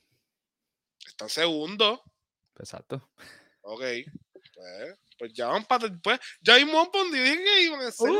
Están 1.04 1.28
segundo. 1.28 2.02
Exacto. 2.58 3.10
Ok. 3.62 3.80
Pues, 4.54 4.98
pues 5.18 5.32
ya 5.32 5.46
van 5.48 5.64
para. 5.64 5.88
Pues, 6.02 6.20
ya 6.40 6.54
hay 6.54 6.62
un 6.62 6.70
y 6.70 7.18
dije 7.18 7.42
que 7.42 7.62
iban 7.62 7.80
a 7.80 7.90
ser. 7.90 8.10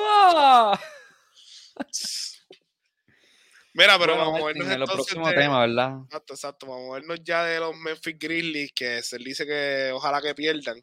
Mira, 3.75 3.97
pero 3.99 4.17
Bueno, 4.17 4.33
vamos 4.33 4.41
a 4.41 4.45
Martín, 4.45 4.63
vernos 4.63 4.67
en 4.67 4.73
entonces 4.73 4.95
próximos 4.97 5.31
de- 5.31 5.37
temas, 5.37 5.61
¿verdad? 5.69 5.99
Exacto, 6.05 6.35
exacto. 6.35 6.67
Vamos 6.67 6.91
a 6.91 6.95
vernos 6.95 7.21
ya 7.23 7.45
de 7.45 7.61
los 7.61 7.77
Memphis 7.77 8.19
Grizzlies, 8.19 8.73
que 8.75 9.03
se 9.03 9.19
dice 9.19 9.47
que 9.47 9.91
ojalá 9.93 10.21
que 10.21 10.35
pierdan. 10.35 10.83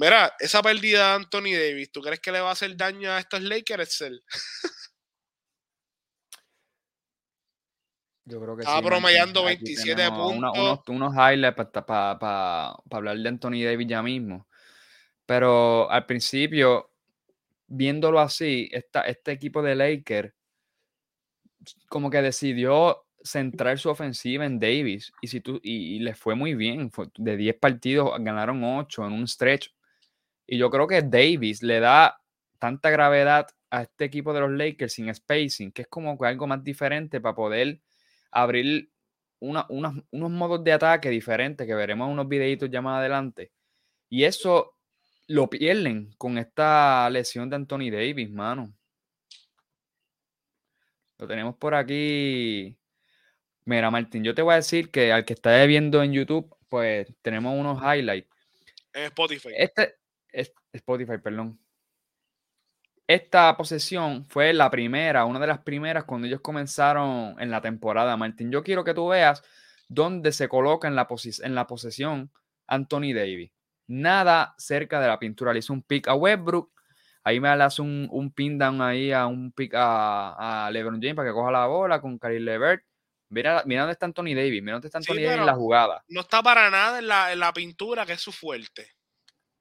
Mira, 0.00 0.32
esa 0.38 0.62
pérdida 0.62 1.08
de 1.08 1.14
Anthony 1.24 1.52
Davis, 1.58 1.90
¿tú 1.90 2.00
crees 2.00 2.20
que 2.20 2.30
le 2.30 2.40
va 2.40 2.50
a 2.50 2.52
hacer 2.52 2.76
daño 2.76 3.10
a 3.10 3.18
estos 3.18 3.42
Lakers? 3.42 3.98
Yo 8.24 8.40
creo 8.40 8.56
que 8.56 8.62
Estaba 8.62 8.78
sí, 8.80 8.86
promediando 8.86 9.40
Aquí 9.40 9.56
27 9.64 9.94
tenemos 9.96 10.32
una- 10.36 10.52
puntos. 10.52 10.84
unos, 10.88 11.10
unos 11.10 11.14
highlights 11.14 11.72
para 11.84 12.76
hablar 12.90 13.18
de 13.18 13.28
Anthony 13.28 13.64
Davis 13.64 13.88
ya 13.88 14.02
mismo. 14.02 14.46
Pero 15.26 15.90
al 15.90 16.06
principio, 16.06 16.92
viéndolo 17.66 18.20
así, 18.20 18.68
esta, 18.70 19.00
este 19.02 19.32
equipo 19.32 19.62
de 19.62 19.74
Lakers 19.74 20.32
como 21.88 22.08
que 22.08 22.22
decidió 22.22 23.04
centrar 23.22 23.78
su 23.80 23.90
ofensiva 23.90 24.46
en 24.46 24.60
Davis 24.60 25.12
y, 25.20 25.26
si 25.26 25.40
tú, 25.40 25.58
y, 25.62 25.96
y 25.96 25.98
les 25.98 26.16
fue 26.16 26.36
muy 26.36 26.54
bien. 26.54 26.90
fue- 26.92 27.08
de 27.16 27.36
10 27.36 27.56
partidos 27.58 28.12
ganaron 28.20 28.62
8 28.62 29.04
en 29.04 29.12
un 29.12 29.26
stretch. 29.26 29.70
Y 30.50 30.56
yo 30.56 30.70
creo 30.70 30.86
que 30.86 31.02
Davis 31.02 31.62
le 31.62 31.78
da 31.78 32.18
tanta 32.58 32.88
gravedad 32.88 33.46
a 33.70 33.82
este 33.82 34.06
equipo 34.06 34.32
de 34.32 34.40
los 34.40 34.50
Lakers 34.50 34.94
sin 34.94 35.14
spacing, 35.14 35.70
que 35.72 35.82
es 35.82 35.88
como 35.88 36.18
que 36.18 36.26
algo 36.26 36.46
más 36.46 36.64
diferente 36.64 37.20
para 37.20 37.34
poder 37.34 37.80
abrir 38.30 38.90
una- 39.40 39.66
unas- 39.68 40.02
unos 40.10 40.30
modos 40.30 40.64
de 40.64 40.72
ataque 40.72 41.10
diferentes 41.10 41.66
que 41.66 41.74
veremos 41.74 42.06
en 42.06 42.14
unos 42.14 42.28
videitos 42.28 42.70
ya 42.70 42.80
más 42.80 42.98
adelante. 42.98 43.52
Y 44.08 44.24
eso 44.24 44.74
lo 45.26 45.50
pierden 45.50 46.14
con 46.16 46.38
esta 46.38 47.10
lesión 47.10 47.50
de 47.50 47.56
Anthony 47.56 47.90
Davis, 47.90 48.30
mano. 48.30 48.72
Lo 51.18 51.28
tenemos 51.28 51.56
por 51.56 51.74
aquí. 51.74 52.74
Mira, 53.66 53.90
Martín, 53.90 54.24
yo 54.24 54.34
te 54.34 54.40
voy 54.40 54.54
a 54.54 54.56
decir 54.56 54.90
que 54.90 55.12
al 55.12 55.26
que 55.26 55.34
está 55.34 55.62
viendo 55.66 56.02
en 56.02 56.14
YouTube, 56.14 56.56
pues 56.70 57.06
tenemos 57.20 57.54
unos 57.54 57.82
highlights. 57.82 58.30
En 58.94 59.04
Spotify. 59.04 59.50
Este 59.54 59.82
es 59.82 59.94
Spotify, 60.72 61.18
perdón. 61.18 61.58
Esta 63.06 63.56
posesión 63.56 64.26
fue 64.26 64.52
la 64.52 64.70
primera, 64.70 65.24
una 65.24 65.38
de 65.38 65.46
las 65.46 65.60
primeras 65.60 66.04
cuando 66.04 66.26
ellos 66.26 66.42
comenzaron 66.42 67.36
en 67.40 67.50
la 67.50 67.62
temporada, 67.62 68.16
Martín. 68.18 68.52
Yo 68.52 68.62
quiero 68.62 68.84
que 68.84 68.92
tú 68.92 69.08
veas 69.08 69.42
dónde 69.88 70.30
se 70.32 70.48
coloca 70.48 70.88
en 70.88 70.94
la, 70.94 71.08
en 71.42 71.54
la 71.54 71.66
posesión 71.66 72.30
Anthony 72.66 73.14
Davis. 73.14 73.50
Nada 73.86 74.54
cerca 74.58 75.00
de 75.00 75.08
la 75.08 75.18
pintura. 75.18 75.54
Le 75.54 75.60
hizo 75.60 75.72
un 75.72 75.82
pick 75.82 76.06
a 76.08 76.14
Westbrook. 76.14 76.70
Ahí 77.24 77.40
me 77.40 77.54
le 77.56 77.64
hace 77.64 77.80
un, 77.80 78.08
un 78.10 78.30
pin 78.30 78.58
down 78.58 78.82
ahí 78.82 79.10
a 79.10 79.26
un 79.26 79.52
pick 79.52 79.72
a, 79.74 80.66
a 80.66 80.70
LeBron 80.70 81.00
James 81.00 81.14
para 81.14 81.30
que 81.30 81.34
coja 81.34 81.50
la 81.50 81.66
bola 81.66 82.00
con 82.02 82.18
Khalil 82.18 82.44
Levert. 82.44 82.84
Mira, 83.30 83.62
mira 83.66 83.82
dónde 83.82 83.92
está 83.92 84.06
Anthony 84.06 84.34
Davis. 84.34 84.62
Mira 84.62 84.74
dónde 84.74 84.88
está 84.88 85.00
Sí, 85.00 85.10
Anthony 85.10 85.24
Davis 85.24 85.40
en 85.40 85.46
la 85.46 85.54
jugada. 85.54 86.04
No 86.08 86.20
está 86.20 86.42
para 86.42 86.70
nada 86.70 86.98
en 86.98 87.08
la, 87.08 87.32
en 87.32 87.40
la 87.40 87.52
pintura, 87.54 88.04
que 88.04 88.12
es 88.12 88.20
su 88.20 88.32
fuerte. 88.32 88.97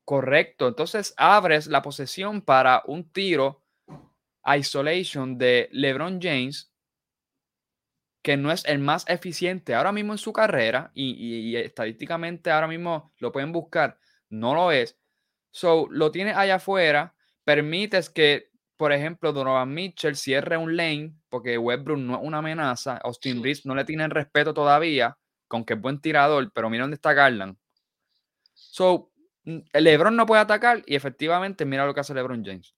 Correcto. 0.07 0.67
Entonces 0.69 1.13
abres 1.17 1.67
la 1.67 1.81
posesión 1.83 2.41
para 2.41 2.81
un 2.87 3.11
tiro 3.11 3.61
isolation 4.45 5.37
de 5.37 5.69
LeBron 5.71 6.19
James, 6.21 6.71
que 8.21 8.37
no 8.37 8.51
es 8.51 8.65
el 8.65 8.79
más 8.79 9.05
eficiente 9.07 9.73
ahora 9.73 9.91
mismo 9.91 10.13
en 10.13 10.17
su 10.17 10.33
carrera 10.33 10.91
y, 10.93 11.11
y- 11.11 11.49
y 11.51 11.55
estadísticamente 11.57 12.51
ahora 12.51 12.67
mismo 12.67 13.13
lo 13.19 13.31
pueden 13.31 13.51
buscar, 13.51 13.99
no 14.29 14.53
lo 14.53 14.71
es. 14.71 14.97
So, 15.51 15.87
lo 15.91 16.11
tienes 16.11 16.35
allá 16.35 16.55
afuera, 16.55 17.15
permites 17.45 18.09
que, 18.09 18.51
por 18.77 18.91
ejemplo, 18.91 19.33
Donovan 19.33 19.73
Mitchell 19.73 20.15
cierre 20.15 20.57
un 20.57 20.75
lane, 20.77 21.13
porque 21.29 21.57
Westbrook 21.57 21.99
no 21.99 22.15
es 22.15 22.21
una 22.23 22.39
amenaza, 22.39 22.97
Austin. 22.97 23.41
Reeves 23.43 23.65
no 23.65 23.75
le 23.75 23.85
tienen 23.85 24.11
respeto 24.11 24.53
todavía, 24.53 25.17
con 25.47 25.65
que 25.65 25.73
es 25.75 25.81
buen 25.81 26.01
tirador, 26.01 26.51
pero 26.53 26.69
mira 26.69 26.83
dónde 26.83 26.95
está 26.95 27.13
Garland. 27.13 27.57
So, 28.55 29.11
LeBron 29.73 30.15
no 30.15 30.25
puede 30.25 30.41
atacar 30.41 30.83
y 30.85 30.95
efectivamente 30.95 31.65
mira 31.65 31.85
lo 31.85 31.93
que 31.93 32.01
hace 32.01 32.13
LeBron 32.13 32.43
James. 32.43 32.73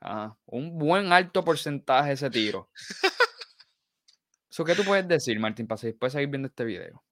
Ah, 0.00 0.36
un 0.46 0.78
buen 0.78 1.12
alto 1.12 1.44
porcentaje 1.44 2.12
ese 2.12 2.30
tiro. 2.30 2.70
So, 4.50 4.64
¿Qué 4.64 4.76
tú 4.76 4.84
puedes 4.84 5.08
decir, 5.08 5.40
Martín, 5.40 5.66
para 5.66 5.80
después 5.80 6.12
seguir 6.12 6.28
viendo 6.28 6.46
este 6.46 6.64
video? 6.64 7.02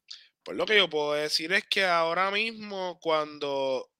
Pues 0.44 0.56
lo 0.56 0.64
que 0.64 0.76
yo 0.76 0.88
puedo 0.88 1.14
decir 1.14 1.52
es 1.52 1.64
que 1.64 1.84
ahora 1.84 2.30
mismo, 2.30 3.00
cuando 3.00 3.90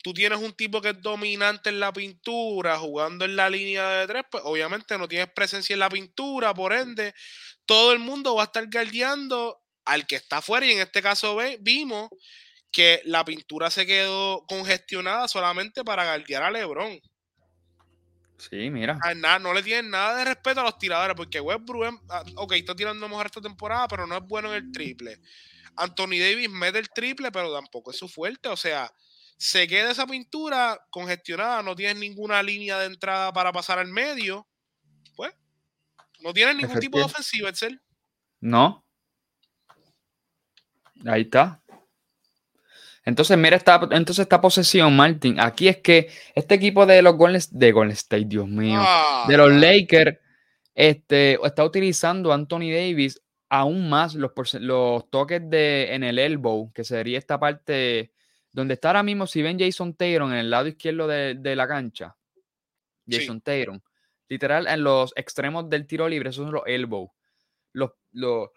tú 0.00 0.14
tienes 0.14 0.38
un 0.38 0.52
tipo 0.52 0.80
que 0.80 0.90
es 0.90 1.02
dominante 1.02 1.70
en 1.70 1.80
la 1.80 1.92
pintura, 1.92 2.78
jugando 2.78 3.24
en 3.24 3.34
la 3.34 3.50
línea 3.50 3.88
de 3.88 4.06
tres, 4.06 4.22
pues 4.30 4.44
obviamente 4.46 4.96
no 4.96 5.08
tienes 5.08 5.28
presencia 5.32 5.74
en 5.74 5.80
la 5.80 5.90
pintura, 5.90 6.54
por 6.54 6.72
ende, 6.72 7.14
todo 7.66 7.92
el 7.92 7.98
mundo 7.98 8.36
va 8.36 8.42
a 8.42 8.44
estar 8.44 8.64
guardiando 8.70 9.64
al 9.84 10.06
que 10.06 10.14
está 10.14 10.36
afuera. 10.36 10.64
Y 10.66 10.70
en 10.70 10.82
este 10.82 11.02
caso 11.02 11.36
vimos 11.58 12.10
que 12.72 13.02
la 13.04 13.24
pintura 13.24 13.70
se 13.70 13.86
quedó 13.86 14.44
congestionada 14.46 15.26
solamente 15.28 15.84
para 15.84 16.04
guardiar 16.04 16.42
a 16.42 16.50
LeBron. 16.50 17.00
Sí, 18.38 18.70
mira. 18.70 18.98
nada, 19.16 19.38
no 19.38 19.52
le 19.52 19.62
tienen 19.62 19.90
nada 19.90 20.16
de 20.16 20.24
respeto 20.24 20.60
a 20.60 20.64
los 20.64 20.78
tiradores, 20.78 21.14
porque 21.14 21.40
Westbrook, 21.40 21.84
es- 21.84 22.00
ah, 22.08 22.24
ok, 22.36 22.52
está 22.52 22.74
tirando 22.74 23.06
mejor 23.06 23.26
esta 23.26 23.40
temporada, 23.40 23.86
pero 23.86 24.06
no 24.06 24.16
es 24.16 24.22
bueno 24.22 24.48
en 24.48 24.64
el 24.64 24.72
triple. 24.72 25.20
Anthony 25.76 26.18
Davis 26.18 26.48
mete 26.48 26.78
el 26.78 26.88
triple, 26.88 27.30
pero 27.30 27.52
tampoco 27.52 27.90
es 27.90 27.98
su 27.98 28.08
fuerte, 28.08 28.48
o 28.48 28.56
sea, 28.56 28.90
se 29.36 29.68
queda 29.68 29.90
esa 29.90 30.06
pintura 30.06 30.78
congestionada, 30.90 31.62
no 31.62 31.76
tienes 31.76 31.96
ninguna 31.96 32.42
línea 32.42 32.78
de 32.78 32.86
entrada 32.86 33.32
para 33.32 33.52
pasar 33.52 33.78
al 33.78 33.88
medio, 33.88 34.46
pues, 35.16 35.34
no 36.20 36.32
tienes 36.32 36.56
ningún 36.56 36.78
tipo 36.80 36.98
de 36.98 37.04
ofensiva, 37.04 37.48
Excel. 37.50 37.80
¿No? 38.40 38.86
Ahí 41.06 41.22
está. 41.22 41.62
Entonces, 43.04 43.36
mira 43.38 43.56
esta, 43.56 43.80
entonces 43.92 44.20
esta 44.20 44.40
posesión, 44.40 44.94
Martín. 44.94 45.40
Aquí 45.40 45.68
es 45.68 45.78
que 45.78 46.10
este 46.34 46.54
equipo 46.54 46.84
de 46.86 47.00
los 47.02 47.16
Golden, 47.16 47.40
de 47.50 47.72
Golden 47.72 47.92
State, 47.92 48.26
Dios 48.26 48.46
mío, 48.46 48.80
Ah, 48.82 49.24
de 49.26 49.36
los 49.36 49.50
Lakers, 49.52 50.18
este, 50.74 51.38
está 51.42 51.64
utilizando 51.64 52.30
a 52.30 52.34
Anthony 52.34 52.70
Davis 52.70 53.20
aún 53.48 53.88
más 53.88 54.14
los, 54.14 54.32
los 54.60 55.10
toques 55.10 55.40
de, 55.50 55.94
en 55.94 56.04
el 56.04 56.18
elbow, 56.18 56.72
que 56.72 56.84
sería 56.84 57.18
esta 57.18 57.40
parte 57.40 58.12
donde 58.52 58.74
está 58.74 58.88
ahora 58.88 59.02
mismo, 59.02 59.26
si 59.26 59.42
ven 59.42 59.58
Jason 59.58 59.94
Taylor 59.94 60.30
en 60.30 60.38
el 60.38 60.50
lado 60.50 60.68
izquierdo 60.68 61.06
de, 61.06 61.34
de 61.34 61.56
la 61.56 61.66
cancha, 61.68 62.16
Sí. 63.08 63.18
Jason 63.18 63.40
Taylor, 63.40 63.80
literal 64.28 64.68
en 64.68 64.84
los 64.84 65.12
extremos 65.16 65.68
del 65.68 65.86
tiro 65.86 66.08
libre, 66.08 66.30
esos 66.30 66.44
son 66.44 66.54
los 66.54 66.62
elbow. 66.66 67.10
Los, 67.72 67.90
los, 68.12 68.50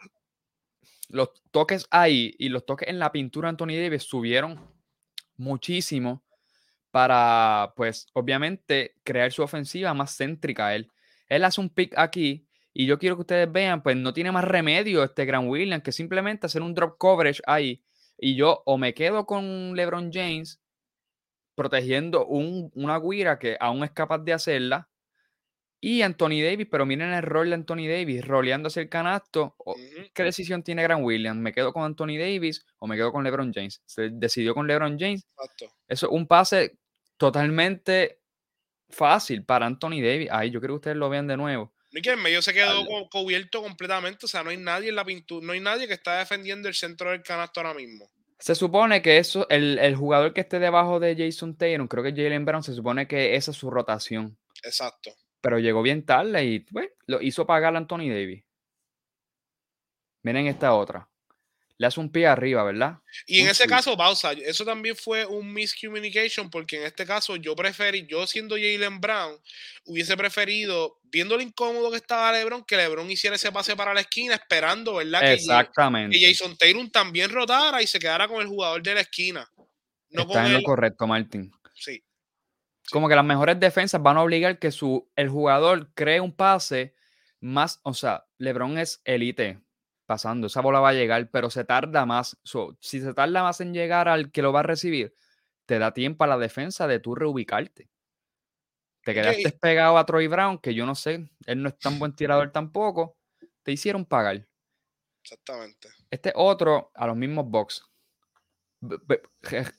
los 1.13 1.29
toques 1.51 1.85
ahí 1.91 2.35
y 2.39 2.49
los 2.49 2.65
toques 2.65 2.87
en 2.89 2.99
la 2.99 3.11
pintura 3.11 3.47
Anthony 3.49 3.77
Davis 3.81 4.03
subieron 4.03 4.59
muchísimo 5.37 6.23
para, 6.91 7.73
pues, 7.75 8.07
obviamente, 8.13 8.95
crear 9.03 9.31
su 9.31 9.43
ofensiva 9.43 9.93
más 9.93 10.15
céntrica 10.17 10.75
él. 10.75 10.89
Él 11.27 11.43
hace 11.45 11.61
un 11.61 11.69
pick 11.69 11.97
aquí 11.97 12.47
y 12.73 12.85
yo 12.85 12.99
quiero 12.99 13.15
que 13.15 13.21
ustedes 13.21 13.51
vean, 13.51 13.83
pues 13.83 13.95
no 13.95 14.13
tiene 14.13 14.31
más 14.31 14.43
remedio 14.43 15.03
este 15.03 15.25
Gran 15.25 15.47
Williams 15.47 15.83
que 15.83 15.91
simplemente 15.91 16.45
hacer 16.47 16.61
un 16.61 16.73
drop 16.73 16.97
coverage 16.97 17.41
ahí. 17.47 17.83
Y 18.17 18.35
yo 18.35 18.63
o 18.65 18.77
me 18.77 18.93
quedo 18.93 19.25
con 19.25 19.75
LeBron 19.75 20.11
James 20.11 20.59
protegiendo 21.55 22.25
un- 22.25 22.71
una 22.75 22.99
guira 22.99 23.37
que 23.39 23.57
aún 23.59 23.83
es 23.83 23.91
capaz 23.91 24.19
de 24.19 24.33
hacerla. 24.33 24.89
Y 25.85 26.01
Anthony 26.01 26.41
Davis, 26.41 26.65
pero 26.71 26.85
miren 26.85 27.11
el 27.11 27.23
rol 27.23 27.49
de 27.49 27.55
Anthony 27.55 27.89
Davis, 27.89 28.25
roleando 28.25 28.67
hacia 28.67 28.83
el 28.83 28.87
canasto. 28.87 29.57
¿Qué 30.13 30.23
decisión 30.23 30.63
tiene 30.63 30.81
Gran 30.81 31.03
Williams? 31.03 31.37
¿Me 31.41 31.51
quedo 31.51 31.73
con 31.73 31.83
Anthony 31.83 32.17
Davis 32.17 32.65
o 32.79 32.87
me 32.87 32.95
quedo 32.95 33.11
con 33.11 33.21
LeBron 33.21 33.51
James? 33.53 33.81
Se 33.85 34.09
decidió 34.09 34.53
con 34.53 34.65
LeBron 34.65 34.97
James. 34.97 35.27
Exacto. 35.37 35.75
Eso 35.89 36.05
es 36.05 36.11
un 36.13 36.25
pase 36.25 36.77
totalmente 37.17 38.21
fácil 38.89 39.43
para 39.43 39.65
Anthony 39.65 39.99
Davis. 40.01 40.29
Ay, 40.31 40.51
yo 40.51 40.61
creo 40.61 40.75
que 40.75 40.77
ustedes 40.77 40.95
lo 40.95 41.09
vean 41.09 41.27
de 41.27 41.35
nuevo. 41.35 41.73
No, 41.91 42.01
que 42.01 42.11
en 42.11 42.21
medio 42.21 42.41
se 42.41 42.53
quedó 42.53 42.85
cubierto 43.11 43.61
completamente. 43.61 44.25
O 44.25 44.29
sea, 44.29 44.41
no 44.41 44.51
hay 44.51 44.57
nadie 44.57 44.87
en 44.87 44.95
la 44.95 45.03
pintura, 45.03 45.45
no 45.45 45.51
hay 45.51 45.59
nadie 45.59 45.89
que 45.89 45.95
está 45.95 46.17
defendiendo 46.17 46.69
el 46.69 46.75
centro 46.75 47.11
del 47.11 47.23
canasto 47.23 47.59
ahora 47.59 47.73
mismo. 47.73 48.09
Se 48.39 48.55
supone 48.55 49.01
que 49.01 49.17
eso, 49.17 49.47
el, 49.49 49.77
el 49.79 49.97
jugador 49.97 50.33
que 50.33 50.39
esté 50.39 50.59
debajo 50.59 51.01
de 51.01 51.17
Jason 51.17 51.57
Tatum, 51.57 51.89
creo 51.89 52.05
que 52.05 52.11
Jalen 52.11 52.45
Brown, 52.45 52.63
se 52.63 52.73
supone 52.73 53.05
que 53.05 53.35
esa 53.35 53.51
es 53.51 53.57
su 53.57 53.69
rotación. 53.69 54.37
Exacto. 54.63 55.13
Pero 55.43 55.59
llegó 55.59 55.81
bien 55.81 56.05
tarde 56.05 56.45
y 56.45 56.59
pues, 56.59 56.89
lo 57.05 57.21
hizo 57.21 57.45
pagar 57.45 57.75
a 57.75 57.77
Anthony 57.77 58.07
Davis. 58.07 58.45
Miren 60.21 60.47
esta 60.47 60.73
otra. 60.73 61.09
Le 61.77 61.87
hace 61.87 61.99
un 61.99 62.09
pie 62.09 62.27
arriba, 62.27 62.63
¿verdad? 62.63 62.99
Y 63.25 63.39
en 63.39 63.45
Un 63.45 63.51
ese 63.51 63.67
caso, 63.67 63.97
pausa, 63.97 64.31
eso 64.31 64.63
también 64.63 64.95
fue 64.95 65.25
un 65.25 65.51
miscommunication 65.51 66.49
porque 66.49 66.77
en 66.77 66.83
este 66.83 67.05
caso 67.05 67.35
yo 67.35 67.57
preferí, 67.57 68.05
yo 68.07 68.25
siendo 68.25 68.55
Jalen 68.55 69.01
Brown, 69.01 69.37
hubiese 69.83 70.15
preferido, 70.15 71.01
viendo 71.03 71.35
lo 71.35 71.41
incómodo 71.41 71.91
que 71.91 71.97
estaba 71.97 72.31
LeBron, 72.31 72.63
que 72.63 72.77
LeBron 72.77 73.11
hiciera 73.11 73.35
ese 73.35 73.51
pase 73.51 73.75
para 73.75 73.93
la 73.93 73.99
esquina 73.99 74.35
esperando, 74.35 74.95
¿verdad? 74.95 75.29
Exactamente. 75.29 76.17
que 76.17 76.25
Jason 76.25 76.55
Taylor 76.55 76.89
también 76.89 77.29
rotara 77.29 77.81
y 77.81 77.87
se 77.87 77.99
quedara 77.99 78.29
con 78.29 78.41
el 78.41 78.47
jugador 78.47 78.81
de 78.81 78.93
la 78.93 79.01
esquina. 79.01 79.51
No 80.09 80.21
Está 80.21 80.45
en 80.45 80.53
lo 80.53 80.61
correcto, 80.61 81.05
Martín. 81.05 81.51
Como 82.91 83.07
que 83.07 83.15
las 83.15 83.25
mejores 83.25 83.59
defensas 83.59 84.01
van 84.01 84.17
a 84.17 84.23
obligar 84.23 84.59
que 84.59 84.71
su, 84.71 85.09
el 85.15 85.29
jugador 85.29 85.93
cree 85.93 86.19
un 86.19 86.35
pase 86.35 86.95
más, 87.39 87.79
o 87.83 87.93
sea, 87.93 88.25
LeBron 88.37 88.77
es 88.77 89.01
elite 89.05 89.61
pasando, 90.05 90.47
esa 90.47 90.61
bola 90.61 90.79
va 90.79 90.89
a 90.89 90.93
llegar, 90.93 91.29
pero 91.31 91.49
se 91.49 91.63
tarda 91.63 92.05
más. 92.05 92.37
So, 92.43 92.77
si 92.79 93.01
se 93.01 93.13
tarda 93.13 93.43
más 93.43 93.61
en 93.61 93.73
llegar 93.73 94.07
al 94.07 94.31
que 94.31 94.41
lo 94.41 94.53
va 94.53 94.61
a 94.61 94.63
recibir, 94.63 95.15
te 95.65 95.79
da 95.79 95.93
tiempo 95.93 96.23
a 96.23 96.27
la 96.27 96.37
defensa 96.37 96.87
de 96.87 96.99
tú 96.99 97.15
reubicarte. 97.15 97.89
Te 99.03 99.13
quedaste 99.13 99.51
pegado 99.61 99.97
a 99.97 100.05
Troy 100.05 100.27
Brown, 100.27 100.59
que 100.59 100.73
yo 100.73 100.85
no 100.85 100.95
sé, 100.95 101.29
él 101.45 101.61
no 101.61 101.69
es 101.69 101.77
tan 101.77 101.99
buen 101.99 102.15
tirador 102.15 102.51
tampoco. 102.51 103.17
Te 103.63 103.71
hicieron 103.71 104.05
pagar. 104.05 104.47
exactamente. 105.21 105.89
Este 106.09 106.31
otro 106.35 106.91
a 106.93 107.07
los 107.07 107.15
mismos 107.15 107.45
box. 107.49 107.83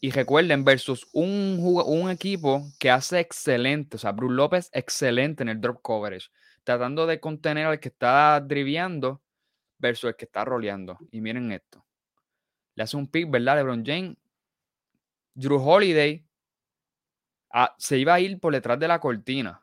Y 0.00 0.10
recuerden, 0.10 0.64
versus 0.64 1.06
un, 1.12 1.58
un 1.60 2.10
equipo 2.10 2.66
que 2.78 2.90
hace 2.90 3.20
excelente, 3.20 3.96
o 3.96 3.98
sea, 3.98 4.12
Bruce 4.12 4.34
López 4.34 4.70
excelente 4.72 5.42
en 5.42 5.50
el 5.50 5.60
drop 5.60 5.82
coverage, 5.82 6.30
tratando 6.62 7.06
de 7.06 7.20
contener 7.20 7.66
al 7.66 7.80
que 7.80 7.88
está 7.88 8.40
driviando 8.40 9.22
versus 9.78 10.08
el 10.08 10.16
que 10.16 10.24
está 10.24 10.44
roleando. 10.44 10.98
Y 11.10 11.20
miren 11.20 11.52
esto. 11.52 11.84
Le 12.74 12.84
hace 12.84 12.96
un 12.96 13.08
pick, 13.08 13.30
¿verdad? 13.30 13.56
LeBron 13.56 13.84
James. 13.84 14.16
Drew 15.34 15.60
Holiday 15.60 16.24
ah, 17.50 17.74
se 17.78 17.98
iba 17.98 18.14
a 18.14 18.20
ir 18.20 18.38
por 18.38 18.52
detrás 18.52 18.78
de 18.78 18.88
la 18.88 19.00
cortina. 19.00 19.60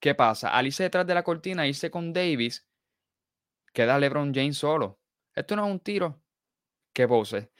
¿Qué 0.00 0.14
pasa? 0.14 0.50
Al 0.50 0.66
irse 0.66 0.82
detrás 0.82 1.06
de 1.06 1.14
la 1.14 1.22
cortina, 1.22 1.66
irse 1.66 1.90
con 1.90 2.12
Davis, 2.12 2.66
queda 3.72 3.98
LeBron 3.98 4.34
James 4.34 4.58
solo. 4.58 4.98
Esto 5.34 5.54
no 5.54 5.64
es 5.66 5.72
un 5.72 5.80
tiro. 5.80 6.20
¿Qué 6.92 7.06
pose? 7.06 7.51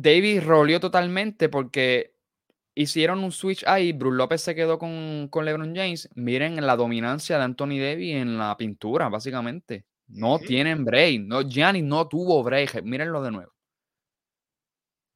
Davis 0.00 0.44
roleó 0.44 0.80
totalmente 0.80 1.48
porque 1.48 2.14
hicieron 2.74 3.24
un 3.24 3.32
switch 3.32 3.64
ahí. 3.66 3.92
Bruce 3.92 4.16
López 4.16 4.42
se 4.42 4.54
quedó 4.54 4.78
con, 4.78 5.28
con 5.28 5.44
LeBron 5.44 5.74
James. 5.74 6.08
Miren 6.14 6.64
la 6.64 6.76
dominancia 6.76 7.38
de 7.38 7.44
Anthony 7.44 7.78
Davis 7.78 8.14
en 8.16 8.38
la 8.38 8.56
pintura, 8.56 9.08
básicamente. 9.08 9.84
No 10.06 10.38
tienen 10.38 10.84
break. 10.84 11.22
No, 11.22 11.42
Giannis 11.42 11.84
no 11.84 12.08
tuvo 12.08 12.42
break. 12.42 12.82
Mírenlo 12.82 13.22
de 13.22 13.30
nuevo. 13.30 13.52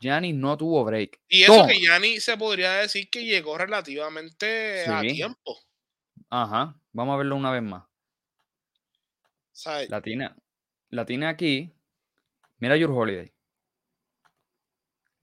Giannis 0.00 0.34
no 0.34 0.56
tuvo 0.56 0.84
break. 0.84 1.20
Y 1.28 1.44
eso 1.44 1.66
que 1.66 1.80
Yanni 1.80 2.18
se 2.18 2.36
podría 2.36 2.72
decir 2.72 3.08
que 3.08 3.24
llegó 3.24 3.56
relativamente 3.56 4.84
a 4.86 5.00
tiempo. 5.00 5.58
Ajá. 6.28 6.76
Vamos 6.92 7.14
a 7.14 7.16
verlo 7.18 7.36
una 7.36 7.52
vez 7.52 7.62
más. 7.62 7.84
¿sabes? 9.52 9.88
La 9.90 10.02
tiene, 10.02 10.30
la 10.90 11.06
tiene 11.06 11.26
aquí. 11.26 11.72
Mira 12.58 12.76
Your 12.76 12.90
Holiday. 12.90 13.32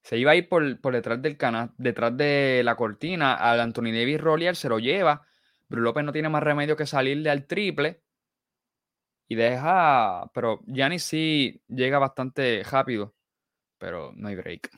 Se 0.04 0.18
iba 0.18 0.32
a 0.32 0.36
ir 0.36 0.48
por, 0.48 0.80
por 0.80 0.94
detrás 0.94 1.22
del 1.22 1.38
canal, 1.38 1.72
detrás 1.78 2.16
de 2.16 2.62
la 2.64 2.76
cortina. 2.76 3.36
Al 3.36 3.60
Anthony 3.60 3.92
Davis 3.92 4.22
Rollier 4.22 4.56
se 4.56 4.70
lo 4.70 4.80
lleva. 4.80 5.28
Bruce 5.68 5.84
López 5.84 6.04
no 6.04 6.12
tiene 6.12 6.30
más 6.30 6.44
remedio 6.44 6.76
que 6.76 6.86
salirle 6.86 7.30
al 7.30 7.46
triple. 7.46 8.02
Y 9.28 9.36
deja. 9.36 10.30
Pero 10.34 10.62
Giannis 10.66 11.04
sí 11.04 11.62
llega 11.68 12.00
bastante 12.00 12.64
rápido. 12.64 13.16
Pero 13.78 14.12
no 14.16 14.28
hay 14.30 14.36
break. 14.36 14.72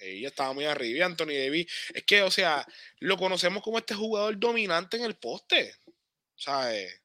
Ella 0.00 0.28
estaba 0.28 0.52
muy 0.52 0.64
arriba 0.64 1.06
Anthony 1.06 1.26
Davis. 1.28 1.66
Es 1.94 2.04
que, 2.04 2.22
o 2.22 2.30
sea, 2.30 2.66
lo 3.00 3.16
conocemos 3.16 3.62
como 3.62 3.78
este 3.78 3.94
jugador 3.94 4.38
dominante 4.38 4.96
en 4.96 5.04
el 5.04 5.14
poste. 5.14 5.72
¿Sabes? 6.34 7.00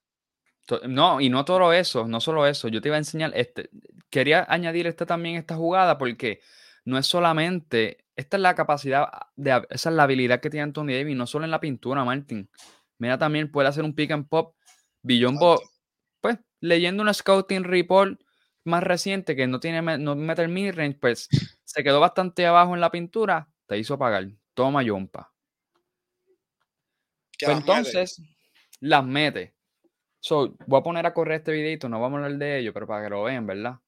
No, 0.88 1.20
y 1.20 1.30
no 1.30 1.46
todo 1.46 1.74
eso, 1.74 2.08
no 2.08 2.22
solo 2.22 2.46
eso. 2.46 2.68
Yo 2.68 2.82
te 2.82 2.90
iba 2.90 2.96
a 2.96 3.00
enseñar, 3.00 3.32
este, 3.36 3.70
quería 4.10 4.46
añadir 4.48 4.86
esta 4.88 5.06
también, 5.06 5.38
esta 5.38 5.56
jugada, 5.56 5.98
porque 5.98 6.42
no 6.90 6.98
es 6.98 7.06
solamente, 7.06 8.06
esta 8.16 8.38
es 8.38 8.42
la 8.42 8.56
capacidad, 8.56 9.08
de, 9.36 9.54
hab- 9.54 9.68
esa 9.70 9.90
es 9.90 9.96
la 9.96 10.04
habilidad 10.04 10.42
que 10.42 10.50
tiene 10.50 10.64
Anthony 10.64 10.88
Davis, 10.88 11.16
no 11.16 11.28
solo 11.28 11.46
en 11.46 11.52
la 11.52 11.60
pintura, 11.60 12.04
Martin. 12.04 12.50
Mira, 12.98 13.18
también 13.18 13.52
puede 13.52 13.70
hacer 13.70 13.84
un 13.84 13.94
pick 13.94 14.12
and 14.12 14.28
pop. 14.28 14.56
Billombo, 15.04 15.62
pues, 16.20 16.40
leyendo 16.60 17.04
una 17.04 17.14
scouting 17.14 17.64
report 17.64 18.20
más 18.66 18.84
reciente 18.84 19.36
que 19.36 19.48
no 19.48 19.60
tiene, 19.60 19.82
no 20.00 20.16
mete 20.16 20.42
el 20.42 20.50
midrange, 20.50 20.98
pues, 21.00 21.30
se 21.64 21.84
quedó 21.84 22.00
bastante 22.00 22.46
abajo 22.48 22.74
en 22.74 22.82
la 22.82 22.90
pintura, 22.92 23.48
te 23.68 23.78
hizo 23.78 23.98
pagar. 23.98 24.28
Toma, 24.56 24.84
Yompa. 24.84 25.32
Pues 27.40 27.56
mete. 27.56 27.72
entonces, 27.72 28.22
las 28.82 29.06
mete. 29.06 29.56
So, 30.20 30.56
voy 30.68 30.80
a 30.80 30.84
poner 30.84 31.06
a 31.06 31.14
correr 31.14 31.38
este 31.38 31.52
videito, 31.54 31.88
no 31.88 32.02
vamos 32.02 32.20
a 32.20 32.26
hablar 32.26 32.40
de 32.40 32.60
ello, 32.60 32.74
pero 32.74 32.88
para 32.88 33.04
que 33.04 33.10
lo 33.12 33.24
vean, 33.24 33.48
¿verdad? 33.48 33.80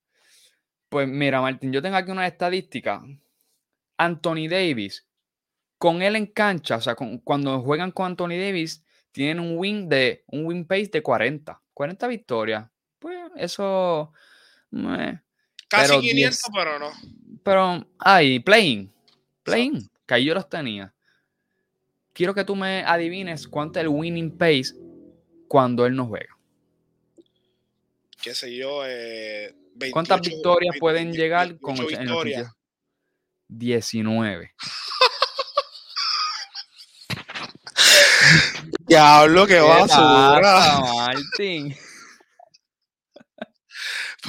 Pues 0.92 1.08
mira, 1.08 1.40
Martín, 1.40 1.72
yo 1.72 1.82
tengo 1.82 1.96
aquí 1.96 2.12
una 2.12 2.28
estadística. 2.28 3.02
Anthony 3.96 4.50
Davis, 4.50 5.08
con 5.78 6.02
él 6.02 6.18
en 6.18 6.26
cancha, 6.26 6.76
o 6.76 6.82
sea, 6.82 6.96
con- 6.96 7.20
cuando 7.20 7.62
juegan 7.62 7.92
con 7.92 8.08
Anthony 8.08 8.32
Davis, 8.38 8.84
tienen 9.14 9.40
un 9.40 9.58
win 9.58 9.88
de 9.88 10.26
un 10.28 10.46
win 10.46 10.66
pace 10.66 10.90
de 10.92 11.02
40. 11.02 11.62
40 11.74 12.08
victorias. 12.08 12.70
Pues 13.00 13.18
eso. 13.38 14.12
Casi 15.70 15.88
pero 15.88 16.02
500, 16.02 16.14
10. 16.14 16.42
pero 16.54 16.78
no. 16.80 16.92
Pero, 17.42 17.88
ay, 17.98 18.42
playing. 18.42 18.92
Playing. 19.44 19.90
Que 20.06 20.14
ahí 20.16 20.26
yo 20.26 20.34
los 20.34 20.50
tenía. 20.50 20.94
Quiero 22.12 22.34
que 22.34 22.44
tú 22.44 22.54
me 22.58 22.84
adivines 22.84 23.48
cuánto 23.48 23.80
es 23.80 23.84
el 23.84 23.88
winning 23.88 24.38
pace 24.38 24.76
cuando 25.48 25.86
él 25.86 25.96
no 25.96 26.06
juega. 26.08 26.38
Qué 28.22 28.36
sé 28.36 28.54
yo. 28.54 28.82
Eh, 28.86 29.56
28, 29.76 29.94
¿Cuántas 29.94 30.22
victorias 30.22 30.74
20, 30.74 30.80
pueden 30.80 31.14
llegar 31.14 31.60
con 31.60 31.76
28 31.76 31.86
och- 31.86 31.94
en 31.94 32.00
victorias. 32.08 32.42
80? 32.42 32.56
19. 33.48 34.54
Diablo, 38.88 39.48
¿Qué 39.48 39.60
basura. 39.60 40.80
Martín? 40.96 41.76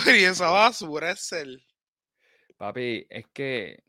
Pero 0.05 0.16
y 0.16 0.24
esa 0.24 0.49
basura 0.51 1.11
es 1.11 1.32
el. 1.32 1.64
Papi, 2.57 3.07
es 3.11 3.26
que 3.32 3.82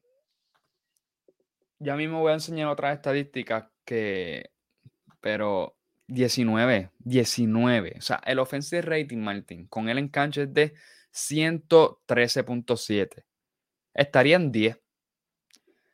ya 1.80 1.96
mismo 1.96 2.22
voy 2.22 2.32
a 2.32 2.36
enseñar 2.36 2.68
otras 2.68 2.96
estadísticas 2.96 3.66
que, 3.86 4.52
pero 5.20 5.78
19, 6.08 6.92
19. 7.00 7.96
O 7.98 8.02
sea, 8.02 8.22
el 8.26 8.40
offensive 8.40 8.82
rating, 8.82 9.20
Martín, 9.20 9.68
con 9.68 9.88
él 9.90 9.98
en 9.98 10.10
cancha 10.10 10.44
es 10.44 10.54
de 10.54 10.74
113.7. 11.14 13.24
Estaría 13.94 14.36
en 14.36 14.52
10. 14.52 14.78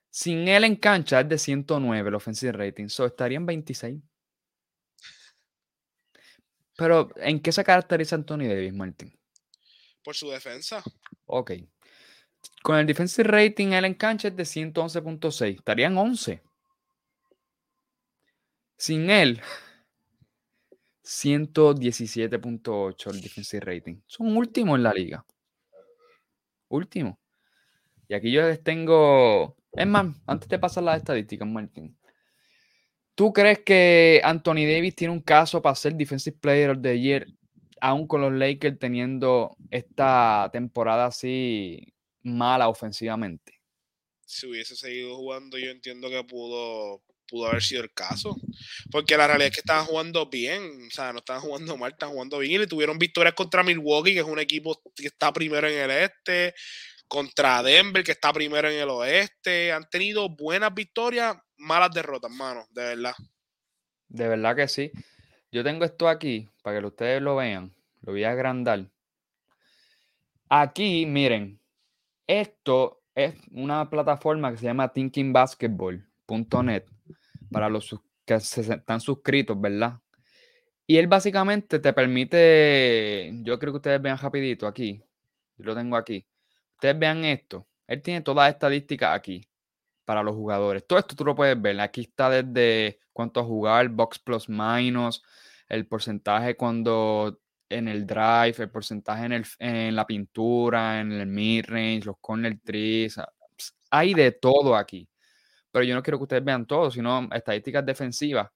Sin 0.10 0.48
él 0.48 0.64
en 0.64 0.76
cancha 0.76 1.22
es 1.22 1.30
de 1.30 1.38
109 1.38 2.10
el 2.10 2.16
offensive 2.16 2.52
rating. 2.52 2.88
So, 2.88 3.06
estaría 3.06 3.38
en 3.38 3.46
26. 3.46 4.02
Pero, 6.76 7.12
¿en 7.18 7.40
qué 7.42 7.52
se 7.52 7.64
caracteriza 7.64 8.16
Anthony 8.16 8.48
Davis, 8.48 8.74
Martín? 8.74 9.16
Por 10.04 10.16
su 10.16 10.30
defensa. 10.30 10.82
Ok. 11.26 11.52
Con 12.64 12.78
el 12.78 12.88
defensive 12.88 13.30
rating, 13.30 13.74
él 13.74 13.86
en 13.86 13.94
cancha 13.94 14.30
es 14.30 14.36
de 14.36 14.44
111.6. 14.44 15.58
Estarían 15.58 15.98
11. 15.98 16.42
Sin 18.78 19.10
él, 19.10 19.42
117.8 21.10 23.12
el 23.12 23.22
defensive 23.22 23.66
rating. 23.66 24.02
Son 24.06 24.38
últimos 24.38 24.78
en 24.78 24.84
la 24.84 24.94
liga. 24.94 25.26
Último. 26.68 27.20
Y 28.08 28.14
aquí 28.14 28.32
yo 28.32 28.44
les 28.44 28.64
tengo. 28.64 29.58
Es 29.72 29.88
más, 29.88 30.16
antes 30.28 30.48
de 30.50 30.60
pasar 30.60 30.84
las 30.84 30.98
estadísticas, 30.98 31.48
Martín. 31.48 31.98
¿Tú 33.16 33.34
crees 33.34 33.60
que 33.60 34.22
Anthony 34.24 34.66
Davis 34.68 34.96
tiene 34.96 35.14
un 35.14 35.22
caso 35.22 35.62
para 35.62 35.76
ser 35.76 35.96
Defensive 35.96 36.38
Player 36.40 36.70
of 36.70 36.82
the 36.82 37.00
Year, 37.00 37.26
aún 37.82 38.08
con 38.08 38.22
los 38.22 38.32
Lakers 38.32 38.80
teniendo 38.80 39.58
esta 39.72 40.50
temporada 40.54 41.08
así 41.08 41.94
mala 42.22 42.70
ofensivamente? 42.70 43.60
si 44.30 44.46
hubiese 44.46 44.76
seguido 44.76 45.16
jugando, 45.16 45.58
yo 45.58 45.72
entiendo 45.72 46.08
que 46.08 46.24
pudo, 46.24 47.02
pudo 47.30 47.48
haber 47.48 47.62
sido 47.62 47.84
el 47.84 47.92
caso. 47.92 48.36
Porque 48.92 49.18
la 49.18 49.28
realidad 49.28 49.48
es 49.48 49.54
que 49.54 49.62
estaban 49.62 49.86
jugando 49.86 50.30
bien, 50.30 50.88
o 50.88 50.92
sea, 50.92 51.14
no 51.14 51.20
estaban 51.20 51.42
jugando 51.42 51.78
mal, 51.78 51.92
estaban 51.92 52.14
jugando 52.14 52.40
bien 52.40 52.62
y 52.62 52.68
tuvieron 52.68 52.98
victorias 52.98 53.34
contra 53.34 53.64
Milwaukee, 53.64 54.14
que 54.14 54.20
es 54.20 54.26
un 54.26 54.40
equipo 54.40 54.82
que 54.96 55.08
está 55.08 55.32
primero 55.32 55.68
en 55.68 55.78
el 55.78 55.92
este, 55.92 56.54
contra 57.08 57.64
Denver, 57.64 58.04
que 58.04 58.12
está 58.12 58.34
primero 58.34 58.70
en 58.70 58.80
el 58.80 58.90
oeste. 58.90 59.72
Han 59.72 59.90
tenido 59.90 60.30
buenas 60.30 60.74
victorias, 60.74 61.38
malas 61.58 61.92
derrotas, 61.92 62.32
mano, 62.32 62.68
de 62.72 62.84
verdad. 62.84 63.16
De 64.08 64.28
verdad 64.28 64.56
que 64.56 64.68
sí. 64.68 64.92
Yo 65.52 65.64
tengo 65.64 65.86
esto 65.86 66.08
aquí 66.08 66.48
para 66.62 66.80
que 66.80 66.86
ustedes 66.86 67.22
lo 67.22 67.36
vean. 67.36 67.74
Lo 68.02 68.12
voy 68.14 68.24
a 68.24 68.32
agrandar. 68.32 68.86
Aquí, 70.50 71.06
miren, 71.06 71.60
esto 72.28 73.04
es 73.16 73.36
una 73.52 73.90
plataforma 73.90 74.52
que 74.52 74.58
se 74.58 74.66
llama 74.66 74.94
thinkingbasketball.net 74.94 76.84
para 77.52 77.70
los 77.70 77.96
que 78.26 78.40
se 78.40 78.62
están 78.62 79.02
suscritos, 79.02 79.60
¿verdad? 79.60 80.00
Y 80.86 80.98
él 80.98 81.08
básicamente 81.08 81.80
te 81.80 81.94
permite, 81.94 83.32
yo 83.44 83.60
creo 83.60 83.74
que 83.74 83.78
ustedes 83.78 84.02
vean 84.02 84.18
rapidito 84.18 84.68
aquí, 84.68 85.04
yo 85.58 85.66
lo 85.66 85.76
tengo 85.76 85.96
aquí, 85.96 86.26
ustedes 86.74 86.98
vean 86.98 87.26
esto, 87.26 87.68
él 87.88 88.02
tiene 88.02 88.22
todas 88.22 88.48
las 88.48 88.54
estadísticas 88.56 89.16
aquí 89.16 89.48
para 90.06 90.24
los 90.24 90.36
jugadores. 90.36 90.86
Todo 90.88 91.00
esto 91.00 91.16
tú 91.16 91.26
lo 91.26 91.36
puedes 91.36 91.62
ver, 91.62 91.80
aquí 91.80 92.02
está 92.02 92.30
desde 92.30 93.00
cuánto 93.14 93.44
jugar, 93.44 93.90
box 93.90 94.20
plus 94.20 94.50
minus, 94.50 95.24
el 95.68 95.88
porcentaje 95.88 96.56
cuando 96.56 97.40
en 97.70 97.88
el 97.88 98.06
drive, 98.06 98.56
el 98.58 98.72
porcentaje 98.72 99.28
en, 99.60 99.96
la 99.96 100.08
pintura, 100.08 101.02
en 101.02 101.12
el 101.12 101.28
mid-range, 101.28 102.06
los 102.06 102.18
corner 102.20 102.60
trees. 102.64 103.20
Hay 103.92 104.14
de 104.14 104.32
todo 104.32 104.76
aquí. 104.76 105.09
Pero 105.72 105.86
yo 105.86 105.96
no 105.96 106.04
quiero 106.04 106.18
que 106.18 106.24
ustedes 106.24 106.44
vean 106.44 106.66
todo, 106.66 106.90
sino 106.90 107.30
estadísticas 107.32 107.86
defensivas. 107.86 108.50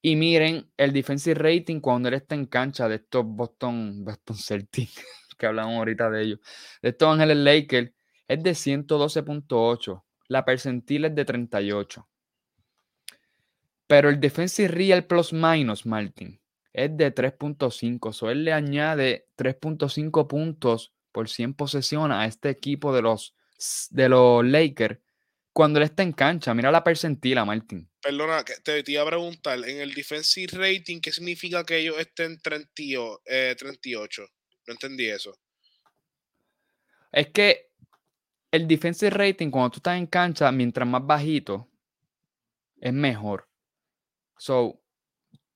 Y 0.00 0.14
miren 0.14 0.70
el 0.76 0.92
defensive 0.92 1.34
rating 1.34 1.80
cuando 1.80 2.08
él 2.08 2.14
está 2.14 2.34
en 2.34 2.46
cancha 2.46 2.88
de 2.88 2.96
estos 2.96 3.24
Boston, 3.26 4.04
Boston 4.04 4.36
Celtics, 4.36 5.04
que 5.38 5.46
hablamos 5.46 5.76
ahorita 5.76 6.10
de 6.10 6.22
ellos. 6.22 6.40
De 6.80 6.90
estos 6.90 7.08
Ángeles 7.08 7.36
Lakers, 7.38 7.92
es 8.28 8.42
de 8.42 8.50
112.8. 8.52 10.04
La 10.28 10.44
percentil 10.44 11.06
es 11.06 11.14
de 11.14 11.24
38. 11.24 12.08
Pero 13.86 14.10
el 14.10 14.20
defensive 14.20 14.68
real 14.68 15.06
plus 15.06 15.32
minus, 15.32 15.86
Martin, 15.86 16.38
es 16.74 16.94
de 16.96 17.12
3.5. 17.12 18.12
So 18.12 18.30
él 18.30 18.44
le 18.44 18.52
añade 18.52 19.26
3.5 19.36 20.26
puntos 20.28 20.92
por 21.10 21.28
100 21.28 21.54
posesiones 21.54 22.16
a 22.18 22.26
este 22.26 22.50
equipo 22.50 22.94
de 22.94 23.02
los, 23.02 23.34
de 23.90 24.10
los 24.10 24.44
Lakers 24.44 24.98
cuando 25.58 25.80
él 25.80 25.86
está 25.86 26.04
en 26.04 26.12
cancha. 26.12 26.54
Mira 26.54 26.70
la 26.70 26.84
percentila, 26.84 27.44
Martin. 27.44 27.90
Perdona, 28.00 28.44
te, 28.44 28.84
te 28.84 28.92
iba 28.92 29.02
a 29.02 29.06
preguntar, 29.06 29.58
en 29.68 29.80
el 29.80 29.92
defensive 29.92 30.56
rating, 30.56 31.00
¿qué 31.00 31.10
significa 31.10 31.64
que 31.64 31.78
ellos 31.78 31.98
estén 31.98 32.40
38? 32.40 33.24
Eh, 33.26 33.56
no 33.60 34.72
entendí 34.72 35.08
eso. 35.08 35.36
Es 37.10 37.32
que 37.32 37.72
el 38.52 38.68
defensive 38.68 39.10
rating, 39.10 39.50
cuando 39.50 39.70
tú 39.70 39.76
estás 39.78 39.98
en 39.98 40.06
cancha, 40.06 40.52
mientras 40.52 40.86
más 40.86 41.04
bajito, 41.04 41.68
es 42.80 42.92
mejor. 42.92 43.48
So, 44.36 44.80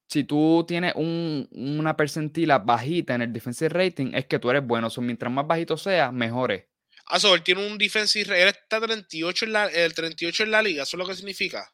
si 0.08 0.24
tú 0.24 0.64
tienes 0.66 0.94
una 0.96 1.96
percentila 1.96 2.58
bajita 2.58 3.14
en 3.14 3.22
el 3.22 3.32
defensive 3.32 3.68
rating, 3.68 4.14
es 4.14 4.26
que 4.26 4.40
tú 4.40 4.50
eres 4.50 4.66
bueno. 4.66 4.90
So, 4.90 5.00
mientras 5.00 5.32
más 5.32 5.46
bajito 5.46 5.76
sea, 5.76 6.10
mejor 6.10 6.50
es. 6.50 6.71
Ah, 7.14 7.20
so, 7.20 7.34
él 7.34 7.42
tiene 7.42 7.66
un 7.66 7.76
defensive 7.76 8.42
él 8.42 8.48
está 8.48 8.80
38 8.80 9.44
en 9.44 9.52
la, 9.52 9.66
el 9.66 9.92
38 9.92 10.44
en 10.44 10.50
la 10.50 10.62
liga, 10.62 10.84
¿eso 10.84 10.96
es 10.96 10.98
lo 10.98 11.06
que 11.06 11.14
significa? 11.14 11.70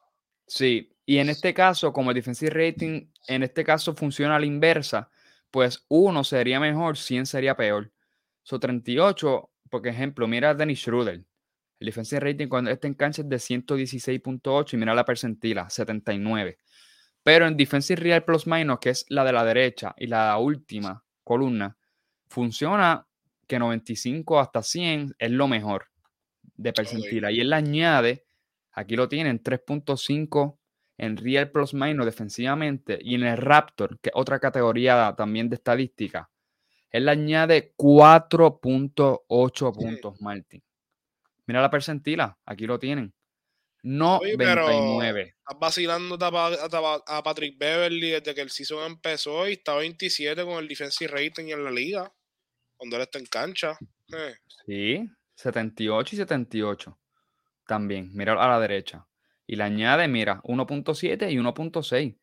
Sí, 0.48 0.90
y 1.06 1.18
en 1.18 1.28
este 1.28 1.54
caso, 1.54 1.92
como 1.92 2.10
el 2.10 2.16
defensive 2.16 2.50
rating 2.50 3.06
en 3.28 3.44
este 3.44 3.62
caso 3.62 3.94
funciona 3.94 4.34
a 4.34 4.40
la 4.40 4.46
inversa, 4.46 5.08
pues 5.52 5.84
uno 5.86 6.24
sería 6.24 6.58
mejor, 6.58 6.98
100 6.98 7.26
sería 7.26 7.56
peor. 7.56 7.92
So 8.42 8.58
38, 8.58 9.48
por 9.70 9.86
ejemplo, 9.86 10.26
mira 10.26 10.50
a 10.50 10.54
Dennis 10.54 10.80
Schroeder. 10.80 11.22
El 11.78 11.86
defensive 11.86 12.18
rating 12.18 12.48
cuando 12.48 12.72
está 12.72 12.88
en 12.88 12.94
cancha 12.94 13.22
es 13.22 13.28
de 13.28 13.36
116.8 13.36 14.74
y 14.74 14.76
mira 14.76 14.92
la 14.92 15.04
percentila, 15.04 15.70
79. 15.70 16.58
Pero 17.22 17.46
en 17.46 17.56
Defensive 17.56 18.02
Real 18.02 18.24
Plus 18.24 18.44
Minus, 18.44 18.80
que 18.80 18.90
es 18.90 19.06
la 19.08 19.22
de 19.22 19.32
la 19.32 19.44
derecha 19.44 19.94
y 19.96 20.08
la 20.08 20.36
última 20.38 21.04
columna, 21.22 21.76
funciona 22.26 23.07
que 23.48 23.58
95 23.58 24.38
hasta 24.38 24.62
100 24.62 25.16
es 25.18 25.30
lo 25.30 25.48
mejor 25.48 25.86
de 26.54 26.72
percentila. 26.72 27.32
Y 27.32 27.40
él 27.40 27.52
añade, 27.52 28.24
aquí 28.72 28.94
lo 28.94 29.08
tienen, 29.08 29.42
3.5 29.42 30.58
en 30.98 31.16
Real 31.16 31.50
Plus 31.50 31.74
Minus 31.74 32.06
defensivamente 32.06 32.98
y 33.00 33.14
en 33.14 33.22
el 33.22 33.36
Raptor, 33.36 33.98
que 34.00 34.10
es 34.10 34.14
otra 34.16 34.38
categoría 34.38 35.14
también 35.16 35.48
de 35.48 35.56
estadística, 35.56 36.28
él 36.90 37.08
añade 37.08 37.74
4.8 37.76 39.74
puntos, 39.74 40.20
Martín. 40.20 40.62
Mira 41.46 41.60
la 41.62 41.70
percentila, 41.70 42.38
aquí 42.44 42.66
lo 42.66 42.78
tienen. 42.78 43.14
No 43.82 44.20
29. 44.20 45.22
Estás 45.22 45.58
vacilando 45.58 46.18
a, 46.20 47.22
Patrick 47.22 47.56
Beverly 47.58 48.10
desde 48.10 48.34
que 48.34 48.40
el 48.40 48.50
season 48.50 48.84
empezó 48.84 49.48
y 49.48 49.52
está 49.52 49.76
27 49.76 50.44
con 50.44 50.58
el 50.58 50.68
defensive 50.68 51.10
rating 51.10 51.52
en 51.52 51.64
la 51.64 51.70
liga. 51.70 52.12
Cuando 52.78 52.96
está 53.02 53.18
en 53.18 53.26
cancha. 53.26 53.76
Eh. 54.12 54.34
Sí, 54.64 55.10
78 55.34 56.14
y 56.14 56.18
78. 56.18 56.98
También, 57.66 58.10
mira 58.14 58.32
a 58.32 58.48
la 58.48 58.60
derecha. 58.60 59.06
Y 59.46 59.56
le 59.56 59.64
añade, 59.64 60.08
mira, 60.08 60.40
1.7 60.44 61.30
y 61.30 61.36
1.6. 61.36 62.16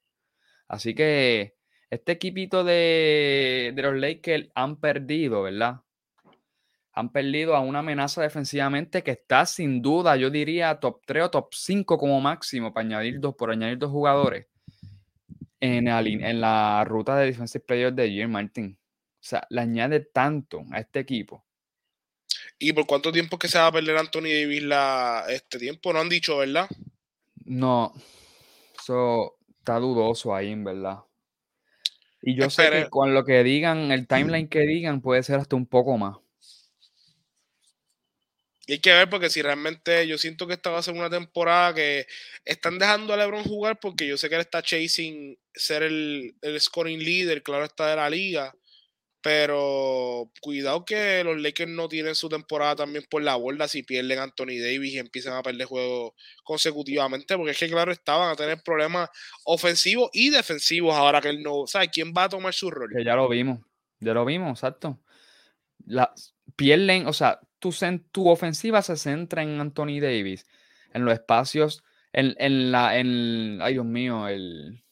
Así 0.68 0.96
que 0.96 1.56
este 1.92 2.14
equipito 2.14 2.64
de, 2.64 3.72
de 3.76 3.82
los 3.84 3.96
Lakers 3.96 4.50
han 4.56 4.80
perdido, 4.80 5.44
¿verdad? 5.44 5.82
han 6.96 7.12
perdido 7.12 7.56
a 7.56 7.60
una 7.60 7.80
amenaza 7.80 8.22
defensivamente 8.22 9.04
que 9.04 9.12
está 9.12 9.46
sin 9.46 9.82
duda, 9.82 10.16
yo 10.16 10.30
diría, 10.30 10.80
top 10.80 11.02
3 11.06 11.26
o 11.26 11.30
top 11.30 11.54
5 11.54 11.98
como 11.98 12.22
máximo 12.22 12.74
para 12.74 12.86
añadir 12.86 13.20
dos, 13.20 13.36
por 13.36 13.52
añadir 13.52 13.78
dos 13.78 13.92
jugadores 13.92 14.48
en, 15.60 15.88
en 15.90 16.42
la 16.42 16.86
ruta 16.86 17.18
de 17.18 17.26
Defensive 17.28 17.66
Player 17.66 17.94
de 17.94 18.12
Year, 18.12 18.30
Martin. 18.30 18.78
O 19.26 19.28
sea, 19.28 19.48
le 19.50 19.62
añade 19.62 20.02
tanto 20.02 20.64
a 20.72 20.80
este 20.80 21.00
equipo. 21.00 21.44
¿Y 22.60 22.74
por 22.74 22.86
cuánto 22.86 23.12
tiempo 23.12 23.40
que 23.40 23.48
se 23.48 23.58
va 23.58 23.66
a 23.66 23.72
perder 23.72 23.98
Anthony 23.98 24.30
Davis 24.30 24.62
la, 24.62 25.26
este 25.30 25.58
tiempo? 25.58 25.92
No 25.92 26.00
han 26.00 26.10
dicho, 26.10 26.38
¿verdad? 26.38 26.70
No. 27.44 27.92
Eso 28.80 29.40
está 29.58 29.80
dudoso 29.80 30.36
ahí, 30.36 30.52
en 30.52 30.64
verdad. 30.64 31.00
Y 32.22 32.36
yo 32.36 32.52
sé 32.52 32.70
que 32.70 32.88
con 32.92 33.16
lo 33.16 33.26
que 33.26 33.44
digan, 33.44 33.92
el 33.92 34.06
timeline 34.06 34.48
que 34.48 34.60
digan, 34.60 35.02
puede 35.02 35.24
ser 35.24 35.40
hasta 35.40 35.56
un 35.56 35.66
poco 35.66 35.98
más. 35.98 36.18
Y 38.68 38.74
hay 38.74 38.80
que 38.80 38.94
ver 38.94 39.10
porque 39.10 39.32
si 39.32 39.42
realmente 39.42 40.08
yo 40.08 40.20
siento 40.20 40.46
que 40.46 40.54
esta 40.54 40.70
va 40.70 40.78
a 40.78 40.84
ser 40.84 40.94
una 40.94 41.10
temporada 41.10 41.74
que 41.74 42.06
están 42.44 42.78
dejando 42.78 43.12
a 43.12 43.18
LeBron 43.18 43.44
jugar 43.44 43.80
porque 43.80 44.06
yo 44.08 44.18
sé 44.18 44.30
que 44.30 44.36
él 44.36 44.42
está 44.42 44.62
chasing 44.62 45.36
ser 45.52 45.82
el, 45.82 46.36
el 46.44 46.62
scoring 46.62 47.00
leader, 47.00 47.42
claro 47.42 47.66
está 47.66 47.90
de 47.90 47.96
la 47.96 48.08
liga. 48.08 48.56
Pero 49.26 50.32
cuidado 50.40 50.86
que 50.86 51.24
los 51.24 51.42
Lakers 51.42 51.72
no 51.72 51.88
tienen 51.88 52.14
su 52.14 52.30
temporada 52.30 52.76
también 52.76 53.04
por 53.10 53.24
la 53.24 53.36
borda 53.36 53.68
si 53.68 53.82
pierden 53.82 54.20
Anthony 54.20 54.60
Davis 54.62 54.94
y 54.94 55.00
empiezan 55.00 55.34
a 55.34 55.42
perder 55.42 55.66
juegos 55.66 56.14
consecutivamente. 56.44 57.36
Porque 57.36 57.54
es 57.54 57.58
que, 57.58 57.68
claro, 57.68 57.92
estaban 57.92 58.30
a 58.30 58.36
tener 58.36 58.62
problemas 58.62 59.10
ofensivos 59.44 60.12
y 60.14 60.30
defensivos 60.30 60.94
ahora 60.94 61.22
que 61.22 61.30
él 61.30 61.42
no. 61.42 61.66
¿Sabes 61.66 61.90
quién 61.92 62.14
va 62.16 62.26
a 62.26 62.30
tomar 62.30 62.54
su 62.54 62.70
rol? 62.70 62.92
Ya 63.04 63.16
lo 63.16 63.28
vimos. 63.28 63.62
Ya 64.00 64.14
lo 64.14 64.26
vimos, 64.26 64.60
exacto. 64.60 65.02
La, 65.88 66.14
pierden, 66.56 67.08
o 67.08 67.14
sea, 67.14 67.40
tu, 67.58 68.30
ofensiva 68.30 68.84
se 68.84 68.96
centra 68.96 69.42
en 69.42 69.60
Anthony 69.60 70.02
Davis, 70.02 70.46
en 70.94 71.04
los 71.04 71.16
espacios, 71.16 71.84
en, 72.14 72.72
la, 72.72 73.00
en, 73.00 73.58
ay 73.60 73.74
Dios 73.74 73.86
mío, 73.88 74.28
el, 74.28 74.85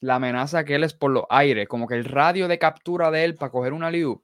la 0.00 0.16
amenaza 0.16 0.64
que 0.64 0.74
él 0.74 0.84
es 0.84 0.94
por 0.94 1.10
los 1.10 1.24
aires, 1.28 1.68
como 1.68 1.86
que 1.86 1.94
el 1.94 2.04
radio 2.04 2.48
de 2.48 2.58
captura 2.58 3.10
de 3.10 3.24
él 3.24 3.34
para 3.34 3.52
coger 3.52 3.72
una 3.72 3.90
liu 3.90 4.22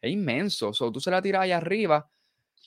es 0.00 0.12
inmenso. 0.12 0.72
So, 0.72 0.90
tú 0.90 1.00
se 1.00 1.10
la 1.10 1.22
tiras 1.22 1.42
allá 1.42 1.58
arriba, 1.58 2.10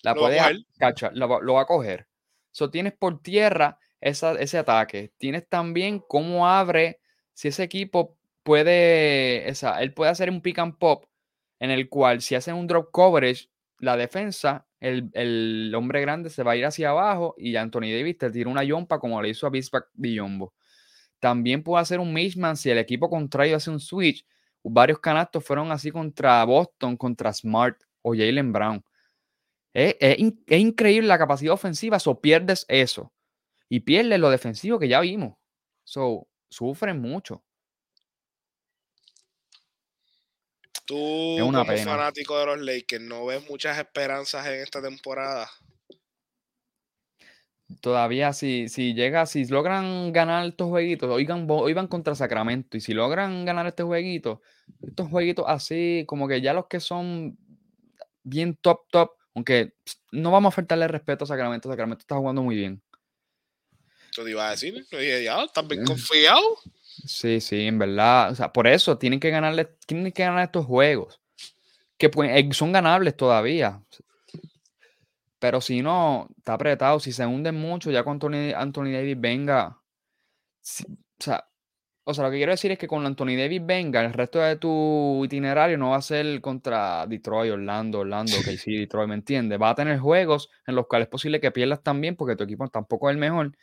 la 0.03 0.13
lo 0.13 0.21
puedes 0.21 0.43
cachar, 0.77 1.11
lo, 1.15 1.53
va 1.53 1.61
a 1.61 1.65
coger. 1.65 2.07
So, 2.51 2.69
tienes 2.69 2.93
por 2.93 3.21
tierra 3.21 3.79
ese 3.99 4.57
ataque. 4.57 5.13
Tienes 5.17 5.47
también 5.47 6.03
cómo 6.07 6.47
abre, 6.47 6.99
si 7.33 7.47
ese 7.47 7.63
equipo 7.63 8.17
puede, 8.43 9.49
esa, 9.49 9.81
él 9.81 9.93
puede 9.93 10.11
hacer 10.11 10.29
un 10.29 10.41
pick 10.41 10.59
and 10.59 10.77
pop 10.77 11.05
en 11.59 11.71
el 11.71 11.89
cual 11.89 12.21
si 12.21 12.35
hacen 12.35 12.55
un 12.55 12.67
drop 12.67 12.91
coverage, 12.91 13.49
la 13.79 13.97
defensa 13.97 14.67
el, 14.81 15.73
hombre 15.75 16.01
grande 16.01 16.29
se 16.29 16.43
va 16.43 16.53
a 16.53 16.55
ir 16.55 16.65
hacia 16.65 16.89
abajo 16.89 17.35
y 17.37 17.55
Anthony 17.55 17.91
Davis 17.95 18.17
te 18.17 18.31
tira 18.31 18.49
una 18.49 18.63
yompa 18.63 18.99
como 18.99 19.21
le 19.21 19.29
hizo 19.29 19.45
a 19.47 19.51
Bisback 19.51 19.89
Billombo. 19.93 20.53
También 21.21 21.61
puede 21.63 21.81
hacer 21.83 21.99
un 21.99 22.11
misman 22.11 22.57
si 22.57 22.71
el 22.71 22.79
equipo 22.79 23.07
contrario 23.09 23.55
hace 23.55 23.69
un 23.69 23.79
switch. 23.79 24.25
Varios 24.63 24.99
canastos 24.99 25.45
fueron 25.45 25.71
así 25.71 25.91
contra 25.91 26.43
Boston, 26.43 26.97
contra 26.97 27.31
Smart 27.31 27.79
o 28.01 28.11
Jalen 28.13 28.51
Brown. 28.51 28.83
Es, 29.71 29.95
es 29.99 30.17
in- 30.19 30.43
es 30.47 30.59
increíble 30.59 31.07
la 31.07 31.19
capacidad 31.19 31.53
ofensiva, 31.53 31.99
so 31.99 32.19
pierdes 32.19 32.65
eso. 32.67 33.13
Y 33.69 33.81
pierdes 33.81 34.19
lo 34.19 34.31
defensivo 34.31 34.79
que 34.79 34.87
ya 34.87 34.99
vimos. 34.99 35.37
So, 35.83 36.27
sufren 36.49 36.99
mucho. 36.99 37.43
Tú, 40.85 41.35
Es 41.37 41.43
una 41.43 41.59
como 41.59 41.73
pena. 41.73 41.91
fanático 41.91 42.37
de 42.39 42.45
los 42.47 42.59
Lakers, 42.61 43.03
¿no 43.03 43.25
ves 43.27 43.47
muchas 43.47 43.77
esperanzas 43.77 44.45
en 44.47 44.55
esta 44.61 44.81
temporada? 44.81 45.49
Todavía 47.79 48.33
si, 48.33 48.67
si 48.69 48.93
llega, 48.93 49.25
si 49.25 49.45
logran 49.45 50.11
ganar 50.11 50.45
estos 50.45 50.67
jueguitos, 50.67 51.09
hoy 51.09 51.25
van 51.73 51.87
contra 51.87 52.15
Sacramento, 52.15 52.77
y 52.77 52.81
si 52.81 52.93
logran 52.93 53.45
ganar 53.45 53.67
este 53.67 53.83
jueguito, 53.83 54.41
estos 54.81 55.07
jueguitos 55.09 55.45
así, 55.47 56.03
como 56.07 56.27
que 56.27 56.41
ya 56.41 56.53
los 56.53 56.67
que 56.67 56.79
son 56.79 57.37
bien 58.23 58.55
top, 58.61 58.81
top, 58.91 59.11
aunque 59.33 59.73
no 60.11 60.31
vamos 60.31 60.49
a 60.53 60.55
faltarle 60.55 60.87
respeto 60.87 61.23
a 61.23 61.27
Sacramento, 61.27 61.69
Sacramento 61.69 62.01
está 62.01 62.15
jugando 62.17 62.43
muy 62.43 62.55
bien. 62.55 62.81
Yo 64.11 64.25
te 64.25 64.31
iba 64.31 64.47
a 64.47 64.51
decir, 64.51 64.85
ya, 64.91 65.43
¿estás 65.43 65.67
bien 65.67 65.83
Eh. 65.83 65.85
confiado? 65.85 66.41
Sí, 66.83 67.39
sí, 67.39 67.67
en 67.67 67.79
verdad. 67.79 68.31
O 68.31 68.35
sea, 68.35 68.51
por 68.51 68.67
eso 68.67 68.97
tienen 68.97 69.19
que 69.19 69.29
ganarle, 69.29 69.65
tienen 69.85 70.11
que 70.11 70.23
ganar 70.23 70.43
estos 70.43 70.65
juegos. 70.65 71.21
Que 71.97 72.09
pues, 72.09 72.29
eh, 72.33 72.49
son 72.51 72.73
ganables 72.73 73.15
todavía. 73.15 73.81
Pero 75.41 75.61
si 75.61 75.83
no, 75.83 76.29
está 76.39 76.55
apretado. 76.55 77.01
Si 77.01 77.13
se 77.13 77.27
hunden 77.27 77.55
mucho, 77.57 77.91
ya 77.91 78.05
con 78.05 78.13
Anthony, 78.15 78.53
Anthony 78.55 78.93
Davis 78.93 79.21
venga. 79.21 79.79
si- 80.61 80.85
o, 80.85 81.23
sea, 81.23 81.45
o 82.05 82.13
sea, 82.13 82.25
lo 82.25 82.31
que 82.31 82.37
quiero 82.37 82.51
decir 82.53 82.71
es 82.71 82.79
que 82.79 82.87
con 82.87 83.05
Anthony 83.05 83.37
Davis 83.37 83.65
venga, 83.65 84.01
el 84.05 84.13
resto 84.13 84.39
de 84.39 84.55
tu 84.57 85.23
itinerario 85.25 85.77
no 85.77 85.91
va 85.91 85.97
a 85.97 86.01
ser 86.03 86.41
contra 86.41 87.07
Detroit, 87.07 87.53
Orlando, 87.53 87.99
Orlando, 88.01 88.33
KC, 88.43 88.71
Detroit, 88.71 89.09
¿me 89.09 89.15
entiendes? 89.15 89.61
Va 89.61 89.71
a 89.71 89.75
tener 89.75 89.99
juegos 89.99 90.49
en 90.67 90.75
los 90.75 90.87
cuales 90.87 91.07
es 91.07 91.11
posible 91.11 91.41
que 91.41 91.51
pierdas 91.51 91.83
también 91.83 92.15
porque 92.17 92.35
tu 92.37 92.43
equipo 92.45 92.67
tampoco 92.69 93.09
es 93.09 93.15
el 93.15 93.19
mejor. 93.19 93.57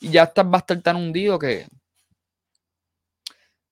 Y 0.00 0.10
ya 0.12 0.24
estás, 0.24 0.46
va 0.46 0.56
a 0.56 0.60
estar 0.60 0.82
tan 0.82 0.96
hundido 0.96 1.38
que, 1.38 1.66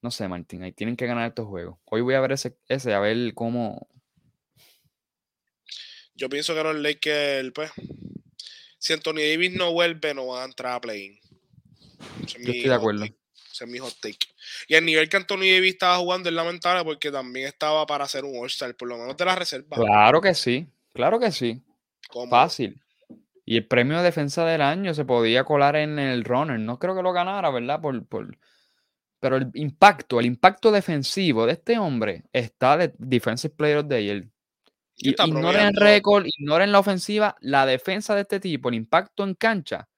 no 0.02 0.10
sé, 0.10 0.28
Martín, 0.28 0.62
ahí 0.62 0.72
tienen 0.72 0.96
que 0.96 1.06
ganar 1.06 1.28
estos 1.28 1.46
juegos. 1.46 1.78
Hoy 1.84 2.00
voy 2.00 2.14
a 2.14 2.20
ver 2.20 2.32
ese, 2.32 2.56
ese 2.68 2.94
a 2.94 3.00
ver 3.00 3.34
cómo. 3.34 3.88
Yo 6.20 6.28
pienso 6.28 6.54
que 6.54 6.62
los 6.62 6.76
Lakers, 6.76 7.50
pues, 7.54 7.72
si 8.78 8.92
Anthony 8.92 9.22
Davis 9.32 9.52
no 9.52 9.72
vuelve, 9.72 10.12
no 10.12 10.26
van 10.26 10.42
a 10.42 10.44
entrar 10.44 10.74
a 10.74 10.80
play-in. 10.80 11.18
Es 12.22 12.34
Yo 12.34 12.40
estoy 12.40 12.60
de 12.60 12.74
acuerdo. 12.74 13.00
take. 13.00 13.16
Ese 13.50 13.64
es 13.64 13.70
mi 13.70 13.78
hot 13.78 13.94
take. 14.02 14.18
Y 14.68 14.74
el 14.74 14.84
nivel 14.84 15.08
que 15.08 15.16
Anthony 15.16 15.48
Davis 15.54 15.72
estaba 15.72 15.96
jugando 15.96 16.28
es 16.28 16.34
lamentable 16.34 16.84
porque 16.84 17.10
también 17.10 17.46
estaba 17.46 17.86
para 17.86 18.04
hacer 18.04 18.26
un 18.26 18.36
All-Star, 18.36 18.76
por 18.76 18.88
lo 18.88 18.98
menos 18.98 19.16
de 19.16 19.24
la 19.24 19.34
reserva. 19.34 19.78
Claro 19.78 20.20
que 20.20 20.34
sí, 20.34 20.66
claro 20.92 21.18
que 21.18 21.32
sí. 21.32 21.62
Fácil. 22.28 22.78
Y 23.46 23.56
el 23.56 23.66
premio 23.66 23.96
de 23.96 24.04
defensa 24.04 24.44
del 24.44 24.60
año 24.60 24.92
se 24.92 25.06
podía 25.06 25.44
colar 25.44 25.76
en 25.76 25.98
el 25.98 26.24
runner. 26.24 26.60
No 26.60 26.78
creo 26.78 26.94
que 26.94 27.02
lo 27.02 27.14
ganara, 27.14 27.48
¿verdad? 27.48 27.80
Por, 27.80 28.06
por... 28.06 28.36
Pero 29.20 29.36
el 29.36 29.50
impacto, 29.54 30.20
el 30.20 30.26
impacto 30.26 30.70
defensivo 30.70 31.46
de 31.46 31.52
este 31.52 31.78
hombre 31.78 32.24
está 32.30 32.76
de 32.76 32.92
Defensive 32.98 33.54
Player 33.54 33.78
of 33.78 33.88
the 33.88 34.04
Year. 34.04 34.26
Está 35.02 35.26
ignoren 35.26 35.68
el 35.68 35.74
récord, 35.74 36.26
ignoren 36.26 36.72
la 36.72 36.78
ofensiva, 36.78 37.36
la 37.40 37.66
defensa 37.66 38.14
de 38.14 38.22
este 38.22 38.40
tipo, 38.40 38.68
el 38.68 38.74
impacto 38.74 39.24
en 39.24 39.34
cancha, 39.34 39.88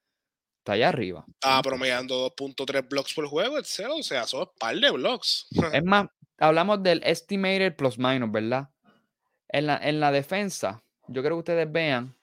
está 0.58 0.72
allá 0.72 0.90
arriba. 0.90 1.24
Estaba 1.28 1.62
promediando 1.62 2.30
2.3 2.36 2.88
blocks 2.88 3.14
por 3.14 3.26
juego, 3.26 3.56
cero, 3.64 3.96
o 3.98 4.02
sea, 4.02 4.24
son 4.24 4.42
un 4.42 4.50
par 4.58 4.76
de 4.76 4.90
blocks. 4.90 5.48
Es 5.72 5.84
más, 5.84 6.06
hablamos 6.38 6.82
del 6.82 7.02
estimated 7.04 7.74
plus 7.74 7.98
minus, 7.98 8.30
¿verdad? 8.30 8.68
En 9.48 9.66
la, 9.66 9.76
en 9.76 10.00
la 10.00 10.12
defensa, 10.12 10.82
yo 11.08 11.22
creo 11.22 11.36
que 11.36 11.40
ustedes 11.40 11.70
vean, 11.70 12.16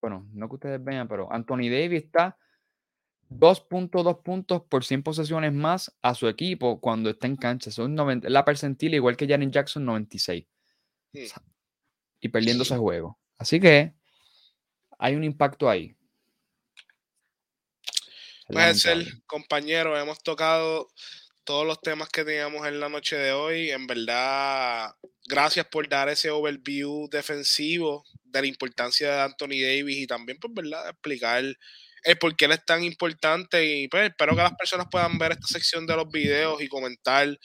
bueno, 0.00 0.26
no 0.32 0.48
que 0.48 0.54
ustedes 0.54 0.82
vean, 0.82 1.06
pero 1.06 1.30
Anthony 1.30 1.68
Davis 1.70 2.04
está 2.04 2.36
2.2 3.30 4.22
puntos 4.22 4.62
por 4.62 4.84
100 4.84 5.02
posesiones 5.02 5.52
más 5.52 5.96
a 6.02 6.14
su 6.14 6.28
equipo 6.28 6.80
cuando 6.80 7.10
está 7.10 7.26
en 7.26 7.36
cancha. 7.36 7.70
Son 7.70 7.94
90 7.94 8.28
la 8.30 8.44
percentila, 8.44 8.96
igual 8.96 9.16
que 9.16 9.26
Jaren 9.26 9.50
Jackson, 9.50 9.84
96. 9.84 10.46
Hmm. 11.12 11.18
Y 12.20 12.28
perdiendo 12.28 12.62
ese 12.62 12.76
juego. 12.76 13.18
Así 13.38 13.60
que 13.60 13.94
hay 14.98 15.14
un 15.14 15.24
impacto 15.24 15.68
ahí. 15.68 15.96
Es 18.48 18.52
Puede 18.52 18.74
ser, 18.74 18.98
lamentable. 18.98 19.22
compañeros, 19.26 19.98
hemos 20.00 20.22
tocado 20.22 20.88
todos 21.44 21.66
los 21.66 21.80
temas 21.80 22.08
que 22.08 22.24
teníamos 22.24 22.66
en 22.66 22.80
la 22.80 22.88
noche 22.88 23.16
de 23.16 23.32
hoy. 23.32 23.70
En 23.70 23.86
verdad, 23.86 24.94
gracias 25.26 25.66
por 25.66 25.88
dar 25.88 26.08
ese 26.08 26.30
overview 26.30 27.08
defensivo 27.10 28.04
de 28.24 28.40
la 28.42 28.46
importancia 28.48 29.12
de 29.12 29.20
Anthony 29.22 29.60
Davis 29.62 29.98
y 29.98 30.06
también, 30.06 30.38
pues, 30.38 30.52
¿verdad?, 30.54 30.88
explicar 30.90 31.44
el 32.04 32.18
por 32.18 32.36
qué 32.36 32.44
él 32.44 32.52
es 32.52 32.64
tan 32.64 32.84
importante. 32.84 33.64
Y 33.64 33.88
pues, 33.88 34.10
espero 34.10 34.36
que 34.36 34.42
las 34.42 34.54
personas 34.54 34.86
puedan 34.90 35.18
ver 35.18 35.32
esta 35.32 35.46
sección 35.46 35.86
de 35.86 35.96
los 35.96 36.08
videos 36.08 36.62
y 36.62 36.68
comentar 36.68 37.38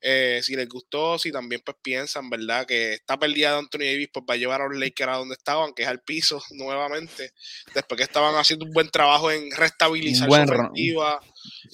eh, 0.00 0.40
si 0.42 0.54
les 0.54 0.68
gustó, 0.68 1.18
si 1.18 1.32
también 1.32 1.60
pues 1.64 1.76
piensan, 1.82 2.30
¿verdad? 2.30 2.66
Que 2.66 2.94
esta 2.94 3.18
pérdida 3.18 3.52
de 3.52 3.58
Anthony 3.58 3.78
Davis 3.80 4.08
pues 4.12 4.24
va 4.28 4.34
a 4.34 4.36
llevar 4.36 4.60
a 4.60 4.68
los 4.68 4.78
Lakers 4.78 5.10
a 5.10 5.16
donde 5.16 5.34
estaban, 5.34 5.72
que 5.74 5.82
es 5.82 5.88
al 5.88 6.00
piso 6.02 6.42
nuevamente, 6.50 7.32
después 7.74 7.96
que 7.98 8.04
estaban 8.04 8.34
haciendo 8.36 8.66
un 8.66 8.72
buen 8.72 8.90
trabajo 8.90 9.30
en 9.30 9.50
restabilizar 9.50 10.28
buen 10.28 10.46
su 10.46 10.54
ofensiva, 10.54 11.20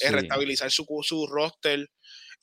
en 0.00 0.12
restabilizar 0.12 0.70
su, 0.70 0.86
su 1.02 1.26
roster. 1.26 1.90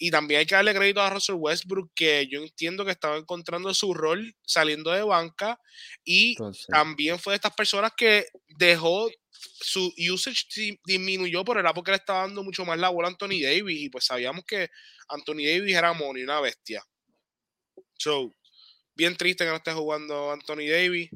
Y 0.04 0.10
también 0.10 0.40
hay 0.40 0.46
que 0.48 0.56
darle 0.56 0.74
crédito 0.74 1.00
a 1.00 1.12
Russell 1.12 1.36
Westbrook, 1.38 1.92
que 1.94 2.28
yo 2.28 2.42
entiendo 2.42 2.84
que 2.84 2.90
estaba 2.92 3.18
encontrando 3.18 3.72
su 3.76 3.94
rol 3.94 4.36
saliendo 4.42 4.90
de 4.90 5.04
banca 5.04 5.60
y 6.04 6.32
Entonces, 6.32 6.66
también 6.70 7.20
fue 7.20 7.34
de 7.34 7.36
estas 7.36 7.54
personas 7.54 7.92
que 7.96 8.26
dejó 8.58 9.12
su 9.30 9.94
usage 10.12 10.46
di- 10.56 10.80
disminuyó 10.86 11.46
por 11.46 11.60
el 11.60 11.66
porque 11.76 11.92
le 11.92 11.98
estaba 11.98 12.22
dando 12.22 12.44
mucho 12.44 12.66
más 12.66 12.80
la 12.80 12.90
bola 12.90 13.10
a 13.10 13.12
Anthony 13.12 13.42
Davis 13.44 13.80
y 13.80 13.90
pues 13.90 14.06
sabíamos 14.06 14.44
que 14.44 14.70
Anthony 15.08 15.46
Davis 15.46 15.76
era 15.76 15.94
money, 15.94 16.24
una 16.24 16.42
bestia. 16.42 16.84
So, 17.98 18.36
bien 18.96 19.16
triste 19.18 19.44
que 19.46 19.50
no 19.52 19.58
esté 19.58 19.74
jugando 19.74 20.32
Anthony 20.32 20.68
Davis. 20.70 21.12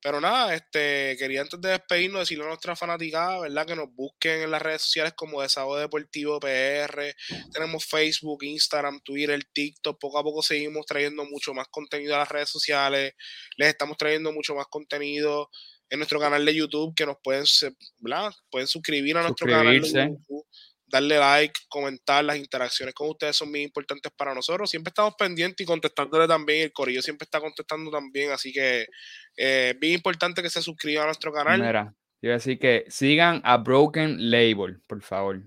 Pero 0.00 0.20
nada, 0.20 0.54
este, 0.54 1.16
quería 1.18 1.40
antes 1.40 1.60
de 1.60 1.70
despedirnos 1.70 2.20
decirle 2.20 2.44
a 2.44 2.48
nuestra 2.48 2.76
fanaticada, 2.76 3.40
¿verdad? 3.40 3.66
Que 3.66 3.74
nos 3.74 3.92
busquen 3.92 4.42
en 4.42 4.50
las 4.50 4.62
redes 4.62 4.82
sociales 4.82 5.12
como 5.16 5.42
Desahogo 5.42 5.76
Deportivo 5.76 6.38
PR. 6.38 7.14
Tenemos 7.52 7.84
Facebook, 7.84 8.44
Instagram, 8.44 9.00
Twitter, 9.02 9.40
TikTok. 9.52 9.98
Poco 9.98 10.18
a 10.18 10.22
poco 10.22 10.42
seguimos 10.42 10.86
trayendo 10.86 11.24
mucho 11.24 11.52
más 11.52 11.66
contenido 11.68 12.14
a 12.14 12.18
las 12.18 12.28
redes 12.28 12.48
sociales. 12.48 13.14
Les 13.56 13.68
estamos 13.68 13.96
trayendo 13.96 14.32
mucho 14.32 14.54
más 14.54 14.66
contenido 14.68 15.50
en 15.90 15.98
nuestro 15.98 16.20
canal 16.20 16.44
de 16.44 16.54
YouTube 16.54 16.94
que 16.94 17.06
nos 17.06 17.16
pueden, 17.22 17.44
¿verdad? 17.98 18.30
pueden 18.50 18.68
suscribir 18.68 19.16
a 19.16 19.22
nuestro 19.22 19.46
canal 19.46 19.80
de. 19.80 19.88
YouTube, 19.88 20.46
darle 20.88 21.18
like, 21.18 21.60
comentar, 21.68 22.24
las 22.24 22.36
interacciones 22.36 22.94
con 22.94 23.08
ustedes 23.10 23.36
son 23.36 23.50
muy 23.50 23.62
importantes 23.62 24.10
para 24.16 24.34
nosotros. 24.34 24.70
Siempre 24.70 24.90
estamos 24.90 25.14
pendientes 25.18 25.64
y 25.64 25.66
contestándole 25.66 26.26
también. 26.26 26.64
El 26.64 26.72
Corillo 26.72 27.02
siempre 27.02 27.24
está 27.24 27.40
contestando 27.40 27.90
también, 27.90 28.30
así 28.32 28.52
que 28.52 28.86
eh, 29.36 29.70
es 29.74 29.78
bien 29.78 29.94
importante 29.94 30.42
que 30.42 30.50
se 30.50 30.62
suscriban 30.62 31.04
a 31.04 31.06
nuestro 31.06 31.32
canal. 31.32 31.60
mira, 31.60 31.94
yo 32.20 32.28
voy 32.28 32.30
a 32.30 32.34
decir 32.34 32.58
que 32.58 32.84
sigan 32.88 33.40
a 33.44 33.58
Broken 33.58 34.30
Label, 34.30 34.80
por 34.86 35.02
favor. 35.02 35.42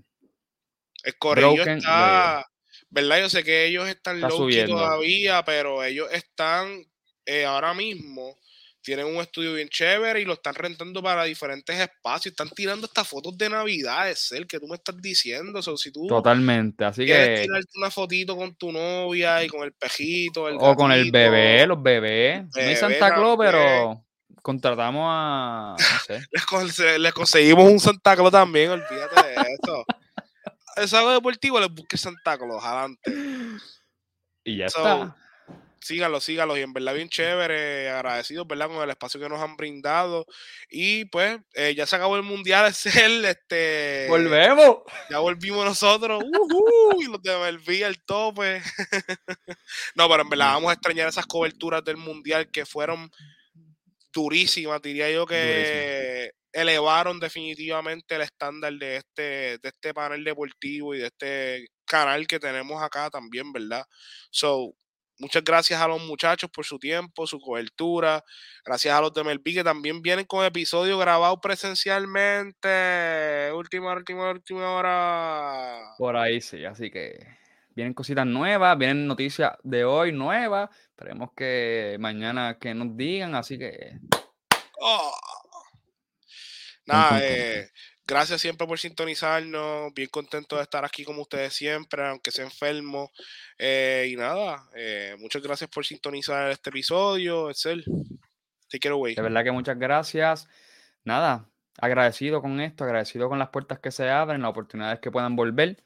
El 1.04 1.18
Corillo 1.18 1.54
Broken 1.54 1.78
está, 1.78 2.46
¿verdad? 2.88 3.20
Yo 3.20 3.28
sé 3.28 3.42
que 3.42 3.66
ellos 3.66 3.88
están 3.88 4.16
Está 4.16 4.28
low 4.28 4.48
todavía, 4.66 5.44
pero 5.44 5.82
ellos 5.82 6.08
están 6.12 6.84
eh, 7.26 7.44
ahora 7.44 7.74
mismo. 7.74 8.38
Tienen 8.82 9.06
un 9.06 9.16
estudio 9.16 9.54
bien 9.54 9.68
chévere 9.68 10.20
y 10.20 10.24
lo 10.24 10.32
están 10.32 10.54
rentando 10.56 11.00
para 11.02 11.22
diferentes 11.24 11.78
espacios. 11.78 12.32
Están 12.32 12.50
tirando 12.50 12.86
estas 12.86 13.06
fotos 13.06 13.38
de 13.38 13.48
Navidad, 13.48 14.10
es 14.10 14.32
el 14.32 14.46
que 14.46 14.58
tú 14.58 14.66
me 14.66 14.74
estás 14.74 15.00
diciendo. 15.00 15.58
O 15.58 15.62
sea, 15.62 15.76
si 15.76 15.92
tú 15.92 16.06
Totalmente. 16.08 16.84
Así 16.84 17.04
quieres 17.06 17.40
que. 17.40 17.46
tirarte 17.46 17.68
una 17.76 17.90
fotito 17.92 18.36
con 18.36 18.54
tu 18.56 18.72
novia 18.72 19.44
y 19.44 19.48
con 19.48 19.62
el 19.62 19.72
pejito, 19.72 20.48
el 20.48 20.56
O 20.58 20.74
con 20.74 20.90
el 20.90 21.10
bebé, 21.12 21.66
los 21.66 21.80
bebés. 21.82 22.44
No 22.44 22.60
hay 22.60 22.74
Santa 22.76 23.14
Claus, 23.14 23.36
pero 23.38 24.04
contratamos 24.42 25.04
a. 25.08 25.76
No 25.78 25.98
sé. 26.06 26.26
les, 26.32 26.42
conse- 26.44 26.98
les 26.98 27.12
conseguimos 27.12 27.70
un 27.70 27.78
Santa 27.78 28.16
Claus 28.16 28.32
también, 28.32 28.70
olvídate 28.70 29.28
de 29.28 29.34
eso. 29.34 29.84
Es 30.74 30.92
algo 30.94 31.12
deportivo, 31.12 31.60
les 31.60 31.68
busque 31.70 31.98
Santa 31.98 32.38
Claus, 32.38 32.64
adelante. 32.64 33.12
Y 34.42 34.56
ya 34.56 34.68
So, 34.70 34.78
está. 34.78 35.16
Síganlo, 35.82 36.20
síganlo. 36.20 36.56
Y 36.56 36.62
en 36.62 36.72
verdad, 36.72 36.94
bien 36.94 37.08
chévere, 37.08 37.90
agradecidos, 37.90 38.46
¿verdad? 38.46 38.68
Con 38.68 38.82
el 38.82 38.90
espacio 38.90 39.20
que 39.20 39.28
nos 39.28 39.40
han 39.40 39.56
brindado. 39.56 40.26
Y 40.70 41.04
pues, 41.06 41.38
eh, 41.54 41.74
ya 41.74 41.86
se 41.86 41.96
acabó 41.96 42.16
el 42.16 42.22
mundial, 42.22 42.66
es 42.70 42.86
el, 42.96 43.24
este. 43.24 44.06
Volvemos. 44.08 44.78
Ya 45.10 45.18
volvimos 45.18 45.64
nosotros. 45.64 46.22
ujú, 46.24 47.02
y 47.02 47.06
los 47.06 47.22
de 47.22 47.36
Melví 47.36 47.82
al 47.82 48.02
tope. 48.04 48.62
no, 49.94 50.08
pero 50.08 50.22
en 50.22 50.30
verdad 50.30 50.54
vamos 50.54 50.70
a 50.70 50.74
extrañar 50.74 51.08
esas 51.08 51.26
coberturas 51.26 51.84
del 51.84 51.96
mundial 51.96 52.50
que 52.50 52.64
fueron 52.64 53.10
durísimas. 54.12 54.80
Diría 54.82 55.10
yo 55.10 55.26
que 55.26 56.30
elevaron 56.52 57.18
definitivamente 57.18 58.14
el 58.14 58.22
estándar 58.22 58.74
de 58.74 58.96
este, 58.96 59.22
de 59.58 59.68
este 59.68 59.94
panel 59.94 60.22
deportivo 60.22 60.94
y 60.94 60.98
de 60.98 61.06
este 61.06 61.66
canal 61.86 62.26
que 62.26 62.38
tenemos 62.38 62.82
acá 62.82 63.10
también, 63.10 63.52
¿verdad? 63.52 63.84
So, 64.30 64.74
muchas 65.22 65.44
gracias 65.44 65.80
a 65.80 65.86
los 65.86 66.02
muchachos 66.02 66.50
por 66.50 66.66
su 66.66 66.78
tiempo, 66.78 67.26
su 67.26 67.40
cobertura. 67.40 68.24
Gracias 68.64 68.92
a 68.92 69.00
los 69.00 69.14
de 69.14 69.22
Melví 69.22 69.54
que 69.54 69.62
también 69.62 70.02
vienen 70.02 70.26
con 70.26 70.44
episodios 70.44 70.98
grabados 70.98 71.38
presencialmente. 71.40 73.52
Última, 73.54 73.94
última, 73.94 74.30
última 74.30 74.70
hora. 74.70 75.94
Por 75.96 76.16
ahí 76.16 76.40
sí, 76.40 76.64
así 76.64 76.90
que 76.90 77.24
vienen 77.74 77.94
cositas 77.94 78.26
nuevas, 78.26 78.76
vienen 78.76 79.06
noticias 79.06 79.52
de 79.62 79.84
hoy 79.84 80.12
nuevas. 80.12 80.68
Esperemos 80.88 81.30
que 81.36 81.96
mañana 82.00 82.58
que 82.60 82.74
nos 82.74 82.96
digan, 82.96 83.36
así 83.36 83.58
que. 83.58 84.00
Oh. 84.80 85.14
Nada, 86.84 87.20
eh, 87.22 87.70
gracias 88.06 88.40
siempre 88.40 88.66
por 88.66 88.78
sintonizarnos. 88.78 89.92
Bien 89.94 90.08
contento 90.08 90.56
de 90.56 90.62
estar 90.62 90.84
aquí 90.84 91.04
como 91.04 91.22
ustedes 91.22 91.54
siempre, 91.54 92.06
aunque 92.06 92.30
sea 92.30 92.44
enfermo. 92.44 93.10
Eh, 93.58 94.08
y 94.10 94.16
nada, 94.16 94.68
eh, 94.74 95.16
muchas 95.18 95.42
gracias 95.42 95.70
por 95.70 95.84
sintonizar 95.84 96.50
este 96.50 96.70
episodio. 96.70 97.50
Excel, 97.50 97.84
take 98.68 98.88
it 98.88 98.92
away. 98.92 99.14
De 99.14 99.22
verdad 99.22 99.44
que 99.44 99.52
muchas 99.52 99.78
gracias. 99.78 100.48
Nada, 101.04 101.48
agradecido 101.78 102.40
con 102.40 102.60
esto, 102.60 102.84
agradecido 102.84 103.28
con 103.28 103.38
las 103.38 103.48
puertas 103.48 103.80
que 103.80 103.90
se 103.90 104.08
abren, 104.08 104.42
las 104.42 104.50
oportunidades 104.50 105.00
que 105.00 105.10
puedan 105.10 105.36
volver. 105.36 105.82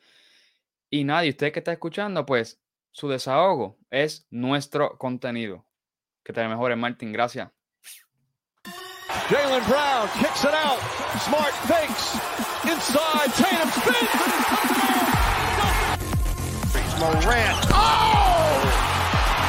Y 0.91 1.05
nada, 1.05 1.25
y 1.25 1.31
usted 1.31 1.53
que 1.53 1.61
está 1.61 1.73
escuchando, 1.73 2.25
pues 2.27 2.61
su 2.93 3.09
desahogo 3.09 3.79
es 3.91 4.27
nuestro 4.31 4.97
contenido. 4.99 5.67
Que 6.25 6.33
te 6.33 6.47
mejores, 6.49 6.77
Martín. 6.79 7.13
Gracias. 7.13 7.56
Jalen 9.27 9.67
Brown 9.67 10.09
kicks 10.23 10.45
it 10.45 10.55
out. 10.55 10.79
Smart 11.27 11.53
fakes. 11.67 12.15
Inside. 12.63 13.35
Tatum 13.35 13.71
spins. 13.75 14.11
Morant. 17.01 17.59
Oh! 17.75 18.63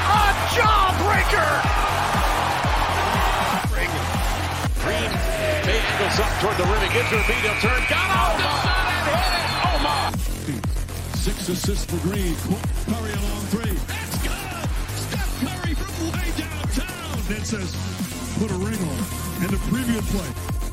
A 0.10 0.34
jawbreaker! 0.58 1.52
Green 4.82 5.12
Bay 5.64 5.78
angles 5.78 6.20
up 6.26 6.32
toward 6.42 6.58
the 6.58 6.64
rim. 6.64 6.82
He 6.82 6.90
gives 6.98 7.10
her 7.10 7.18
a 7.18 7.28
beat. 7.28 7.46
He'll 7.46 7.62
turn. 7.62 7.82
Got 7.88 8.10
off 8.18 8.34
the 8.38 8.50
sun 8.66 8.86
and 8.90 9.06
hit 9.14 9.32
it. 9.38 9.46
Oh 9.62 9.78
my! 9.86 10.10
Six 11.14 11.38
assists 11.50 11.86
for 11.86 12.00
Green. 12.08 12.36
Curry 12.36 13.14
along 13.14 13.46
three. 13.54 13.78
That's 13.86 14.18
good. 14.26 14.42
Steph 14.98 15.32
Curry 15.40 15.74
from 15.76 16.12
way 16.12 16.30
downtown. 16.36 17.20
It 17.30 17.46
says 17.46 18.07
put 18.40 18.52
a 18.52 18.56
ring 18.56 18.80
on. 18.80 18.98
And 19.42 19.50
the 19.50 19.58
previous 19.70 20.12
play. 20.12 20.67